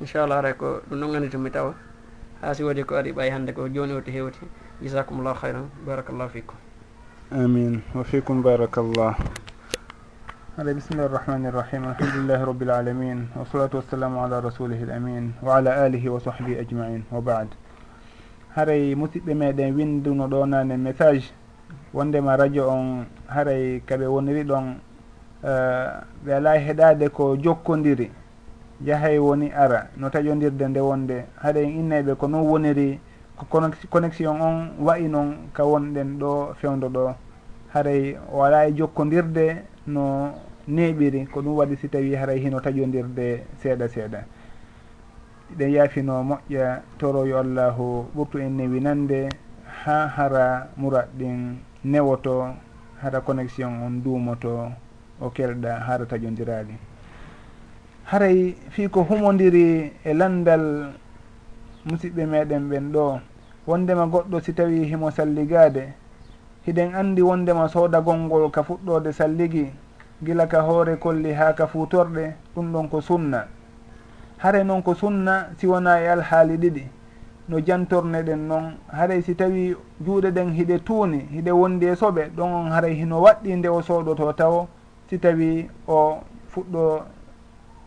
inchallah 0.00 0.36
haray 0.36 0.54
ko 0.54 0.80
ɗum 0.90 1.00
ɗon 1.00 1.16
annditumi 1.16 1.50
tawa. 1.50 1.74
Ha 2.42 2.54
si 2.54 2.62
waɗi 2.62 2.84
ko 2.84 2.96
ari 2.96 3.12
ɓay 3.12 3.30
hannde 3.30 3.52
ko 3.52 3.68
joni 3.68 3.92
oti 3.92 4.10
hewti. 4.10 4.46
Jasakumllahu 4.82 5.36
hayran 5.42 5.70
barakallahu 5.86 6.30
fikum. 6.30 6.56
Amin. 7.30 7.82
Wa 7.94 8.02
fikum 8.04 8.42
barakallah. 8.42 9.14
Ala 10.58 10.74
bismillahi 10.74 11.08
irrahmani 11.08 11.46
irrahim 11.48 11.84
alhamdulillahi 11.84 12.46
rabbil 12.46 12.70
alamin. 12.70 13.28
Wasalatu 13.36 13.78
wassalamu 13.82 14.22
ala 14.24 14.40
rasulihi 14.40 14.82
al 14.82 14.90
amin 14.98 15.34
wa 15.42 15.56
ala 15.58 15.84
alihi 15.86 16.08
wa 16.08 16.18
sahbihi 16.18 16.58
ajmain. 16.58 17.04
Wa 17.10 17.20
bad. 17.20 17.48
haray 18.58 18.94
musidɓe 18.94 19.34
meɗen 19.34 19.74
winduno 19.76 20.26
ɗonane 20.26 20.76
message 20.76 21.30
wondema 21.94 22.36
radio 22.36 22.68
on 22.68 23.06
haray 23.28 23.80
kaɓe 23.86 24.06
woniri 24.06 24.42
ɗon 24.44 24.66
eh, 25.44 25.86
ɓe 26.24 26.32
ala 26.34 26.58
heɗade 26.58 27.08
ko 27.08 27.36
jokkodiri 27.36 28.10
jahay 28.84 29.18
woni 29.18 29.52
ara 29.52 29.86
no 29.96 30.08
taƴodirde 30.10 30.68
nde 30.68 30.80
wonde. 30.80 31.24
Haɗa 31.42 31.60
en 31.62 31.70
innayɓe 31.80 32.14
ko 32.16 32.26
non 32.28 32.42
woniri 32.46 32.98
ko 33.36 33.46
connexion 33.90 34.40
on 34.40 34.70
wayi 34.80 35.08
noon 35.08 35.50
ka 35.52 35.62
wonɗen 35.64 36.18
ɗo 36.18 36.54
fewdo 36.60 36.88
ɗo. 36.88 37.14
Haray 37.74 38.16
o 38.32 38.42
ala 38.42 38.66
e 38.68 38.72
jokkodirde 38.74 39.62
no 39.86 40.32
neeɓiri 40.68 41.26
ko 41.30 41.40
ɗum 41.42 41.54
waɗi 41.56 41.76
si 41.76 41.88
tawi 41.88 42.14
haray 42.16 42.40
hino 42.40 42.58
taƴodirde 42.60 43.44
seeɗa 43.62 43.88
seeɗa. 43.88 44.24
eɗen 45.52 45.70
yaafino 45.72 46.22
moƴƴa 46.22 46.82
toroyo 46.98 47.38
allahu 47.40 48.06
ɓurtu 48.14 48.38
en 48.40 48.50
newi 48.56 48.80
nande 48.80 49.28
ha 49.84 50.06
hara 50.06 50.68
murat 50.76 51.08
ɗin 51.18 51.56
newoto 51.84 52.54
hara 53.02 53.20
connexion 53.20 53.82
on 53.82 54.02
duumoto 54.04 54.72
o 55.20 55.30
kelɗa 55.30 55.80
hara 55.86 56.04
tajodiraɗi 56.06 56.74
haray 58.04 58.54
fii 58.70 58.88
ko 58.88 59.02
humodiri 59.04 59.92
e 60.04 60.12
landal 60.14 60.92
musidɓe 61.86 62.26
meɗen 62.26 62.68
ɓen 62.68 62.92
ɗo 62.92 63.20
wondema 63.66 64.06
goɗɗo 64.06 64.40
si 64.40 64.52
tawi 64.52 64.84
himo 64.84 65.10
salligade 65.10 65.94
hiɗen 66.66 66.94
andi 66.94 67.22
wondema 67.22 67.68
soodagol 67.68 68.16
ngol 68.18 68.50
ka 68.50 68.62
fuɗɗode 68.62 69.12
salligi 69.12 69.72
gila 70.22 70.46
ka 70.46 70.60
hoore 70.60 70.96
kolli 70.98 71.32
ha 71.32 71.54
ka 71.54 71.66
futorɗe 71.66 72.34
ɗum 72.54 72.72
ɗon 72.72 72.88
ko 72.90 73.00
sunna. 73.00 73.46
haray 74.38 74.64
noon 74.64 74.82
ko 74.82 74.94
sunna 74.94 75.50
siwona 75.58 76.00
e 76.00 76.08
alhaali 76.08 76.56
ɗiɗi. 76.56 76.84
No 77.48 77.60
jantorne 77.60 78.22
ɗen 78.22 78.46
noon 78.48 78.76
haray 78.92 79.22
si 79.22 79.34
tawi 79.34 79.74
juuɗe 80.04 80.30
ɗen 80.30 80.52
hiɗe 80.52 80.78
tuuni 80.84 81.18
hiɗe 81.32 81.50
wondi 81.50 81.86
e 81.86 81.94
soɓe 81.96 82.30
ɗon 82.36 82.52
on 82.52 82.70
haray 82.70 82.94
hino 82.94 83.20
waɗɗi 83.22 83.56
nde 83.56 83.68
o 83.68 83.80
sooɗoto 83.82 84.32
taw 84.36 84.66
si 85.08 85.18
tawi 85.18 85.68
o 85.86 86.18
fuɗɗo 86.52 87.02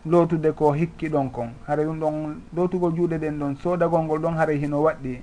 lootude 0.06 0.52
ko 0.52 0.72
hikki 0.72 1.08
ɗon 1.08 1.30
kon. 1.30 1.50
Haray 1.66 1.86
ɗum 1.86 2.00
ɗon 2.00 2.40
lootugo 2.56 2.90
juuɗe 2.90 3.18
ɗen 3.18 3.38
ɗon 3.38 3.56
soodagol 3.56 4.02
ngol 4.02 4.20
ɗon 4.20 4.36
haray 4.36 4.58
hino 4.58 4.82
waɗɗi. 4.82 5.22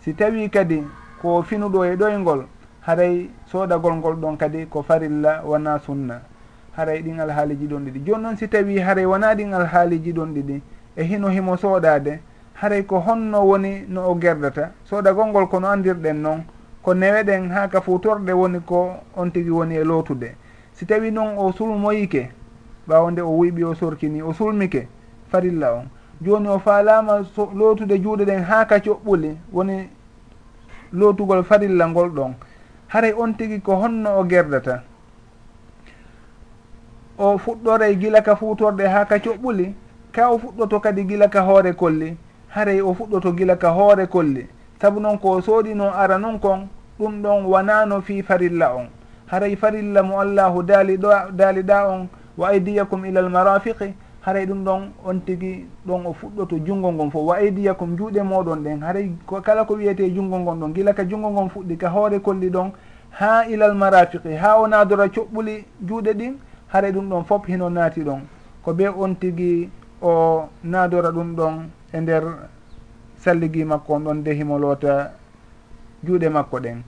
Si 0.00 0.14
tawi 0.14 0.50
kadi 0.50 0.82
ko 1.22 1.42
finuɗo 1.42 1.84
e 1.84 1.96
ɗoyngol 1.96 2.44
haray 2.82 3.30
soodagol 3.46 3.94
ngol 3.94 4.16
ɗon 4.16 4.36
kadi 4.36 4.66
ko 4.66 4.82
farilla 4.82 5.42
wona 5.44 5.78
sunna. 5.78 6.20
haray 6.76 7.02
ɗin 7.02 7.20
alhaaliji 7.20 7.66
ɗon 7.66 7.84
ɗiɗi. 7.84 8.04
Joni 8.06 8.22
noon 8.22 8.36
si 8.36 8.48
tawi 8.48 8.78
haray 8.78 9.04
wona 9.04 9.34
ɗin 9.34 9.52
alhaaliji 9.54 10.12
ɗon 10.12 10.34
ɗiɗi 10.34 10.60
e 10.96 11.04
hino 11.04 11.28
himo 11.28 11.56
soodade 11.56 12.20
haray 12.54 12.82
ko 12.84 13.00
honno 13.00 13.44
woni 13.44 13.84
no 13.88 14.08
o 14.10 14.14
gerdata. 14.14 14.72
Soodagol 14.84 15.26
ngol 15.28 15.48
kono 15.48 15.68
andirɗen 15.68 16.20
noon 16.22 16.44
ko 16.82 16.94
neweɗen 16.94 17.50
ha 17.50 17.68
ka 17.68 17.80
futorɗe 17.80 18.32
woni 18.32 18.60
ko 18.60 18.94
on 19.16 19.30
tigi 19.30 19.50
woni 19.50 19.76
e 19.76 19.84
lootude. 19.84 20.34
Si 20.72 20.86
tawi 20.86 21.10
noon 21.10 21.36
o 21.38 21.52
sulmoyike 21.52 22.30
ɓawo 22.88 23.10
nde 23.10 23.20
o 23.20 23.30
wuyɓi 23.30 23.64
o 23.64 23.74
sorkini 23.74 24.22
o 24.22 24.32
sulmike 24.32 24.88
farilla 25.30 25.74
on. 25.74 25.88
Joni 26.22 26.48
o 26.48 26.58
faalama 26.58 27.24
so, 27.24 27.50
lootude 27.54 27.98
juuɗe 28.00 28.24
ɗen 28.24 28.42
ha 28.44 28.64
ka 28.64 28.78
coɓɓuli 28.78 29.36
woni 29.52 29.88
lootugol 30.92 31.44
farilla 31.44 31.86
ngol 31.88 32.10
ɗon. 32.10 32.34
Haray 32.88 33.12
on 33.12 33.34
tigi 33.34 33.60
ko 33.60 33.76
honno 33.76 34.18
o 34.18 34.24
gerdata 34.24 34.82
o 37.22 37.38
fuɗɗoray 37.38 37.94
gila 37.96 38.20
ka 38.22 38.36
futorde 38.36 38.82
ha 38.88 39.04
ka 39.04 39.16
coɓɓuli 39.18 39.72
ka 40.12 40.30
o 40.30 40.38
fuɗɗoto 40.38 40.80
kadi 40.80 41.04
gila 41.04 41.28
ka 41.28 41.40
hoore 41.40 41.72
kolli 41.72 42.16
haray 42.48 42.80
o 42.80 42.94
fuɗɗoto 42.94 43.32
gila 43.36 43.56
ka 43.56 43.70
hoore 43.70 44.06
kolli. 44.06 44.46
Saabu 44.80 45.00
noon 45.00 45.18
ko 45.18 45.40
sooɗino 45.40 45.84
ara 45.94 46.18
noon 46.18 46.38
kon 46.40 46.68
ɗum 46.98 47.22
ɗon 47.22 47.44
wanano 47.46 48.00
fi 48.00 48.22
farilla 48.22 48.74
on. 48.74 48.86
Haray 49.30 49.56
farilla 49.56 50.02
mo 50.02 50.20
allahu 50.20 50.62
daali 50.62 50.96
ɗo 50.98 51.08
daali 51.32 51.62
ɗa 51.62 51.88
on 51.88 52.08
wa 52.36 52.48
aydiyakum 52.48 53.04
ila 53.06 53.20
almarafiqi 53.20 53.94
haray 54.20 54.46
ɗum 54.46 54.64
ɗon 54.64 54.82
on 55.04 55.20
tigui 55.20 55.66
ɗon 55.86 56.06
o 56.06 56.12
fuɗɗoto 56.12 56.58
junngo 56.66 56.92
ngon 56.92 57.10
fof 57.10 57.22
wa 57.26 57.36
aydiyakum 57.36 57.96
juuɗe 57.96 58.22
moɗon 58.22 58.62
ɗen. 58.64 58.82
Haray 58.82 59.10
kala 59.44 59.64
ko 59.64 59.74
wiyete 59.74 60.10
junngo 60.14 60.38
ngon 60.38 60.58
ɗon 60.60 60.72
gila 60.74 60.92
ka 60.92 61.04
junngo 61.04 61.30
ngon 61.30 61.48
fuɗɗi 61.48 61.76
ka 61.78 61.88
hoore 61.88 62.18
kolli 62.20 62.50
ɗon 62.50 62.72
ha 63.10 63.46
ilal 63.46 63.74
marafiqi 63.74 64.34
ha 64.36 64.58
o 64.58 64.66
nadora 64.66 65.06
coɓɓuli 65.08 65.64
juuɗe 65.86 66.14
ɗin 66.14 66.34
hare 66.72 66.92
ɗum 66.92 67.08
ɗon 67.08 67.24
fof 67.24 67.46
hino 67.46 67.68
naati 67.70 68.00
ɗon. 68.00 68.20
Ko 68.64 68.72
ɓe 68.72 68.88
on 68.88 69.14
tigi 69.16 69.70
o 70.00 70.48
naadora 70.64 71.10
ɗum 71.12 71.34
ɗon 71.36 71.68
e 71.92 72.00
nder 72.00 72.24
salligi 73.18 73.64
makko 73.64 73.94
on 73.94 74.00
ɗon 74.04 74.22
de 74.24 74.30
himo 74.34 74.58
loota 74.58 75.12
juuɗe 76.04 76.28
makko 76.28 76.60
ɗen. 76.60 76.82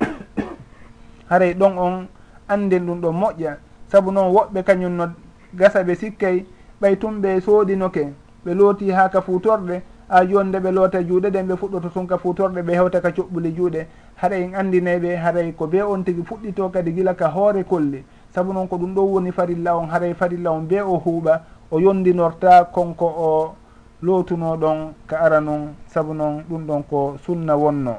Haray 1.30 1.54
ɗon 1.54 1.78
on 1.78 2.06
anden 2.48 2.86
ɗum 2.86 3.00
ɗon 3.00 3.12
moƴƴa. 3.16 3.56
Saabu 3.92 4.12
noon 4.12 4.32
woɓɓe 4.32 4.62
kañum 4.64 4.96
no 4.96 5.06
gasa 5.54 5.82
ɓe 5.84 5.94
sikkay 5.94 6.46
ɓay 6.80 6.96
tum 6.98 7.20
ɓe 7.20 7.40
soodinoke 7.40 8.12
ɓe 8.44 8.54
looti 8.54 8.90
ha 8.90 9.08
ka 9.10 9.20
futorɗe 9.20 9.82
a 10.08 10.24
joni 10.26 10.48
nde 10.48 10.58
ɓe 10.60 10.70
loota 10.72 11.02
juuɗe 11.02 11.30
ɗen 11.30 11.46
ɓe 11.46 11.56
fuɗɗoto 11.56 11.88
tun 11.92 12.06
ka 12.06 12.16
futorɗe 12.18 12.62
ɓe 12.62 12.72
hewta 12.74 13.00
ka 13.00 13.10
coɓɓuli 13.10 13.52
juuɗe. 13.56 13.86
Haɗa 14.16 14.36
en 14.36 14.54
andinayɓe 14.54 15.16
haray 15.16 15.52
ko 15.52 15.66
be 15.66 15.82
on 15.82 16.02
tigi 16.04 16.22
fuɗɗito 16.22 16.68
kadi 16.72 16.92
gila 16.92 17.14
ka 17.14 17.28
hoore 17.28 17.64
kolli. 17.64 18.04
saabu 18.34 18.52
noon 18.52 18.68
ko 18.68 18.76
ɗum 18.76 18.94
ɗo 18.94 19.02
woni 19.02 19.32
farilla 19.32 19.76
on 19.76 19.88
haray 19.88 20.14
farilla 20.14 20.50
on 20.52 20.62
be 20.66 20.80
o 20.80 20.98
huuɓa 20.98 21.40
o 21.70 21.80
yondinorta 21.80 22.64
konko 22.72 23.06
o 23.06 23.54
lootuno 24.02 24.56
ɗon 24.56 24.92
ka 25.06 25.16
ara 25.20 25.40
noon 25.40 25.74
saabu 25.86 26.14
noon 26.14 26.44
ɗum 26.48 26.66
ɗon 26.66 26.82
ko 26.88 27.16
sunna 27.24 27.56
wonno. 27.56 27.94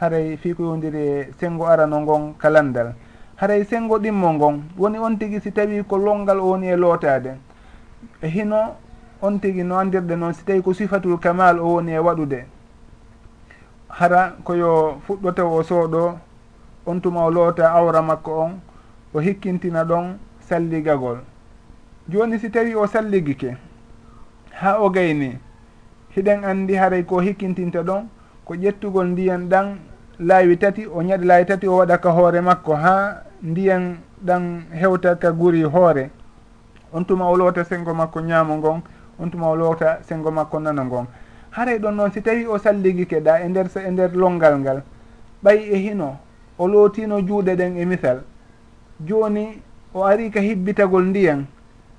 Haray 0.00 0.36
fii 0.36 0.54
ko 0.54 0.62
yondiri 0.62 0.98
e 0.98 1.28
sengo 1.38 1.66
arano 1.66 2.00
ngon 2.00 2.34
kalandal 2.38 2.94
haray 3.36 3.64
sengo 3.64 3.98
ɗimmo 3.98 4.32
ngon 4.32 4.62
woni 4.78 4.98
on 4.98 5.16
tigi 5.18 5.40
si 5.40 5.52
tawi 5.52 5.84
ko 5.84 5.96
longal 5.98 6.40
o 6.40 6.50
woni 6.50 6.68
e 6.68 6.76
lootade 6.76 7.36
e 8.22 8.28
hino 8.28 8.76
on 9.22 9.38
tigi 9.38 9.62
no 9.62 9.76
andirɗe 9.78 10.16
noon 10.16 10.32
si 10.32 10.44
tawi 10.44 10.62
ko 10.62 10.72
sifatul 10.72 11.18
kamal 11.18 11.58
o 11.60 11.74
woni 11.74 11.92
e 11.92 11.98
waɗude. 11.98 12.46
Hara 13.88 14.36
koyo 14.44 15.00
fuɗɗo 15.06 15.34
taw 15.34 15.52
o 15.52 15.62
sooɗo 15.62 16.18
on 16.86 17.00
tuma 17.00 17.24
o 17.24 17.30
loota 17.30 17.70
awra 17.72 18.02
makko 18.02 18.30
on 18.40 18.60
o 19.14 19.20
hikkintina 19.20 19.84
ɗon 19.84 20.18
salligagol 20.40 21.18
joni 22.08 22.38
si 22.38 22.50
tawi 22.50 22.74
o 22.74 22.86
salligike 22.86 23.56
ha 24.50 24.78
o 24.80 24.90
gayni 24.90 25.38
hiɗen 26.16 26.44
andi 26.44 26.74
haray 26.74 27.02
ko 27.04 27.20
hikkintinta 27.20 27.82
ɗon 27.82 28.08
ko 28.44 28.54
ƴettugol 28.54 29.06
ndiyan 29.06 29.48
ɗan 29.48 29.78
laawi 30.18 30.56
tati 30.58 30.86
o 30.86 31.02
ñaɗi 31.02 31.24
laawi 31.26 31.44
tati 31.46 31.66
o 31.68 31.76
waɗa 31.76 31.98
ka 32.00 32.10
hoore 32.10 32.40
makko 32.40 32.74
ha 32.74 33.22
ndiyan 33.42 33.96
ɗan 34.26 34.62
hewta 34.72 35.16
ka 35.18 35.32
guri 35.32 35.62
hoore. 35.62 36.10
On 36.92 37.04
tuma 37.04 37.26
o 37.30 37.36
loota 37.36 37.64
sengo 37.64 37.94
makko 37.94 38.20
ñaamo 38.20 38.56
ngon 38.56 38.82
on 39.18 39.30
tuma 39.30 39.48
o 39.48 39.56
loota 39.56 39.98
sengo 40.02 40.30
makko 40.30 40.58
nano 40.60 40.84
ngon. 40.84 41.06
Haray 41.50 41.78
ɗon 41.78 41.92
noon 41.94 42.12
si 42.12 42.20
tawi 42.22 42.46
o 42.46 42.58
salligike 42.58 43.20
ɗa 43.20 43.40
e 43.44 43.48
nder 43.48 43.66
e 43.86 43.90
nder 43.90 44.10
longal 44.16 44.58
ngal 44.58 44.82
ɓay 45.44 45.58
e 45.72 45.76
hino 45.76 46.18
o 46.58 46.66
lootino 46.68 47.20
juuɗe 47.20 47.56
ɗen 47.56 47.76
e 47.78 47.84
misal. 47.86 48.20
joni 49.06 49.62
o 49.94 50.04
ari 50.04 50.30
ka 50.30 50.40
hibbitagol 50.40 51.04
ndiyan 51.04 51.46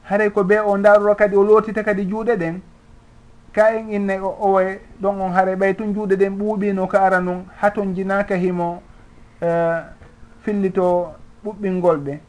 haray 0.03 0.29
ko 0.29 0.43
be 0.43 0.59
o 0.59 0.77
ndarora 0.77 1.15
kadi 1.15 1.35
o 1.35 1.43
lootita 1.43 1.83
kadi 1.83 2.05
juuɗe 2.05 2.35
ɗen 2.37 2.61
ka 3.53 3.75
en 3.75 3.91
innayi 3.91 4.19
o 4.19 4.35
owe 4.39 4.79
ɗon 5.01 5.21
on 5.21 5.31
haray 5.31 5.55
ɓay 5.55 5.73
tun 5.75 5.93
juuɗe 5.93 6.15
ɗen 6.15 6.37
ɓuuɓino 6.37 6.87
ka 6.87 7.01
ara 7.01 7.19
nun 7.19 7.45
haton 7.57 7.93
jinaka 7.93 8.35
himo 8.35 8.81
e, 9.41 9.45
uh, 9.45 9.79
fillito 10.41 11.13
ɓuɓɓingol 11.45 11.97
ɓe. 11.97 12.19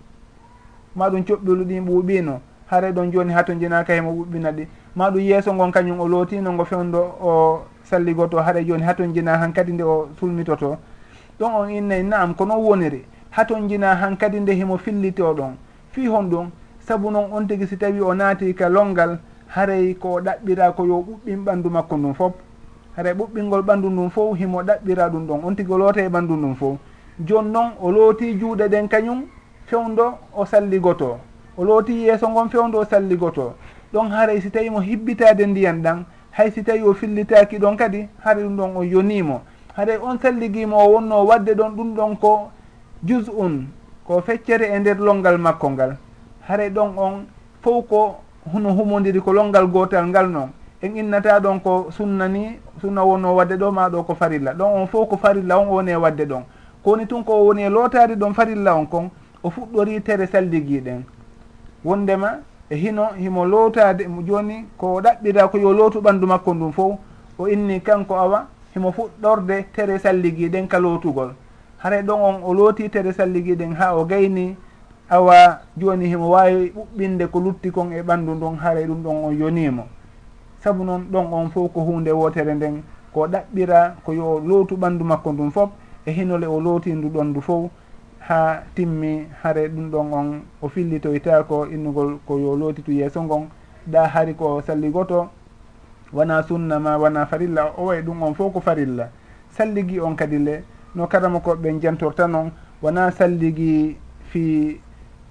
Maɗum 0.96 1.22
coɓɓilu 1.24 1.64
ɗin 1.64 1.84
ɓuuɓino 1.86 2.40
haray 2.66 2.92
ɗon 2.92 3.12
joni 3.12 3.32
haton 3.32 3.60
jinaka 3.60 3.94
himo 3.94 4.10
ɓuɓɓina 4.12 4.52
ɗi. 4.52 4.66
Maɗum 4.96 5.20
yeeso 5.20 5.54
ngon 5.54 5.70
kañum 5.72 6.00
o 6.00 6.08
lootino 6.08 6.52
ngo 6.52 6.64
fewdo 6.64 7.00
o 7.20 7.62
salligoto 7.84 8.38
haɗa 8.38 8.62
joni 8.64 8.82
haton 8.82 9.14
jina 9.14 9.38
han 9.38 9.52
kadi 9.52 9.72
nde 9.72 9.82
o 9.82 10.08
sulmitoto 10.18 10.76
ɗon 11.38 11.54
on 11.54 11.68
innayi 11.70 12.02
naam 12.02 12.34
ko 12.34 12.44
noon 12.44 12.60
woniri. 12.64 13.04
haton 13.32 13.68
jina 13.68 13.94
han 13.96 14.16
kadi 14.16 14.40
nde 14.40 14.52
himo 14.54 14.78
fillito 14.78 15.34
ɗon. 15.34 15.56
Fi 15.90 16.06
hon 16.06 16.30
ɗum 16.30 16.50
sabu 16.80 17.10
noon 17.10 17.32
on 17.32 17.46
tigi 17.46 17.66
si 17.66 17.76
tawi 17.76 18.00
o 18.00 18.14
naati 18.14 18.54
ka 18.54 18.68
longal 18.68 19.18
haray 19.48 19.94
ko 19.94 20.20
ɗaɓɓira 20.20 20.72
ko 20.76 20.84
yo 20.86 21.04
ɓuɓɓin 21.04 21.44
ɓanndu 21.44 21.70
makko 21.70 21.96
ndum 21.96 22.14
fof. 22.14 22.32
Haray 22.96 23.14
ɓuɓɓingol 23.14 23.62
ɓanndu 23.62 23.90
ndum 23.90 24.10
fof 24.10 24.38
himo 24.38 24.62
ɗaɓɓira 24.62 25.08
ɗum 25.10 25.26
ɗon. 25.26 25.40
On 25.44 25.54
tigi 25.54 25.72
o 25.72 25.78
loota 25.78 26.00
e 26.00 26.08
ɓanndu 26.08 26.36
ndum 26.36 26.54
fof. 26.54 26.78
Jooni 27.20 27.50
noon 27.50 27.70
o 27.80 27.90
looti 27.90 28.38
juuɗe 28.38 28.68
ɗen 28.68 28.88
kañum 28.88 29.24
fewndo 29.66 30.18
o 30.34 30.44
salligoto 30.44 31.18
o 31.56 31.64
looti 31.64 31.92
yeeso 32.04 32.28
ngon 32.28 32.48
fewndo 32.48 32.78
o 32.78 32.84
salligoto 32.84 33.54
ɗon 33.92 34.10
haray 34.10 34.40
si 34.40 34.50
tawi 34.50 34.70
mo 34.70 34.80
hibbitade 34.80 35.46
ndiyan 35.46 35.82
ɗan 35.82 36.04
hay 36.30 36.50
si 36.50 36.62
tawi 36.62 36.82
o 36.82 36.94
fillitaki 36.94 37.58
ɗon 37.58 37.76
kadi 37.76 38.08
haray 38.24 38.44
ɗum 38.44 38.56
ɗon 38.56 38.76
o 38.76 38.82
yonimo 38.84 39.40
haray 39.76 39.96
on 39.96 40.18
salligimo 40.18 40.76
o 40.76 40.88
wonno 40.92 41.24
wadde 41.24 41.54
ɗon 41.54 41.76
ɗum 41.76 41.94
ɗon 41.94 42.16
ko 42.16 42.50
jus 43.04 43.28
un 43.28 43.66
ko 44.06 44.20
feccere 44.20 44.70
e 44.74 44.78
nder 44.78 44.98
longal 44.98 45.38
makko 45.38 45.70
ngal. 45.70 45.96
Hare 46.48 46.70
ɗon 46.70 46.98
on 46.98 47.26
fof 47.60 47.86
ko 47.88 48.16
hono 48.52 48.70
humodiri 48.72 49.20
ko 49.20 49.32
longal 49.32 49.66
gotal 49.66 50.06
ngal 50.06 50.28
noon 50.28 50.50
en 50.82 50.96
innata 50.96 51.40
ɗon 51.40 51.60
ko 51.60 51.86
sunna 51.90 52.28
ni 52.28 52.58
sunna 52.80 53.04
wonno 53.04 53.34
wadde 53.34 53.56
ɗo 53.56 53.72
ma 53.72 53.88
ɗo 53.88 54.02
ko 54.04 54.14
farilla. 54.14 54.54
Ɗon 54.54 54.82
on 54.82 54.86
fof 54.86 55.08
ko 55.08 55.16
farilla 55.16 55.58
on 55.58 55.68
woni 55.68 55.90
e 55.90 55.96
wadde 55.96 56.24
ɗon. 56.26 56.42
Kowoni 56.84 57.06
tun 57.06 57.22
ko 57.24 57.44
woni 57.44 57.62
e 57.62 57.68
lootade 57.68 58.14
ɗon 58.16 58.34
farilla 58.34 58.74
on 58.76 58.86
kon 58.86 59.10
o 59.42 59.50
fuɗɗori 59.50 60.02
tere 60.02 60.26
salliguiɗen 60.26 61.02
wondema 61.84 62.38
e 62.70 62.76
hino 62.76 63.08
himo 63.18 63.44
lootade 63.44 64.06
joni 64.26 64.66
ko 64.76 65.00
ɗaɓɓira 65.00 65.48
ko 65.50 65.58
yo 65.58 65.72
lootu 65.72 66.00
ɓanndu 66.00 66.26
makko 66.26 66.54
ndum 66.54 66.72
fof 66.72 66.98
o 67.38 67.48
inni 67.48 67.80
kanko 67.80 68.14
awa 68.14 68.46
himo 68.74 68.92
fuɗɗorde 68.92 69.64
tere 69.72 69.98
salliguiɗen 69.98 70.68
ka 70.68 70.78
lootugol 70.78 71.34
haray 71.82 72.02
ɗon 72.02 72.20
on 72.20 72.42
o 72.44 72.54
looti 72.54 72.88
tere 72.90 73.12
salligiɗen 73.12 73.74
ha 73.74 73.96
o 73.96 74.04
gayni 74.04 74.56
awa 75.10 75.60
joni 75.76 76.06
himo 76.08 76.30
wawi 76.30 76.72
ɓuɓɓinde 76.74 77.26
ko 77.30 77.40
lutti 77.40 77.70
kon 77.70 77.92
e 77.92 78.02
ɓandu 78.02 78.34
ndun 78.34 78.56
haray 78.56 78.86
ɗum 78.86 79.02
ɗon 79.02 79.24
on 79.24 79.32
yonimo 79.38 79.84
saabu 80.62 80.84
noon 80.84 81.06
ɗon 81.10 81.32
on 81.32 81.50
fof 81.50 81.72
ko 81.72 81.80
hunde 81.80 82.10
wotere 82.10 82.54
nden 82.54 82.82
ko 83.12 83.26
ɗaɓɓira 83.26 83.96
ko 84.04 84.12
yo 84.12 84.40
lootu 84.40 84.76
ɓandu 84.76 85.04
makko 85.04 85.32
ndun 85.32 85.50
fof 85.50 85.70
e 86.06 86.12
hinole 86.12 86.46
o 86.46 86.60
lootindu 86.60 87.08
ɗon 87.08 87.24
ndu 87.30 87.40
fof 87.40 87.70
ha 88.28 88.62
timmi 88.74 89.26
haare 89.42 89.68
ɗum 89.68 89.90
ɗon 89.90 90.12
on 90.12 90.42
o 90.62 90.68
fillitoyta 90.68 91.42
ko 91.42 91.66
innugol 91.66 92.18
ko 92.26 92.38
yo 92.38 92.56
lootitu 92.56 92.92
yeeso 92.92 93.22
ngon. 93.22 93.48
Ɗa 93.86 94.06
hari 94.06 94.34
ko 94.34 94.62
salligoto 94.62 95.28
wona 96.12 96.42
sunna 96.42 96.78
ma 96.78 96.96
wona 96.98 97.26
farilla 97.26 97.72
o 97.76 97.86
way 97.86 98.02
ɗum 98.02 98.22
on 98.22 98.34
fof 98.34 98.52
ko 98.52 98.60
farilla. 98.60 99.08
Salligi 99.50 100.00
on 100.00 100.14
kadi 100.14 100.38
le 100.38 100.62
no 100.94 101.06
karama 101.06 101.40
koɓe 101.40 101.80
jantorta 101.80 102.26
noon 102.26 102.50
wona 102.82 103.10
salligi 103.10 103.96
fi 104.30 104.80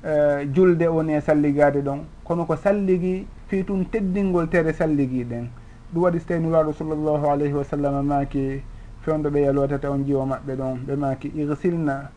e, 0.03 0.45
julde 0.53 0.87
woni 0.87 1.13
e 1.13 1.21
salligade 1.21 1.81
ɗon. 1.81 1.99
Kono 2.23 2.45
ko 2.45 2.55
salligi 2.55 3.25
fi 3.47 3.63
tun 3.63 3.85
teddingol 3.91 4.47
tere 4.49 4.73
salligi 4.73 5.23
ɗen 5.23 5.47
ɗum 5.93 6.03
waɗi 6.03 6.19
so 6.19 6.25
tawi 6.27 6.39
nuraɗo 6.39 6.73
sallllahu 6.73 7.25
alayhi 7.29 7.53
wa 7.53 7.63
sallam 7.63 8.05
maki 8.05 8.61
fewndo 9.01 9.29
ɓe 9.29 9.41
yalotata 9.41 9.89
on 9.91 10.03
jiwo 10.05 10.25
maɓɓe 10.25 10.55
ɗon. 10.55 10.77
Ɓe 10.87 10.95
maki 10.95 11.31
irsilna 11.35 12.09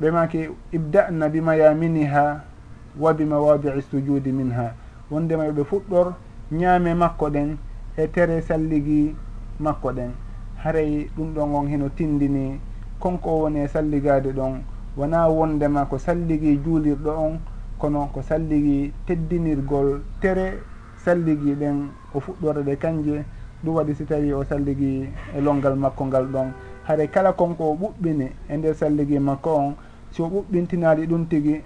ɓe 0.00 0.10
maki 0.10 0.48
ibda'na 0.72 1.28
bima 1.28 1.56
yaminiha 1.56 2.44
wa 2.98 3.12
bima 3.14 3.38
wadi'i 3.40 3.82
sujudi 3.82 4.32
min 4.32 4.50
ha 4.52 4.74
wondema 5.10 5.44
yoɓe 5.46 5.64
fuɗɗor 5.64 6.14
ñaame 6.52 6.94
makko 6.94 7.30
ɗen 7.30 7.56
e 7.96 8.06
tere 8.08 8.40
salligi 8.42 9.14
makko 9.60 9.92
ɗen 9.92 10.10
haray 10.62 11.08
ɗum 11.16 11.34
ɗon 11.34 11.54
on 11.54 11.66
heno 11.68 11.88
tindini. 11.88 12.60
Konko 12.98 13.40
woni 13.40 13.60
e 13.60 13.68
salligade 13.68 14.32
ɗon. 14.32 14.60
Wona 14.96 15.28
wondema 15.28 15.86
ko 15.86 15.98
salligi 15.98 16.58
juulirɗo 16.64 17.10
on 17.10 17.38
kono 17.78 18.10
ko 18.12 18.22
salligi 18.22 18.92
teddinirgol 19.06 20.02
tere 20.20 20.60
salligi 21.04 21.54
ɗen 21.54 21.88
o 22.14 22.20
fuɗɗore 22.20 22.62
ɗe 22.62 22.76
kanje. 22.76 23.24
Ɗum 23.64 23.74
waɗi 23.74 23.94
si 23.94 24.04
tawi 24.04 24.32
o 24.32 24.44
salligi 24.44 25.08
e 25.36 25.40
longal 25.40 25.76
makko 25.76 26.04
ngal 26.06 26.26
ɗon. 26.26 26.52
Haray 26.86 27.08
kala 27.08 27.32
konko 27.32 27.64
o 27.70 27.74
ɓuɓɓini 27.74 28.28
e 28.48 28.56
nder 28.56 28.74
salligi 28.74 29.18
makko 29.18 29.50
on 29.56 29.74
so 30.12 30.28
ɓuɓɓintinali 30.28 31.06
ɗum 31.06 31.26
tigi 31.28 31.62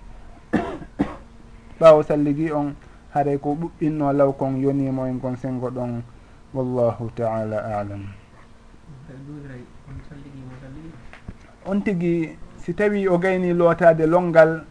ɓawo 1.80 2.02
salligi 2.02 2.52
on 2.52 2.74
haray 3.10 3.38
ko 3.38 3.54
ɓuɓɓinno 3.54 4.12
law 4.12 4.32
kon 4.32 4.56
yonimo 4.56 5.06
en 5.06 5.18
kon 5.18 5.36
sengo 5.36 5.70
ɗon. 5.70 6.02
Wallahu 6.54 7.10
taala 7.16 7.58
alam. 7.80 8.23
on 11.66 11.80
tigi 11.80 12.36
si 12.58 12.74
tawi 12.74 13.08
o 13.08 13.18
gayni 13.18 13.54
lootade 13.54 14.06
longal 14.06 14.64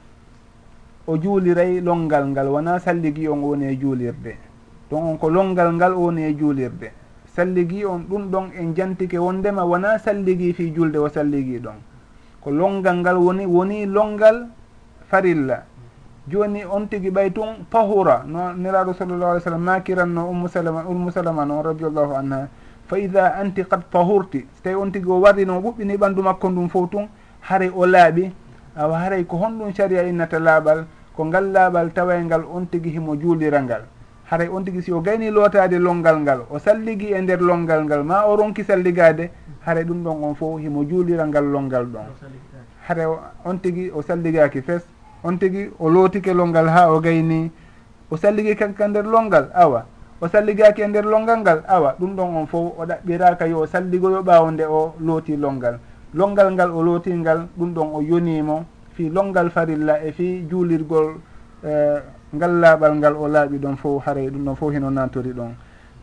o 1.07 1.17
juuliray 1.17 1.81
longal 1.81 2.27
ngal 2.29 2.47
wona 2.47 2.79
salligi 2.79 3.27
on 3.27 3.41
woni 3.41 3.65
e 3.73 3.75
juulirde. 3.79 4.37
Donc 4.89 5.03
on 5.03 5.17
ko 5.17 5.29
longal 5.29 5.73
ngal 5.73 5.93
woni 5.93 6.23
e 6.29 6.33
juulirde. 6.37 6.91
Salligi 7.33 7.85
on 7.85 8.05
ɗum 8.09 8.29
ɗon 8.29 8.45
en 8.59 8.75
jantike 8.75 9.17
wondema 9.17 9.65
wona 9.65 9.97
salligi 9.97 10.53
fi 10.53 10.71
julde 10.73 10.97
o 10.97 11.09
salligi 11.09 11.59
ɗon. 11.59 11.79
Ko 12.41 12.51
longal 12.51 12.97
ngal 12.97 13.17
woni 13.17 13.45
woni 13.45 13.85
longal 13.85 14.47
farilla. 15.09 15.65
Joni 16.27 16.63
on 16.63 16.87
tigi 16.87 17.09
ɓay 17.09 17.33
tun 17.33 17.65
pahura. 17.69 18.23
No 18.27 18.53
neraɗo 18.53 18.93
sallallah 18.93 19.31
alih 19.31 19.41
w 19.41 19.43
sallam 19.43 19.63
makiranno 19.63 20.29
ummu 20.29 20.47
salama 20.47 20.85
ummu 20.87 21.11
salama 21.11 21.45
noon 21.45 21.63
radiallahu 21.63 22.13
anha. 22.15 22.47
fa 22.87 22.97
ida 22.99 23.35
anti 23.35 23.63
qad 23.63 23.83
tahurti 23.91 24.45
so 24.55 24.61
tawi 24.63 24.75
on 24.75 24.91
tigi 24.91 25.09
o 25.09 25.19
warrino 25.19 25.59
ɓuɓɓini 25.61 25.97
ɓanndu 25.97 26.21
makko 26.23 26.49
ndum 26.49 26.69
fof 26.69 26.89
tun 26.89 27.07
haray 27.41 27.69
o 27.69 27.85
laaɓi. 27.85 28.31
Awa 28.75 28.97
haray 28.99 29.23
ko 29.25 29.37
honɗum 29.37 29.73
caria 29.73 30.03
innata 30.03 30.39
laaɓal 30.39 30.85
ko 31.15 31.25
ngal 31.25 31.51
laaɓal 31.51 31.93
tawa 31.93 32.17
ngal 32.23 32.43
on 32.51 32.65
tigi 32.65 32.89
himo 32.89 33.15
juulira 33.15 33.61
ngal. 33.61 33.83
Haray 34.31 34.47
on 34.47 34.63
tigi 34.63 34.81
si 34.81 34.91
o 34.91 34.99
gayni 34.99 35.29
lootade 35.29 35.77
longal 35.77 36.19
ngal 36.21 36.41
o 36.49 36.57
salligi 36.57 37.13
e 37.13 37.21
nder 37.21 37.39
longal 37.39 37.83
ngal 37.85 38.03
ma 38.03 38.25
o 38.25 38.35
ronki 38.35 38.63
salligade 38.63 39.29
haray 39.65 39.83
ɗum 39.83 40.03
ɗon 40.03 40.23
on 40.23 40.33
fof 40.35 40.59
himo 40.59 40.83
juulira 40.89 41.27
ngal 41.27 41.45
longal 41.45 41.85
ɗon. 41.85 42.07
Haray 42.87 43.05
on 43.45 43.57
tigi 43.59 43.91
o 43.93 44.01
salligaki 44.01 44.61
fes 44.61 44.81
on 45.23 45.37
tigi 45.37 45.69
o 45.77 45.89
lootike 45.89 46.33
longal 46.33 46.67
ha 46.67 46.91
o 46.91 46.99
gayni 46.99 47.51
o 48.09 48.17
salligi 48.17 48.55
kanka 48.55 48.87
nder 48.87 49.05
longal 49.05 49.51
awa. 49.53 49.85
o 50.23 50.27
salligaki 50.29 50.81
e 50.81 50.87
nder 50.87 51.03
longal 51.03 51.39
ngal? 51.39 51.63
Awa 51.67 51.95
ɗum 51.99 52.15
ɗon 52.15 52.35
on 52.35 52.45
fof 52.47 52.79
o 52.79 52.85
ɗaɓɓiraka 52.85 53.45
yo 53.47 53.65
salligoyo 53.65 54.23
ɓawo 54.23 54.51
nde 54.51 54.63
o 54.63 54.95
looti 54.99 55.35
longal. 55.35 55.79
Longal 56.13 56.53
ngal 56.53 56.71
o 56.71 56.81
lootingal 56.81 57.47
ɗum 57.57 57.73
ɗon 57.73 57.89
o 57.93 58.01
yonimo 58.01 58.65
fi 58.93 59.09
longal 59.09 59.49
farilla 59.49 59.99
e 60.01 60.11
fi 60.13 60.47
juulirgol 60.49 61.15
e, 61.61 61.99
ngal 62.35 62.51
laaɓal 62.61 62.95
ngal 62.95 63.15
o 63.15 63.27
laaɓi 63.27 63.57
ɗon 63.59 63.75
fof 63.75 64.05
haray 64.05 64.29
ɗum 64.29 64.45
ɗon 64.45 64.55
fof 64.55 64.71
hino 64.73 64.89
natori 64.89 65.33
ɗon. 65.33 65.51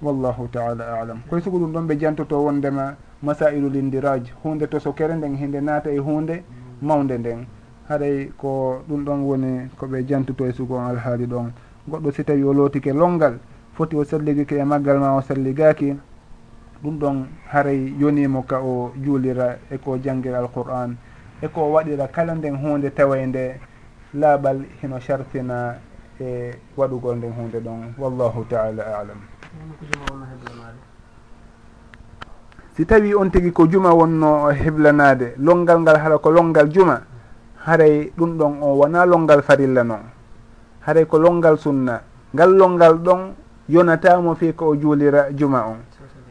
Wallahu 0.02 0.48
taala 0.52 1.00
alam. 1.00 1.20
Koye 1.28 1.40
sugu 1.40 1.58
ɗum 1.58 1.72
ɗon 1.72 1.86
ɓe 1.86 1.98
jantoto 1.98 2.44
wondema 2.44 2.96
masailu 3.22 3.70
lindiraj 3.70 4.32
hunde 4.44 4.66
tosokere 4.68 5.14
nden 5.14 5.34
hinde 5.36 5.60
naata 5.62 5.90
e 5.90 5.98
hunde 5.98 6.42
mawde 6.82 7.16
nden. 7.18 7.46
Haɗay 7.88 8.32
ko 8.36 8.82
ɗum 8.86 9.04
ɗon 9.04 9.20
woni 9.24 9.70
koɓe 9.78 10.04
jantuto 10.06 10.44
e 10.44 10.52
sugo 10.52 10.76
on 10.76 10.90
alhaali 10.90 11.26
ɗon. 11.26 11.52
Goɗɗo 11.88 12.12
si 12.12 12.24
tawi 12.24 12.44
o 12.44 12.52
lootike 12.52 12.92
longal 12.92 13.38
foti 13.80 13.96
o 13.96 14.04
salligiki 14.04 14.60
e 14.60 14.64
maggal 14.64 15.00
ma 15.00 15.16
o 15.16 15.22
salligaki 15.22 15.96
ɗum 16.84 16.98
ɗon 17.00 17.16
haray 17.48 17.94
yonimo 17.98 18.42
ka 18.44 18.60
o 18.60 18.92
juulira 19.00 19.56
e 19.70 19.78
ko 19.78 19.96
janggira 19.96 20.38
alqur'an 20.38 20.96
e 21.40 21.48
ko 21.48 21.72
waɗira 21.72 22.08
kala 22.12 22.34
nden 22.34 22.60
hunde 22.60 22.92
taway 22.92 23.24
nde 23.26 23.56
laaɓal 24.12 24.68
hino 24.82 25.00
sartina 25.00 25.80
e 26.20 26.52
waɗugol 26.76 27.16
nden 27.16 27.32
hunde 27.32 27.56
ɗon. 27.60 27.94
Wallahu 27.96 28.44
taala 28.50 28.84
alam. 29.00 29.20
Si 32.76 32.84
tawi 32.84 33.14
on 33.14 33.30
tigi 33.30 33.50
ko 33.50 33.66
juma 33.66 33.94
wonno 33.94 34.52
heblanade 34.52 35.36
longal 35.38 35.80
ngal 35.80 35.96
hara 35.96 36.18
ko 36.18 36.30
longal 36.30 36.68
juma 36.68 37.00
haray 37.64 38.12
ɗum 38.12 38.36
ɗon 38.36 38.60
o 38.60 38.76
wona 38.76 39.06
longal 39.06 39.40
farilla 39.40 39.84
noon 39.84 40.04
haray 40.84 41.06
ko 41.06 41.16
longal 41.18 41.56
sunna. 41.56 42.02
Ngal 42.34 42.50
longal 42.52 43.00
ɗon 43.00 43.40
yonatamo 43.70 44.34
fi 44.34 44.52
ko 44.52 44.70
o 44.70 44.76
juulira 44.76 45.30
juma 45.32 45.64
on 45.66 45.78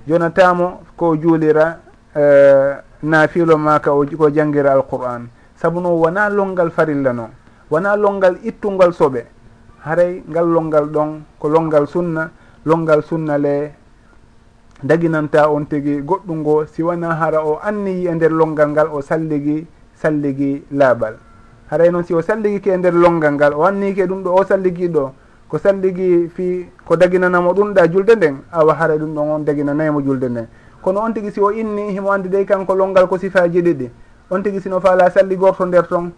yonatamo 0.07 0.81
ko 0.97 1.05
eh, 1.05 1.11
o 1.11 1.21
juulira 1.21 1.65
naafilo 3.03 3.57
ma 3.57 3.79
ka 3.79 3.91
ko 3.91 4.29
jangira 4.29 4.73
alqur'an 4.73 5.29
saabu 5.55 5.79
noon 5.79 5.99
wona 6.03 6.29
longal 6.29 6.69
farilla 6.71 7.13
noon 7.13 7.31
wona 7.71 7.95
longal 7.95 8.35
ittungol 8.43 8.91
soɓe 8.91 9.23
haray 9.85 10.23
ngal 10.29 10.47
longal 10.47 10.85
ɗon 10.91 11.21
ko 11.39 11.47
longal 11.49 11.87
sunna 11.87 12.29
longal 12.65 13.01
sunna 13.03 13.37
le 13.37 13.71
daginanta 14.83 15.49
on 15.49 15.65
tigi 15.65 16.01
goɗɗum 16.01 16.39
ngo 16.39 16.65
si 16.67 16.83
wona 16.83 17.15
hara 17.15 17.39
o 17.45 17.59
anniyi 17.63 18.07
e 18.07 18.13
nder 18.15 18.31
longal 18.31 18.69
ngal 18.69 18.87
o 18.91 19.01
salligi 19.01 19.67
salligi 19.95 20.63
laaɓal 20.71 21.15
haray 21.71 21.89
noon 21.91 22.03
si 22.03 22.13
o 22.13 22.21
salligike 22.21 22.67
e 22.73 22.77
nder 22.77 22.93
longal 22.93 23.33
ngal 23.33 23.53
o 23.53 23.63
annike 23.63 24.03
ɗum 24.07 24.23
ɗo 24.23 24.29
o 24.35 24.43
salligiɗo 24.43 25.11
ko 25.49 25.57
sanɗigi 25.57 26.29
fi 26.29 26.69
ko 26.85 26.95
daginanamo 26.95 27.53
ɗum 27.53 27.73
ɗa 27.73 27.87
julde 27.91 28.15
nden 28.15 28.37
awa 28.51 28.73
haara 28.75 28.97
ɗum 28.97 29.13
ɗon 29.15 29.29
on 29.33 29.39
daginanaymo 29.45 30.01
julde 30.01 30.29
nden. 30.29 30.47
Kono 30.81 31.01
on 31.01 31.11
tigui 31.13 31.31
si 31.31 31.39
o 31.41 31.49
inni 31.51 31.91
himo 31.91 32.11
andi 32.11 32.29
dey 32.29 32.41
e 32.41 32.45
kanko 32.45 32.75
longal 32.75 33.07
ko 33.07 33.17
sifaji 33.17 33.61
ɗiɗi. 33.61 33.89
On 34.29 34.41
tigui 34.43 34.61
sino 34.61 34.79
faala 34.79 35.09
salligorto 35.09 35.65
nder 35.65 35.87
ton 35.87 36.11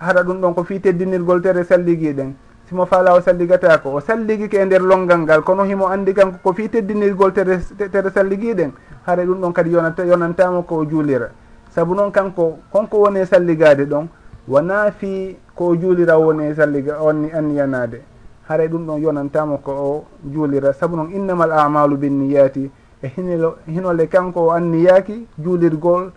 haɗa 0.00 0.22
ɗum 0.24 0.40
ɗon 0.40 0.54
ko 0.54 0.64
fi 0.64 0.80
teddinirgol 0.80 1.40
tere 1.40 1.62
salligiɗen 1.64 2.34
simo 2.68 2.84
faala 2.86 3.14
o 3.14 3.20
salligatako 3.20 3.94
o 3.94 4.00
salligike 4.00 4.54
e 4.58 4.64
nder 4.64 4.82
longal 4.82 5.20
ngal. 5.20 5.42
Kono 5.42 5.62
himo 5.62 5.86
andi 5.86 6.12
kanko 6.12 6.38
ko 6.42 6.52
fi 6.52 6.68
teddinirgol 6.68 7.32
tere 7.32 7.60
tere 7.78 8.10
salligiɗen 8.10 8.72
haara 9.06 9.24
ɗum 9.24 9.40
ɗon 9.40 9.52
kadi 9.52 9.70
yonantamo 9.70 10.62
ko 10.66 10.84
juulira. 10.84 11.30
Saabu 11.70 11.94
noon 11.94 12.10
kanko 12.10 12.58
konko 12.72 12.98
woni 13.06 13.24
salligade 13.24 13.86
ɗon 13.86 14.08
wona 14.48 14.90
fi 14.90 15.36
ko 15.54 15.76
juulira 15.76 16.18
woni 16.18 16.52
salliga 16.54 16.98
onni 17.00 17.30
anniyanade. 17.30 18.00
haray 18.48 18.68
ɗum 18.68 18.86
ɗon 18.86 19.00
yonantamo 19.00 19.58
ko 19.58 19.72
o 19.72 20.04
juulira 20.32 20.72
saabu 20.72 20.96
noon 20.96 21.10
innama 21.12 21.46
l 21.46 21.52
amalu 21.52 21.96
binniyati 21.96 22.70
e 23.02 23.08
hinilo 23.16 23.56
hinole 23.66 24.06
kanko 24.08 24.46
o 24.48 24.50
anniyaki 24.52 25.26
juulirgol 25.38 26.12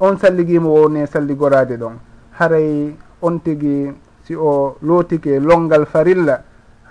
on 0.00 0.16
salligimo 0.16 0.70
wowne 0.74 1.06
salligorade 1.06 1.76
ɗon. 1.76 1.98
Haray 2.38 2.94
on 3.22 3.38
tigi 3.40 3.92
si 4.22 4.34
o 4.36 4.76
lootike 4.82 5.40
longal 5.40 5.86
farilla 5.86 6.42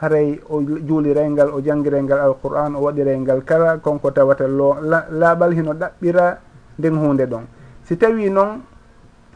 haray 0.01 0.39
o 0.49 0.61
juuliraygal 0.61 1.49
o 1.53 1.61
jangiraygal 1.61 2.19
alqur'an 2.19 2.75
o 2.75 2.81
waɗiraygal 2.81 3.43
kala 3.45 3.77
konko 3.77 4.11
tawata 4.11 4.47
lo 4.47 4.75
laaɓal 5.11 5.53
hino 5.53 5.73
ɗaɓɓira 5.73 6.37
nden 6.79 6.95
hunde 6.97 7.25
ɗon. 7.25 7.45
Si 7.83 7.97
tawi 7.97 8.29
noon 8.29 8.59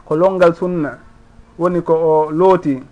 ko 0.04 0.16
longal 0.16 0.54
sunna 0.54 0.98
woni 1.58 1.82
ko 1.82 1.94
o 1.94 2.30
looti 2.30 2.82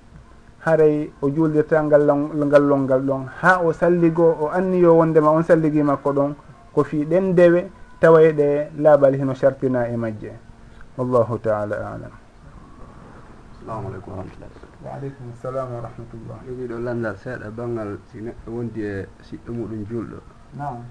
haray 0.65 1.11
o 1.23 1.31
juuldirta 1.31 1.83
ngal 1.83 2.05
ngal 2.35 2.63
longal 2.63 3.03
ɗon. 3.03 3.27
Ha 3.43 3.61
o 3.65 3.73
salligo 3.73 4.37
o 4.41 4.49
anniyo 4.49 4.97
wondema 4.97 5.31
on 5.31 5.43
salligi 5.43 5.83
makko 5.83 6.13
ɗon 6.13 6.35
ko 6.73 6.85
fi 6.85 7.05
ɗen 7.05 7.35
dewe 7.35 7.71
tawayɗe 8.01 8.71
laaɓal 8.79 9.15
hino 9.15 9.35
sartina 9.35 9.89
e 9.89 9.97
majje. 9.97 10.33
Wallahu 10.97 11.39
taala 11.39 11.77
alam. 11.77 12.13
Salamu 13.61 13.89
aleykum 13.89 14.13
warahmatullah 14.13 14.71
waaleykum 14.85 15.27
salam 15.37 15.69
wa 15.73 15.81
rahmatullah 15.81 16.39
jogiiɗo 16.47 16.79
landal 16.81 17.17
seeɗa 17.17 17.51
banggal 17.51 17.99
si 18.11 18.21
neɗɗo 18.21 18.49
wondi 18.51 18.81
e 18.83 19.07
siɗɗo 19.23 19.53
muɗum 19.53 19.85
juulɗo. 19.85 20.19
Nam 20.57 20.85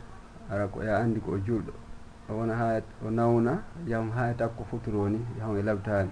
ara 0.50 0.68
ko 0.68 0.82
ya 0.84 0.98
anndi 0.98 1.20
ko 1.20 1.32
o 1.32 1.38
juulɗo. 1.38 1.74
O 2.30 2.34
wona 2.34 2.54
ha 2.54 2.82
o 3.06 3.10
nawna 3.10 3.62
yahum 3.88 4.12
ha 4.12 4.30
e 4.30 4.36
takko 4.36 4.64
futuro 4.70 5.10
ni 5.10 5.20
yahum 5.40 5.58
e 5.58 5.62
labtaani 5.62 6.12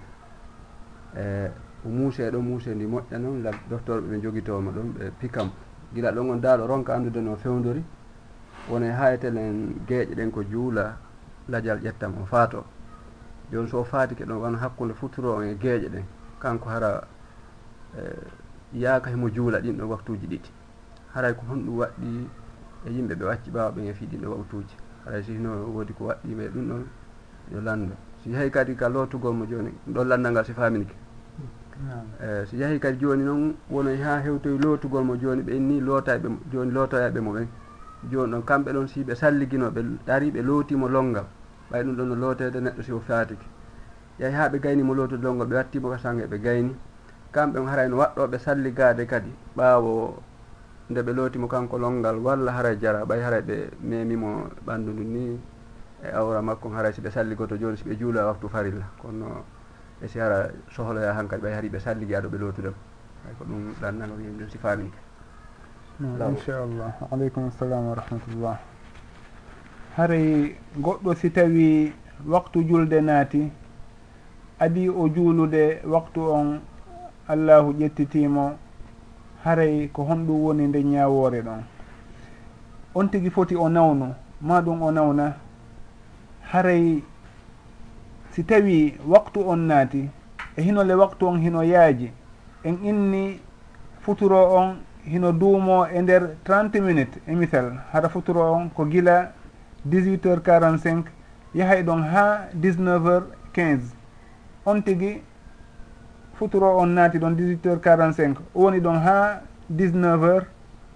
e 1.16 1.50
o 1.84 1.88
muuse 1.88 2.30
ɗo 2.30 2.40
muuse 2.40 2.74
ndi 2.74 2.86
moƴƴa 2.86 3.18
noon 3.18 3.42
la 3.42 3.50
docteur 3.68 4.00
ɓe 4.00 4.08
ɓe 4.10 4.20
jogitoma 4.22 4.70
ɗon 4.72 4.92
ɓe 4.98 5.10
pikam 5.20 5.50
gila 5.94 6.12
ɗon 6.12 6.30
on 6.30 6.40
daaɗo 6.40 6.66
ronka 6.66 6.94
anndude 6.94 7.20
no 7.20 7.36
fewdori 7.36 7.82
wona 8.68 8.86
e 8.86 8.90
hayetel 8.92 9.36
en 9.36 9.74
geeƴe 9.86 10.14
ɗen 10.14 10.30
ko 10.30 10.42
juula 10.42 10.96
lajal 11.48 11.78
ƴettam 11.80 12.12
o 12.20 12.24
faato 12.26 12.64
joni 13.52 13.68
so 13.68 13.84
faatike 13.84 14.24
ɗon 14.24 14.42
on 14.44 14.54
hakkude 14.56 14.94
futuro 14.94 15.36
on 15.36 15.44
e 15.44 15.54
geeƴe 15.54 15.88
ɗen 15.88 16.04
kanko 16.40 16.68
hara 16.68 17.06
e, 17.96 18.02
yaaka 18.72 19.10
himo 19.10 19.28
juula 19.30 19.60
ɗin 19.60 19.76
ɗo 19.78 19.86
waktuji 19.88 20.26
ɗiɗi. 20.26 20.50
Haray 21.14 21.34
ko 21.34 21.42
honɗum 21.48 21.78
waɗɗi 21.78 22.28
e 22.86 22.90
yimɓe 22.90 23.14
ɓe 23.14 23.24
wacci 23.24 23.50
ɓawa 23.50 23.70
ɓen 23.72 23.86
e 23.86 23.92
fii 23.94 24.06
ɗin 24.06 24.20
ɗo 24.20 24.30
waktuji 24.36 24.76
haray 25.04 25.22
so 25.22 25.32
hino 25.32 25.50
woodi 25.72 25.92
ko 25.94 26.04
waɗɗima 26.04 26.42
e 26.42 26.48
ɗum 26.48 26.68
ɗon 26.68 26.84
yo 27.52 27.60
lanndo 27.60 27.94
si 28.22 28.32
hay 28.34 28.50
kadi 28.50 28.74
ka 28.76 28.88
lootugol 28.88 29.34
mo 29.34 29.46
joni 29.46 29.72
ɗon 29.86 30.04
lanndal 30.08 30.32
ngal 30.32 30.44
si 30.44 30.52
faminike 30.52 30.94
Eh, 32.20 32.42
so 32.50 32.56
yeehi 32.56 32.80
kadi 32.80 32.98
joni 32.98 33.22
noon 33.24 33.54
wono 33.70 33.90
ha 34.02 34.18
hewtoye 34.20 34.58
lootugol 34.58 35.04
mo 35.04 35.14
joni 35.16 35.42
ɓe 35.42 35.52
inni 35.56 35.80
lootaɓe 35.80 36.28
joni 36.52 36.72
lootoyaɓe 36.72 37.20
mo 37.20 37.32
ɓen. 37.32 37.46
Joni 38.10 38.32
ɗon 38.32 38.42
kamɓe 38.44 38.72
ɗon 38.72 38.86
si 38.88 39.04
ɓe 39.04 39.14
salligino 39.14 39.70
ɓe 39.70 39.80
ɗari 40.06 40.30
ɓe 40.34 40.42
lootimo 40.42 40.88
longal. 40.88 41.26
Ɓay 41.70 41.82
ɗum 41.84 41.94
ɗon 41.96 42.08
no 42.08 42.14
lootede 42.16 42.58
neɗɗo 42.60 42.82
si 42.82 42.92
o 42.92 42.98
faatiki 43.00 43.46
yeehi 44.18 44.34
ha 44.34 44.48
ɓe 44.48 44.58
gaynimo 44.58 44.94
lootude 44.94 45.22
longal 45.22 45.46
ɓe 45.46 45.54
wattimo 45.54 45.90
ka 45.90 45.98
sange 45.98 46.26
ɓe 46.26 46.38
gayni. 46.42 46.74
Kamɓe 47.32 47.58
harayno 47.70 47.96
waɗɗoɓe 47.96 48.38
salligade 48.38 49.06
kadi 49.06 49.30
ɓaawo 49.56 50.18
nde 50.90 51.00
ɓe 51.02 51.12
lootimo 51.14 51.46
kanko 51.46 51.78
longal 51.78 52.16
walla 52.18 52.52
haray 52.52 52.76
jara 52.80 53.04
ɓay 53.06 53.20
haray 53.22 53.42
ɓe 53.42 53.70
memimo 53.82 54.50
ɓanndu 54.66 54.90
ndu 54.92 55.04
ni. 55.04 55.38
E 56.02 56.08
awra 56.10 56.42
makko 56.42 56.68
haray 56.74 56.92
si 56.92 57.00
ɓe 57.00 57.10
salligoto 57.10 57.56
joni 57.56 57.76
si 57.76 57.84
ɓe 57.84 57.96
juula 57.98 58.26
waktu 58.26 58.48
farilla. 58.48 58.86
Kono 59.00 59.44
e 60.02 60.08
si 60.08 60.20
ara 60.20 60.50
sohloya 60.70 61.12
han 61.14 61.26
kadi 61.28 61.42
ɓay 61.42 61.54
hari 61.54 61.68
ɓe 61.68 61.78
salligi 61.80 62.14
aɗo 62.14 62.28
ɓe 62.28 62.38
lootudam 62.38 62.74
hay 63.24 63.34
ko 63.38 63.44
ɗum 63.44 63.74
ɗan 63.80 63.98
nagam 63.98 64.16
ɗum 64.38 64.48
si 64.50 64.58
faamini. 64.58 64.90
Ka 66.18 66.28
inchallah 66.28 66.94
aleykum 67.10 67.48
assalam 67.48 67.88
wa 67.88 67.94
rahmatullah. 67.94 68.58
Haray 69.96 70.54
goɗɗo 70.78 71.14
si 71.16 71.30
tawi 71.32 71.92
waktu 72.26 72.62
julde 72.68 73.00
naati 73.02 73.50
adi 74.60 74.88
o 74.88 75.08
juulude 75.08 75.82
waktu 75.84 76.20
on 76.20 76.60
allahu 77.28 77.72
ƴettitimo 77.72 78.56
haray 79.44 79.88
ko 79.92 80.02
honɗum 80.04 80.40
woni 80.44 80.66
nde 80.68 80.82
ñawore 80.84 81.42
ɗon. 81.42 81.62
On 82.94 83.08
tigi 83.08 83.30
foti 83.30 83.56
o 83.56 83.68
nawnu 83.68 84.14
ma 84.40 84.60
ɗum 84.62 84.82
o 84.82 84.90
nawna. 84.92 85.34
Haray 86.52 87.02
si 88.38 88.44
tawi 88.44 88.94
waktu 89.08 89.48
on 89.48 89.58
naati 89.66 90.08
e 90.56 90.62
hinole 90.62 90.94
waktu 90.94 91.26
on 91.26 91.40
hino 91.40 91.64
yaaji 91.64 92.12
en 92.64 92.78
inni 92.84 93.40
futuro 94.00 94.54
on 94.54 94.76
hino 95.04 95.32
duumo 95.32 95.86
e 95.88 96.02
nder 96.02 96.22
30 96.44 96.80
minutes 96.80 97.18
e 97.26 97.34
misal. 97.34 97.72
Hara 97.92 98.08
futuro 98.08 98.52
on 98.52 98.70
ko 98.70 98.84
gila 98.84 99.32
18 99.88 100.28
heures 100.28 100.42
45 100.42 101.02
yahay 101.54 101.80
e 101.80 101.82
ɗon 101.82 102.02
ha 102.02 102.46
19 102.54 103.06
heures 103.06 103.24
15 103.52 103.80
on 104.66 104.82
tigi 104.82 105.22
futuro 106.34 106.76
on 106.78 106.88
naati 106.88 107.18
ɗon 107.18 107.34
18 107.34 107.68
heures 107.68 107.82
45 107.82 108.36
o 108.54 108.62
woni 108.62 108.78
ɗon 108.80 108.98
ha 109.02 109.40
19 109.70 110.22
heures 110.24 110.46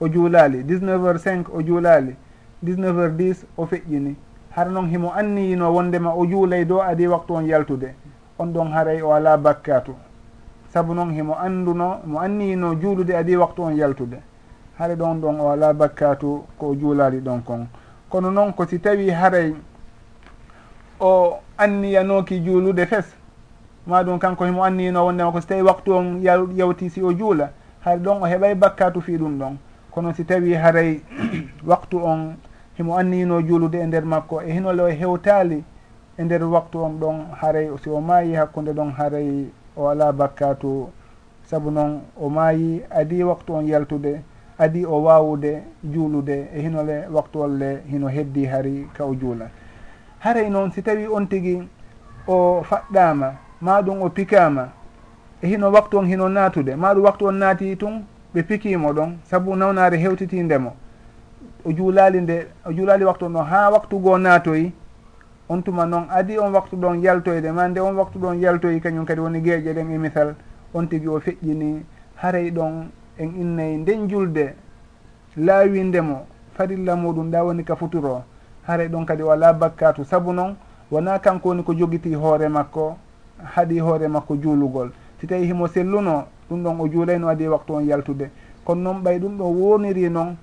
o 0.00 0.08
juulaali 0.08 0.62
19 0.62 1.04
heures 1.06 1.26
5 1.26 1.44
o 1.52 1.62
juulaali 1.62 2.16
19 2.64 2.96
heures 2.98 3.16
10 3.16 3.44
o 3.56 3.66
feƴƴini. 3.66 4.14
har 4.54 4.68
noon 4.70 4.88
himo 4.88 5.12
anniyino 5.14 5.72
wondema 5.74 6.14
o 6.14 6.26
juulay 6.26 6.64
dow 6.64 6.82
adi 6.82 7.06
waktu 7.06 7.34
on 7.34 7.46
yaltude 7.46 7.94
on 8.38 8.46
ɗon 8.52 8.72
haray 8.72 9.02
o 9.02 9.12
ala 9.12 9.36
bakkatu. 9.36 9.94
Saabu 10.72 10.94
noon 10.94 11.12
himo 11.12 11.34
annduno 11.38 12.00
mo 12.06 12.20
anniyino 12.20 12.74
juulude 12.74 13.16
adi 13.16 13.36
waktu 13.36 13.62
on 13.62 13.76
yaltude. 13.76 14.18
Hare 14.78 14.94
ɗon 14.94 15.20
ɗon 15.20 15.40
o 15.40 15.50
ala 15.50 15.72
bakkatu 15.74 16.44
ko 16.58 16.74
juulali 16.74 17.20
ɗon 17.20 17.40
kon. 17.44 17.66
Kono 18.10 18.30
noon 18.30 18.52
ko 18.52 18.66
si 18.66 18.78
tawi 18.78 19.10
haray 19.10 19.54
o 21.00 21.38
anniyanoki 21.58 22.40
juulude 22.44 22.86
fes 22.86 23.04
ma 23.86 24.02
ɗum 24.02 24.18
kanko 24.18 24.44
himo 24.44 24.64
anniyino 24.64 25.04
wondema 25.06 25.32
ko 25.32 25.40
si 25.40 25.46
tawi 25.46 25.62
waktu 25.62 25.92
on 25.92 26.20
yawti 26.56 26.90
si 26.90 27.02
o 27.02 27.12
juula 27.12 27.50
hare 27.84 28.00
ɗon 28.00 28.22
o 28.22 28.26
heɓay 28.26 28.54
bakkatu 28.54 29.00
fi 29.00 29.16
ɗum 29.16 29.38
ɗon. 29.38 29.56
Kono 29.90 30.12
si 30.14 30.24
tawi 30.24 30.54
haray 30.54 31.00
waktu 31.66 31.96
on 31.96 32.34
himo 32.76 32.98
annino 32.98 33.42
juulude 33.42 33.78
e 33.78 33.86
nder 33.86 34.04
makko 34.04 34.42
e 34.42 34.52
hinole 34.52 34.82
o 34.82 34.88
hewtali 34.88 35.64
e 36.18 36.24
nder 36.24 36.44
waktu 36.44 36.82
on 36.82 36.98
ɗon 37.00 37.16
haray 37.40 37.70
si 37.84 37.90
o 37.90 38.00
maayi 38.00 38.34
hakkunde 38.34 38.72
ɗon 38.72 38.92
haray 38.92 39.46
o 39.76 39.88
ala 39.88 40.12
bakkatu 40.12 40.88
saabu 41.44 41.70
noon 41.70 42.00
o 42.20 42.28
maayi 42.28 42.82
adi 42.90 43.24
waktu 43.24 43.54
on 43.54 43.68
yaltude 43.68 44.20
adi 44.58 44.86
o 44.86 45.02
wawude 45.02 45.62
juulude 45.84 46.48
e 46.54 46.62
hinole 46.62 47.06
waktu 47.12 47.40
olle 47.40 47.82
hino 47.90 48.08
heddi 48.08 48.46
hari 48.46 48.88
ka 48.94 49.04
o 49.04 49.14
juula. 49.14 49.48
Haray 50.18 50.50
noon 50.50 50.70
si 50.70 50.82
tawi 50.82 51.06
on 51.06 51.26
tigi 51.26 51.68
o 52.26 52.62
faɗɗama 52.62 53.32
maɗum 53.60 54.02
o 54.02 54.08
pikama 54.08 54.68
e 55.42 55.46
hino 55.46 55.72
waktu 55.72 55.98
on 55.98 56.06
hino 56.06 56.28
natude 56.28 56.76
maɗum 56.76 57.04
waktu 57.04 57.26
on 57.26 57.34
naati 57.34 57.76
tun 57.76 58.04
ɓe 58.34 58.42
pikimo 58.42 58.92
ɗon. 58.92 59.16
Saabu 59.24 59.56
nawnare 59.56 59.96
hewtitindemo 59.98 60.72
o 61.64 61.72
juulali 61.72 62.20
nde 62.20 62.46
o 62.66 62.72
juulali 62.72 63.04
waktu 63.04 63.28
no 63.28 63.42
ha 63.42 63.70
waktu 63.70 63.98
goo 63.98 64.18
naatoyi 64.18 64.72
on 65.48 65.62
tuma 65.62 65.86
noon 65.86 66.06
adi 66.10 66.38
on 66.38 66.52
waktu 66.54 66.76
ɗon 66.76 67.02
yaltoyde 67.02 67.52
ma 67.52 67.68
nde 67.68 67.80
on 67.80 67.96
waktu 67.96 68.18
ɗon 68.18 68.40
yaltoyi 68.40 68.80
kañum 68.80 69.04
kadi 69.04 69.20
woni 69.20 69.40
gueeƴe 69.40 69.72
ɗen 69.74 69.90
e 69.92 69.98
misal 69.98 70.34
on 70.74 70.86
tigui 70.86 71.08
o 71.08 71.20
feƴƴini 71.20 71.82
haray 72.16 72.50
ɗon 72.50 72.86
en 73.18 73.30
innayi 73.40 73.76
nden 73.76 74.08
julde 74.08 74.54
laawindemo 75.36 76.26
farilla 76.54 76.96
muɗum 76.96 77.30
ɗa 77.30 77.44
woni 77.44 77.64
ka 77.64 77.76
futuro 77.76 78.22
haray 78.66 78.88
ɗon 78.88 79.04
kadi 79.06 79.22
wala 79.22 79.52
bakkatu 79.52 80.04
saabu 80.04 80.32
noon 80.32 80.56
wona 80.90 81.18
kanko 81.18 81.48
woni 81.48 81.62
ko 81.62 81.74
jogiti 81.74 82.14
hoore 82.14 82.48
makko 82.48 82.96
haɗi 83.44 83.78
hoore 83.80 84.08
makko 84.08 84.36
juulugol. 84.36 84.90
Si 85.20 85.26
tawi 85.26 85.46
himo 85.46 85.66
selluno 85.68 86.24
ɗum 86.50 86.62
ɗon 86.62 86.80
o 86.80 86.88
juulayno 86.88 87.28
adi 87.28 87.48
waktu 87.48 87.74
on 87.74 87.86
yaltude. 87.86 88.30
Kono 88.64 88.82
noon 88.82 89.02
ɓay 89.02 89.18
ɗum 89.18 89.38
ɗo 89.38 89.44
woniri 89.44 90.10
noon 90.10 90.36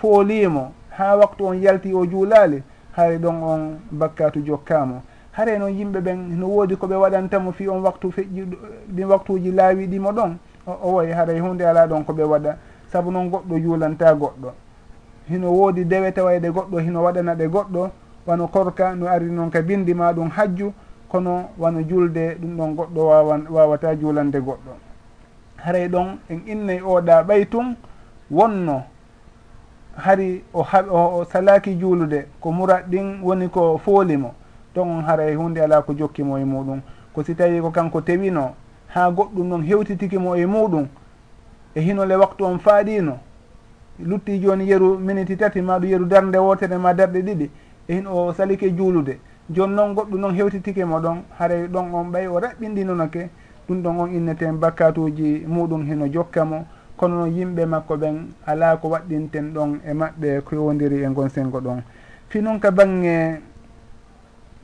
fooliimo 0.00 0.72
ha 0.90 1.16
waktu 1.16 1.46
on 1.46 1.62
yalti 1.62 1.94
o 1.94 2.06
juulaali 2.06 2.62
haare 2.92 3.18
ɗon 3.18 3.42
on 3.42 3.78
bakkatu 3.90 4.40
jokkamo. 4.40 5.02
Hare 5.32 5.58
noon 5.58 5.70
yimɓe 5.72 6.00
ɓen 6.00 6.38
no 6.38 6.46
woodi 6.48 6.74
koɓe 6.76 6.94
waɗantamo 6.96 7.52
fi 7.52 7.68
on 7.68 7.82
waktu 7.82 8.10
feƴƴi 8.10 8.46
ɗi 8.94 9.04
waktuuji 9.04 9.52
laawi 9.52 9.86
ɗimo 9.86 10.10
ɗon 10.12 10.36
o 10.66 10.92
wayi 10.94 11.12
haray 11.12 11.38
hunde 11.40 11.62
ala 11.66 11.86
ɗon 11.86 12.04
koɓe 12.04 12.22
waɗa. 12.24 12.56
Saabu 12.92 13.10
noon 13.10 13.30
goɗɗo 13.30 13.58
juulanta 13.62 14.14
goɗɗo. 14.14 14.50
Hino 15.28 15.50
woodi 15.52 15.84
dewe 15.84 16.12
tawayde 16.12 16.48
goɗɗo 16.50 16.78
hino 16.78 17.02
waɗana 17.02 17.34
ɗe 17.34 17.46
goɗɗo 17.48 17.90
wano 18.26 18.48
korka 18.48 18.94
no 18.94 19.06
ari 19.06 19.26
noon 19.26 19.50
ka 19.50 19.62
bindi 19.62 19.94
ma 19.94 20.12
ɗum 20.12 20.28
hajju 20.30 20.72
kono 21.08 21.50
wano 21.58 21.82
julde 21.82 22.36
ɗum 22.40 22.56
ɗon 22.56 22.74
goɗɗo 22.74 23.00
wawan 23.06 23.46
wawata 23.50 23.94
juulande 23.96 24.40
goɗɗo. 24.40 24.72
Haray 25.56 25.88
ɗon 25.88 26.18
en 26.30 26.40
innay 26.46 26.80
oɗa 26.80 27.22
ɓay 27.22 27.46
tun 27.46 27.76
wonno 28.30 28.82
hari 29.98 30.44
o 30.54 30.62
ha 30.62 30.84
o 30.90 31.24
salaki 31.24 31.74
juulude 31.74 32.26
ko 32.40 32.52
murat 32.52 32.86
ɗin 32.88 33.20
woni 33.22 33.48
ko 33.48 33.78
foolimo 33.78 34.34
ton 34.74 34.88
on 34.88 35.02
haray 35.02 35.32
e 35.32 35.34
hunde 35.34 35.58
ala 35.60 35.82
ko 35.82 35.92
jokkimo 35.94 36.38
e 36.38 36.44
muɗum. 36.44 36.80
Ko 37.12 37.22
si 37.24 37.34
tawi 37.34 37.60
ko 37.60 37.70
kanko 37.70 38.00
tewino 38.00 38.54
ha 38.94 39.10
goɗɗum 39.10 39.48
noon 39.48 39.62
hewtitikimo 39.62 40.36
e 40.36 40.46
muɗum 40.46 40.86
e 41.74 41.80
hinole 41.80 42.14
waktu 42.16 42.44
on 42.44 42.58
faaɗino 42.58 43.18
lutti 43.98 44.38
joni 44.40 44.68
yeru 44.68 44.98
miniti 44.98 45.36
tati 45.36 45.60
maɗum 45.60 45.90
yeru 45.90 46.04
darde 46.04 46.36
wotere 46.38 46.78
ma 46.78 46.94
darɗe 46.94 47.22
ɗiɗi 47.22 47.50
e 47.88 47.94
hin 47.94 48.06
o 48.06 48.32
salike 48.32 48.70
juulude. 48.70 49.18
Joni 49.50 49.74
noon 49.74 49.94
goɗɗum 49.94 50.20
noon 50.20 50.34
hewtitikimo 50.34 51.00
ɗon 51.00 51.22
haray 51.38 51.66
ɗon 51.66 51.94
on 51.94 52.10
ɓay 52.12 52.26
o 52.28 52.38
raɓɓindinonoke 52.38 53.28
ɗum 53.68 53.82
ɗon 53.82 54.00
on 54.00 54.06
inneten 54.14 54.58
bakkatuji 54.60 55.44
muɗum 55.46 55.86
hino 55.86 56.06
jokkamo 56.06 56.66
kono 56.98 57.16
no 57.20 57.26
yimɓe 57.26 57.64
makko 57.66 57.96
ɓen 57.96 58.16
ala 58.46 58.76
ko 58.76 58.88
waɗɗinten 58.88 59.52
ɗon 59.54 59.80
e 59.86 59.92
maɓɓe 59.94 60.40
ko 60.44 60.54
yowdiri 60.56 61.04
e 61.04 61.08
gon 61.14 61.28
sengo 61.28 61.60
ɗon. 61.60 61.82
Fi 62.28 62.42
noon 62.42 62.58
ka 62.60 62.70
bange 62.70 63.40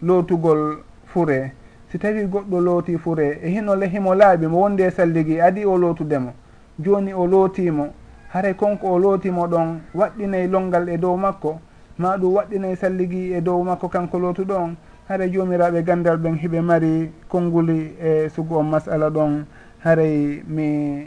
lootugol 0.02 0.82
fure 1.06 1.52
si 1.88 1.98
tawi 1.98 2.26
goɗɗo 2.26 2.60
looti 2.60 2.98
fure 2.98 3.38
e 3.42 3.48
hino 3.48 3.76
lehimo 3.76 4.14
laaɓi 4.14 4.46
mo 4.46 4.58
wondi 4.60 4.82
e 4.82 4.90
salligui 4.90 5.40
adi 5.40 5.64
o 5.64 5.78
lootudemo? 5.78 6.32
Joni 6.78 7.12
o 7.14 7.26
lootimo 7.26 7.94
haray 8.32 8.54
konko 8.54 8.86
o 8.94 8.98
lootimo 8.98 9.46
ɗon 9.46 9.80
waɗɗinay 9.94 10.48
longal 10.48 10.88
e 10.88 10.98
dow 10.98 11.16
makko 11.16 11.60
ma 11.98 12.16
ɗum 12.16 12.34
waɗɗinay 12.34 12.76
salligui 12.76 13.32
e 13.32 13.40
dow 13.40 13.62
makko 13.62 13.88
kanko 13.88 14.18
lootuɗo 14.18 14.54
on 14.54 14.76
haray 15.08 15.30
jomiraɓe 15.30 15.84
gandal 15.84 16.16
ɓen 16.16 16.34
hiɓe 16.34 16.60
mari 16.60 17.12
konnguli 17.28 17.94
e 18.00 18.28
sugu 18.28 18.56
on 18.56 18.64
masala 18.66 19.10
ɗon 19.10 19.44
haray 19.84 20.42
mi 20.48 21.06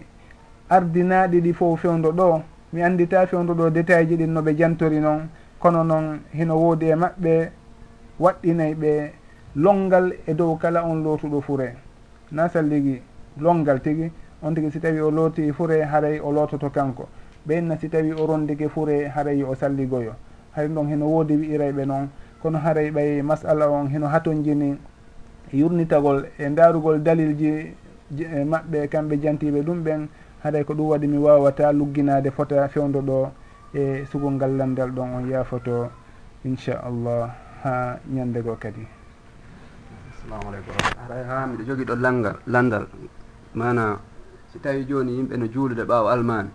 ardinaɗi 0.69 1.41
ɗi 1.41 1.53
fof 1.53 1.81
fewdo 1.81 2.11
ɗo 2.11 2.41
mi 2.73 2.81
andita 2.81 3.25
fewdo 3.27 3.53
ɗo 3.53 3.69
détail 3.69 4.07
ji 4.07 4.15
ɗin 4.17 4.33
noɓe 4.33 4.55
jantori 4.57 4.99
noon 4.99 5.29
kono 5.59 5.83
noon 5.83 6.19
hino 6.33 6.55
woodi 6.55 6.89
e 6.89 6.95
maɓɓe 6.95 7.51
waɗɗinay 8.19 8.73
ɓe 8.75 9.11
longal 9.55 10.13
e 10.27 10.33
dow 10.33 10.55
kala 10.57 10.83
on 10.83 11.03
lootuɗo 11.03 11.41
fure. 11.41 11.75
Na 12.31 12.47
salligi 12.49 13.01
longal 13.39 13.81
tigi 13.81 14.11
on 14.41 14.53
tigi 14.53 14.71
si 14.71 14.79
tawi 14.79 14.99
o 14.99 15.09
looti 15.09 15.51
fure 15.53 15.81
haray 15.83 16.19
o 16.19 16.31
loototo 16.31 16.69
kanko. 16.69 17.07
Ɓenna 17.47 17.77
si 17.79 17.89
tawi 17.89 18.11
o 18.11 18.25
rondike 18.25 18.69
fure 18.69 19.07
haray 19.15 19.41
o 19.43 19.55
salligoyo. 19.55 20.13
Hay 20.55 20.67
ɗon 20.67 20.87
hino 20.89 21.05
woodi 21.05 21.35
wi'irayɓe 21.37 21.85
noon 21.85 22.09
kono 22.41 22.57
haray 22.59 22.91
ɓay 22.91 23.21
masala 23.23 23.69
on 23.69 23.87
hino 23.87 24.07
hatonjini 24.07 24.77
yurnitagol 25.53 26.25
e 26.37 26.49
ndaarugol 26.49 26.99
dalil 27.01 27.35
ji 27.37 27.73
e 28.19 28.43
maɓɓe 28.43 28.87
kamɓe 28.89 29.17
jantiɓe 29.21 29.61
ɗum 29.63 29.83
ɓen 29.83 30.07
haɗay 30.43 30.63
ko 30.63 30.73
ɗum 30.73 30.87
waɗi 30.89 31.07
mi 31.07 31.17
wawata 31.17 31.71
lugginade 31.71 32.31
fota 32.31 32.67
fewdo 32.69 33.01
ɗo 33.01 33.31
e 33.73 34.05
sugol 34.05 34.33
ngal 34.33 34.55
landal 34.57 34.91
ɗon 34.91 35.13
on 35.15 35.29
yaafoto 35.29 35.89
inchallah 36.45 37.29
ha 37.63 37.99
ñande 38.09 38.41
go 38.43 38.55
kadi. 38.59 38.85
Assalamu 40.11 40.47
aleykum 40.49 40.73
aray 41.05 41.23
ha 41.23 41.47
miɗo 41.47 41.63
jogui 41.63 41.85
ɗo 41.85 41.95
langal 41.95 42.35
landal. 42.47 42.87
Mana 43.53 43.99
si 44.51 44.59
tawi 44.59 44.85
joni 44.85 45.17
yimɓe 45.17 45.37
no 45.37 45.47
juulude 45.47 45.83
ɓaawo 45.83 46.07
almami. 46.09 46.49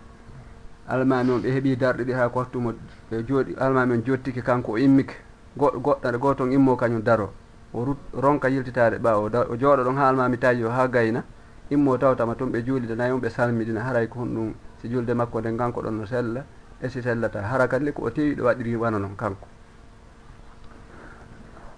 Almami 0.87 1.31
on 1.31 1.39
ɓe 1.41 1.49
heeɓi 1.51 1.75
darɗe 1.77 2.03
ɗi 2.05 2.13
ha 2.13 2.29
ko 2.29 2.39
wattumo 2.39 2.73
ɓe 3.11 3.23
jooɗi 3.27 3.55
almami 3.59 3.93
on 3.93 4.03
jottike 4.05 4.41
kanko 4.43 4.71
o 4.73 4.77
immike. 4.77 5.13
Goɗɗo 5.57 6.19
goto 6.19 6.43
on 6.43 6.51
immo 6.51 6.75
kañum 6.75 7.01
daro. 7.03 7.31
O 7.73 7.83
rut 7.85 7.97
ronka 8.13 8.47
yiltitade 8.49 8.97
ɓaawo 8.97 9.29
o 9.51 9.55
jooɗo 9.55 9.83
ɗon 9.83 9.97
ha 9.97 10.07
almami 10.09 10.37
tawi 10.37 10.63
o 10.63 10.69
ha 10.69 10.87
gayna. 10.87 11.23
immo 11.69 11.97
tawtama 11.97 12.35
toon 12.35 12.51
ɓe 12.51 12.63
juulide 12.65 12.95
nayi 12.95 13.11
on 13.11 13.19
ɓe 13.21 13.29
salmiɗina 13.29 13.81
haray 13.81 14.07
ko 14.07 14.19
honɗum 14.19 14.53
si 14.81 14.89
julde 14.89 15.13
makko 15.13 15.39
nden 15.39 15.57
kanko 15.57 15.81
ɗon 15.81 15.91
no 15.97 16.05
sella 16.05 16.43
e 16.81 16.89
si 16.89 17.01
sellata. 17.01 17.41
Hara 17.41 17.67
kadi 17.67 17.91
ko 17.93 18.03
o 18.03 18.09
tewi 18.09 18.35
ɗo 18.35 18.43
waɗiri 18.43 18.75
wana 18.75 18.99
noon 18.99 19.15
kanko. 19.15 19.47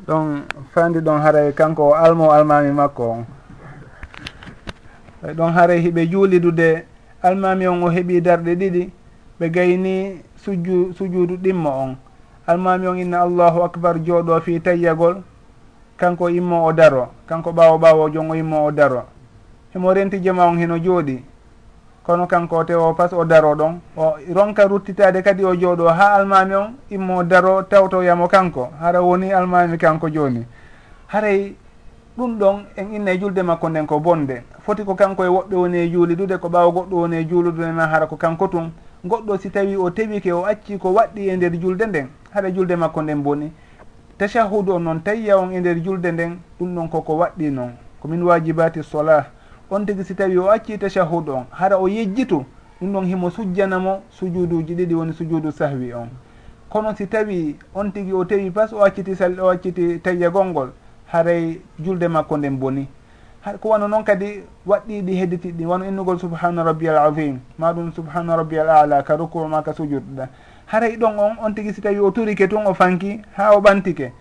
Ɗon 0.08 0.44
fandi 0.74 1.00
ɗon 1.00 1.22
haray 1.22 1.54
kanko 1.54 1.90
o 1.90 1.94
almo 1.94 2.32
almami 2.32 2.72
makko 2.72 3.04
on. 3.10 3.26
E 5.24 5.34
ɗon 5.34 5.54
haray 5.54 5.82
hiɓe 5.82 6.10
juulidude 6.10 6.86
almami 7.22 7.68
on 7.68 7.84
o 7.84 7.90
heeɓi 7.90 8.22
darɗe 8.22 8.56
ɗiɗi 8.56 8.90
ɓe 9.40 9.50
gayni 9.52 10.22
sujju 10.38 10.94
sujuudu 10.94 11.38
ɗimmo 11.38 11.70
on. 11.70 11.96
Almami 12.48 12.88
on 12.88 12.96
inna 12.98 13.22
allahu 13.22 13.62
acbar 13.64 14.00
jooɗo 14.04 14.42
fi 14.42 14.60
tayyagol 14.62 15.22
kanko 15.98 16.30
immo 16.30 16.66
o 16.66 16.74
daro 16.74 17.08
kanko 17.28 17.52
ɓawo 17.52 17.78
ɓawo 17.78 18.10
jon 18.14 18.32
o 18.32 18.36
immo 18.36 18.66
o 18.66 18.72
daro. 18.72 19.15
emo 19.76 19.94
renti 19.94 20.20
jama 20.20 20.46
on 20.46 20.58
heno 20.58 20.78
jooɗi. 20.78 21.24
Kono 22.04 22.28
kanko 22.28 22.58
o 22.58 22.64
tewa 22.64 22.94
pas 22.94 23.12
o 23.14 23.26
daro 23.26 23.56
ɗon. 23.56 23.80
O 23.98 24.16
ronka 24.34 24.68
ruttitade 24.68 25.22
kadi 25.22 25.44
o 25.44 25.54
jooɗo 25.54 25.88
ha 25.88 26.14
almami 26.16 26.56
on 26.56 26.74
immo 26.90 27.24
daro 27.24 27.64
tawtoyamo 27.64 28.28
kanko. 28.28 28.70
Hara 28.80 29.02
woni 29.02 29.34
almami 29.34 29.78
kanko 29.78 30.10
joni 30.10 30.46
haray 31.08 31.56
ɗum 32.18 32.38
ɗon 32.40 32.64
en 32.78 32.94
inna 32.94 33.12
e 33.12 33.20
julde 33.20 33.42
makko 33.44 33.70
nden 33.70 33.86
ko 33.86 34.00
bonde. 34.00 34.44
Foti 34.62 34.86
ko 34.86 34.96
kanko 34.96 35.26
e 35.26 35.28
woɓɓe 35.28 35.56
woni 35.56 35.78
e 35.78 35.90
juulidude 35.92 36.38
ko 36.38 36.48
ɓaawo 36.48 36.72
goɗɗo 36.72 36.96
woni 36.96 37.18
e 37.18 37.26
juuludude 37.28 37.72
ma 37.72 37.88
hara 37.88 38.08
ko 38.08 38.16
kanko 38.16 38.48
tun. 38.48 38.72
Goɗɗo 39.06 39.38
si 39.40 39.50
tawi 39.50 39.76
o 39.76 39.90
tewike 39.90 40.32
o 40.32 40.46
acci 40.46 40.78
ko 40.78 40.94
waɗɗi 40.94 41.30
e 41.30 41.36
nder 41.36 41.60
julde 41.60 41.86
nden 41.86 42.08
haɗa 42.34 42.52
julde 42.54 42.76
makko 42.76 43.02
nden 43.02 43.22
boni. 43.22 43.52
Tachahudu 44.18 44.74
on 44.74 44.80
noon 44.84 45.02
tayya 45.04 45.38
on 45.38 45.52
e 45.52 45.60
nder 45.60 45.84
julde 45.84 46.12
nden 46.12 46.38
ɗum 46.60 46.76
ɗon 46.76 46.88
koko 46.90 47.18
waɗɗi 47.18 47.52
noon 47.52 47.72
komin 48.00 48.24
wajibati 48.24 48.84
solah. 48.84 49.35
on 49.72 49.86
tigi 49.86 50.04
si 50.04 50.16
tawi 50.16 50.38
o 50.38 50.50
acci 50.52 50.78
tachahud 50.78 51.30
on 51.30 51.46
hara 51.52 51.78
o 51.78 51.88
yejjitu 51.88 52.46
ɗum 52.82 52.92
ɗon 52.94 53.06
himo 53.06 53.30
sujjanamo 53.30 54.02
sujuduji 54.10 54.76
ɗiɗi 54.76 54.94
woni 54.94 55.14
sujudu 55.14 55.52
sahwi 55.52 55.94
on. 55.94 56.10
Kono 56.70 56.96
si 56.96 57.08
tawi 57.08 57.56
on 57.74 57.92
tigi 57.92 58.14
o 58.14 58.26
tewi 58.26 58.52
pas 58.52 58.74
o 58.74 58.84
acciti 58.84 59.16
sal 59.16 59.40
o 59.40 59.50
acciti 59.50 60.00
tayyagol 60.00 60.46
ngol 60.46 60.70
haray 61.08 61.62
julde 61.80 62.08
makko 62.08 62.38
nden 62.38 62.58
boni. 62.60 62.88
Ko 63.62 63.70
wano 63.70 63.88
noon 63.88 64.04
kadi 64.04 64.44
waɗɗiɗi 64.68 65.54
ɗi 65.58 65.66
wano 65.66 65.86
innugol 65.86 66.20
subhana 66.20 66.64
rabbi 66.64 66.90
al 66.90 66.98
azim 66.98 67.40
maɗum 67.60 67.92
subhana 67.94 68.36
rabbi 68.36 68.60
al 68.60 68.70
ala 68.70 69.04
ka 69.04 69.16
rukku 69.16 69.48
ma 69.48 69.62
ka 69.62 69.74
sujuduɗa 69.74 70.28
haray 70.66 70.98
ɗon 70.98 71.20
on 71.20 71.38
on 71.42 71.54
tigi 71.54 71.74
si 71.74 71.82
tawi 71.82 72.00
o 72.00 72.12
turike 72.12 72.50
tun 72.50 72.66
o 72.68 72.74
fanki 72.74 73.22
ha 73.38 73.56
o 73.56 73.62
ɓantike 73.62 74.12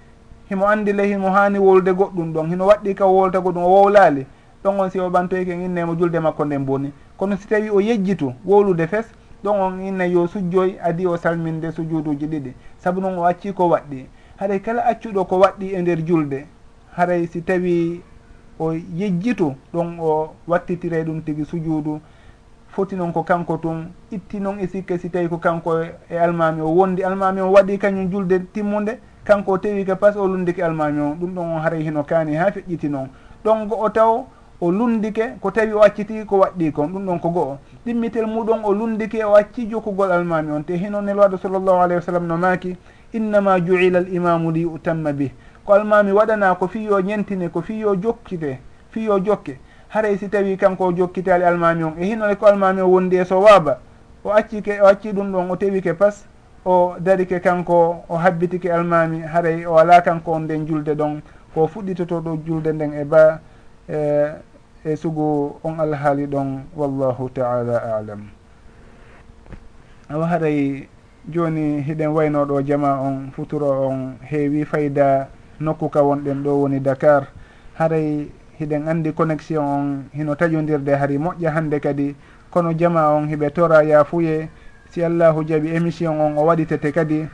himo 0.49 0.67
andi 0.67 0.93
le 0.93 1.07
himo 1.07 1.31
hani 1.31 1.59
wolde 1.59 1.91
goɗɗum 1.93 2.33
ɗon 2.33 2.49
hino 2.51 2.67
waɗɗi 2.67 2.95
ka 2.95 3.07
wolta 3.07 3.41
goɗɗum 3.41 3.65
o 3.65 3.69
wowlali 3.69 4.27
ɗon 4.65 4.81
on 4.81 4.91
si 4.91 4.99
o 4.99 5.11
ɓantoyke 5.11 5.53
innemo 5.53 5.95
julde 5.95 6.19
makko 6.21 6.45
nden 6.45 6.65
bonni 6.65 6.93
kono 7.19 7.37
si 7.37 7.47
tawi 7.47 7.71
o 7.71 7.81
yejjitu 7.81 8.33
wowlude 8.47 8.87
fes 8.87 9.05
ɗon 9.45 9.61
on 9.61 9.81
inna 9.81 10.07
yo 10.07 10.27
sujjoy 10.27 10.79
adi 10.83 11.07
o 11.07 11.17
salminde 11.17 11.71
sujuduji 11.73 12.27
ɗiɗi. 12.27 12.53
Saabu 12.79 13.01
noon 13.01 13.19
o 13.19 13.25
acci 13.25 13.53
ko 13.53 13.69
waɗɗi. 13.69 14.07
Haɗay 14.39 14.61
kala 14.61 14.83
accuɗo 14.87 15.25
ko 15.29 15.39
waɗɗi 15.39 15.75
e 15.75 15.83
nder 15.83 15.99
julde 16.07 16.47
haray 16.97 17.27
si 17.27 17.43
tawi 17.43 18.01
o 18.59 18.73
yejjitu 18.73 19.55
ɗon 19.75 19.99
o 20.01 20.33
wattitire 20.49 21.05
ɗum 21.05 21.21
tigi 21.23 21.45
sujuudu 21.45 22.01
foti 22.69 22.97
noon 22.97 23.13
ko 23.13 23.23
kanko 23.23 23.59
tun 23.59 23.93
itti 24.11 24.41
noon 24.41 24.61
e 24.61 24.67
sikke 24.67 24.99
si 24.99 25.11
tawi 25.11 25.29
ko 25.29 25.37
kanko 25.39 25.83
e 26.11 26.17
almami 26.19 26.63
o 26.63 26.69
wondi. 26.69 27.05
Almami 27.05 27.41
o 27.41 27.53
waɗi 27.53 27.79
kañum 27.79 28.11
julde 28.11 28.41
timmude 28.53 28.99
kanko 29.25 29.53
o 29.53 29.59
tewi 29.59 29.85
ka 29.85 29.95
pas 29.97 30.17
o 30.17 30.27
lundiki 30.27 30.63
almami 30.63 31.01
o. 31.01 31.15
Ɗum 31.21 31.35
ɗon 31.35 31.57
on 31.57 31.61
haray 31.61 31.83
hino 31.83 32.03
kaani 32.03 32.35
ha 32.37 32.51
feƴƴiti 32.51 32.89
noon. 32.89 33.09
Ɗon 33.45 33.69
go 33.69 33.77
o 33.77 33.91
taw 33.91 34.25
o 34.65 34.71
lundike 34.73 35.37
ko 35.41 35.51
tawi 35.51 35.73
o 35.73 35.83
acciti 35.83 36.25
ko 36.25 36.39
waɗɗi 36.39 36.73
kon 36.73 36.89
ɗum 36.89 37.05
ɗon 37.07 37.19
ko 37.21 37.31
go'o. 37.31 37.59
Ɗimmitel 37.87 38.27
muɗon 38.27 38.65
o 38.65 38.73
lundike 38.73 39.25
o 39.25 39.35
acci 39.35 39.67
jokkugol 39.69 40.11
almami 40.13 40.53
on. 40.53 40.63
Te 40.63 40.73
hino 40.77 41.03
nelwaɗo 41.03 41.37
sallllahu 41.37 41.83
alayhi 41.83 41.95
wa 41.97 42.03
sallam 42.03 42.27
no 42.27 42.37
maaki 42.39 42.77
innama 43.13 43.61
juila 43.61 43.99
al 43.99 44.09
imamu 44.09 44.51
li 44.53 44.65
utamma 44.65 45.13
bih. 45.13 45.33
Ko 45.67 45.73
almami 45.75 46.13
waɗana 46.13 46.55
ko 46.59 46.69
fi 46.69 46.85
yo 46.85 47.01
ñentine 47.01 47.51
ko 47.51 47.61
fi 47.61 47.79
yo 47.81 47.95
jokkite 47.97 48.59
fi 48.91 49.05
yo 49.05 49.19
jokke. 49.21 49.59
Haray 49.89 50.17
si 50.19 50.29
tawi 50.29 50.57
kanko 50.57 50.87
o 50.87 50.93
jokkitali 50.93 51.45
almami 51.45 51.85
on. 51.85 51.95
E 51.99 52.07
hinole 52.07 52.37
ko 52.37 52.47
almami 52.47 52.81
o 52.81 52.89
wondi 52.89 53.17
e 53.17 53.25
so 53.25 53.41
waaba 53.41 53.79
o 54.25 54.31
accike 54.31 54.81
o 54.81 54.87
acci 54.87 55.13
ɗum 55.13 55.31
ɗon 55.33 55.51
o 55.51 55.57
tewike 55.57 55.93
pas 55.99 56.25
o 56.65 56.95
darike 56.99 57.41
kanko 57.43 58.05
o 58.09 58.17
habbitike 58.17 58.73
almami. 58.73 59.21
Haray 59.21 59.67
o 59.67 59.77
ala 59.77 60.01
kanko 60.01 60.33
on 60.33 60.41
nden 60.45 60.67
julde 60.67 60.95
ɗon 60.97 61.21
ko 61.55 61.67
fuɗɗitoto 61.67 62.21
ɗo 62.21 62.39
julde 62.47 62.73
nden 62.73 62.95
e 62.95 63.05
ba 63.05 63.41
e 63.89 64.54
e 64.85 64.97
sugu 64.97 65.57
on 65.65 65.81
alhaali 65.81 66.27
ɗon 66.27 66.63
wallahu 66.77 67.31
taala 67.33 67.79
alam. 67.97 68.29
Awa 70.11 70.27
haray 70.27 70.89
joni 71.29 71.81
hiɗen 71.83 72.13
waynoɗo 72.13 72.63
jama 72.67 73.01
on 73.01 73.31
futuro 73.33 73.89
on 73.89 74.19
heewi 74.21 74.65
fayda 74.65 75.29
nokku 75.61 75.89
ka 75.89 76.03
wonɗen 76.03 76.43
ɗo 76.45 76.61
woni 76.61 76.81
dakar. 76.81 77.27
Haray 77.79 78.29
hiɗen 78.61 78.89
andi 78.89 79.13
connexion 79.13 79.65
on 79.65 80.05
hino 80.13 80.35
taƴodirde 80.35 80.93
hari 80.97 81.17
moƴƴa 81.19 81.51
hande 81.55 81.81
kadi. 81.81 82.15
Kono 82.51 82.73
jama 82.77 83.09
on 83.17 83.27
hiɓe 83.29 83.51
tora 83.55 83.83
yafuye 83.85 84.49
si 84.91 85.03
allahu 85.03 85.45
jaaɓi 85.49 85.75
émission 85.75 86.21
on 86.21 86.37
o 86.39 86.45
waɗitete 86.45 86.93
kadi 86.93 87.27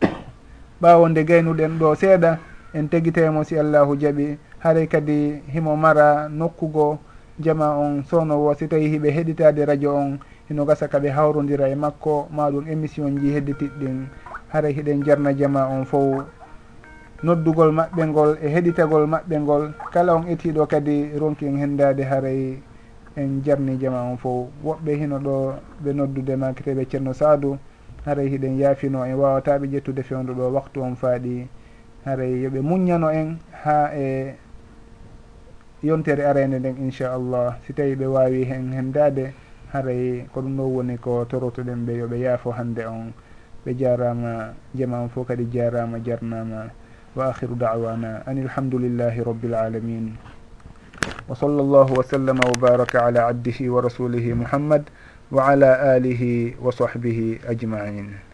ɓawo 0.82 1.08
nde 1.08 1.24
gaynuɗen 1.24 1.78
ɗo 1.78 1.94
seeɗa 1.94 2.38
en 2.74 2.88
teguitemo 2.88 3.44
si 3.44 3.58
allahu 3.58 3.94
jaaɓi 4.00 4.38
haray 4.62 4.86
kadi 4.86 5.42
himo 5.52 5.76
mara 5.76 6.28
nokkugo 6.28 6.98
jama 7.38 7.74
on 7.78 8.02
sownowo 8.06 8.54
si 8.54 8.68
tawi 8.68 8.86
hiɓe 8.88 9.10
heɗitade 9.10 9.64
radio 9.66 9.94
on 9.96 10.18
hino 10.48 10.64
gasa 10.64 10.86
kaɓe 10.88 11.10
hawrodira 11.10 11.68
e 11.68 11.74
makko 11.74 12.28
maɗum 12.30 12.68
émission 12.70 13.18
ji 13.18 13.32
hedditiɗɗin. 13.34 14.06
Haray 14.52 14.72
hiɗen 14.72 15.02
jarna 15.04 15.32
jama 15.34 15.66
on 15.66 15.84
fof 15.84 16.24
noddugol 17.22 17.72
maɓɓe 17.72 18.06
ngol 18.06 18.38
e 18.42 18.48
heɗitagol 18.48 19.06
maɓɓe 19.06 19.40
ngol 19.40 19.72
kala 19.92 20.14
on 20.14 20.28
etiɗo 20.30 20.66
kadi 20.66 21.10
ronkin 21.18 21.58
hendade 21.58 22.04
haray 22.04 22.62
en 23.16 23.42
jarni 23.42 23.76
jama 23.80 24.02
on 24.02 24.16
fof 24.16 24.46
woɓɓe 24.64 24.94
hino 24.94 25.18
ɗo 25.18 25.54
ɓe 25.82 25.92
noddude 25.92 26.36
makiteɓe 26.36 26.86
ceerno 26.88 27.12
sadou 27.12 27.58
haray 28.06 28.28
hiɗen 28.28 28.58
yaafino 28.58 29.04
en 29.04 29.14
wawataɓe 29.18 29.66
ƴettude 29.66 30.02
fewndo 30.02 30.32
ɗo 30.34 30.52
waktu 30.54 30.82
on 30.82 30.94
faaɗi. 30.94 31.48
Haray 32.04 32.42
yooɓe 32.42 32.60
muññano 32.60 33.10
en 33.10 33.38
ha 33.64 33.90
e 33.94 34.34
yontere 35.82 36.22
arende 36.22 36.58
nden 36.58 36.76
inchallah 36.78 37.58
si 37.66 37.72
tawi 37.74 37.94
ɓe 37.98 38.06
wawi 38.06 38.44
hen 38.46 38.70
hendade 38.72 39.34
haray 39.72 40.28
ko 40.32 40.40
ɗum 40.40 40.56
ɗo 40.56 40.64
woni 40.68 40.98
ko 40.98 41.24
torotoɗen 41.24 41.86
ɓe 41.86 41.92
yooɓe 41.98 42.16
yaafo 42.20 42.50
hande 42.52 42.86
on. 42.86 43.12
Ɓe 43.64 43.74
jarama 43.78 44.54
jama 44.74 45.02
on 45.02 45.08
fof 45.08 45.26
kadi 45.26 45.44
jarama 45.50 45.98
jarnama 45.98 46.70
wa 47.16 47.30
akhiru 47.30 47.54
dawana 47.58 48.22
an 48.26 48.38
ilhamdulillahi 48.38 49.24
rabbil 49.24 49.54
alamin. 49.54 50.14
Wa 51.28 51.34
sall 51.34 51.56
llahu 51.58 51.96
wa 51.98 52.04
sallama 52.04 52.42
wa 52.46 52.56
baraka 52.58 53.06
ala 53.06 53.26
abdihi 53.26 53.68
wa 53.68 53.80
rasulihi 53.82 54.34
muhammad 54.34 54.90
wa 55.30 55.50
ala 55.50 55.98
alihi 55.98 56.54
wa 56.60 56.70
sahbihi 56.70 57.42
ajmain. 57.48 58.31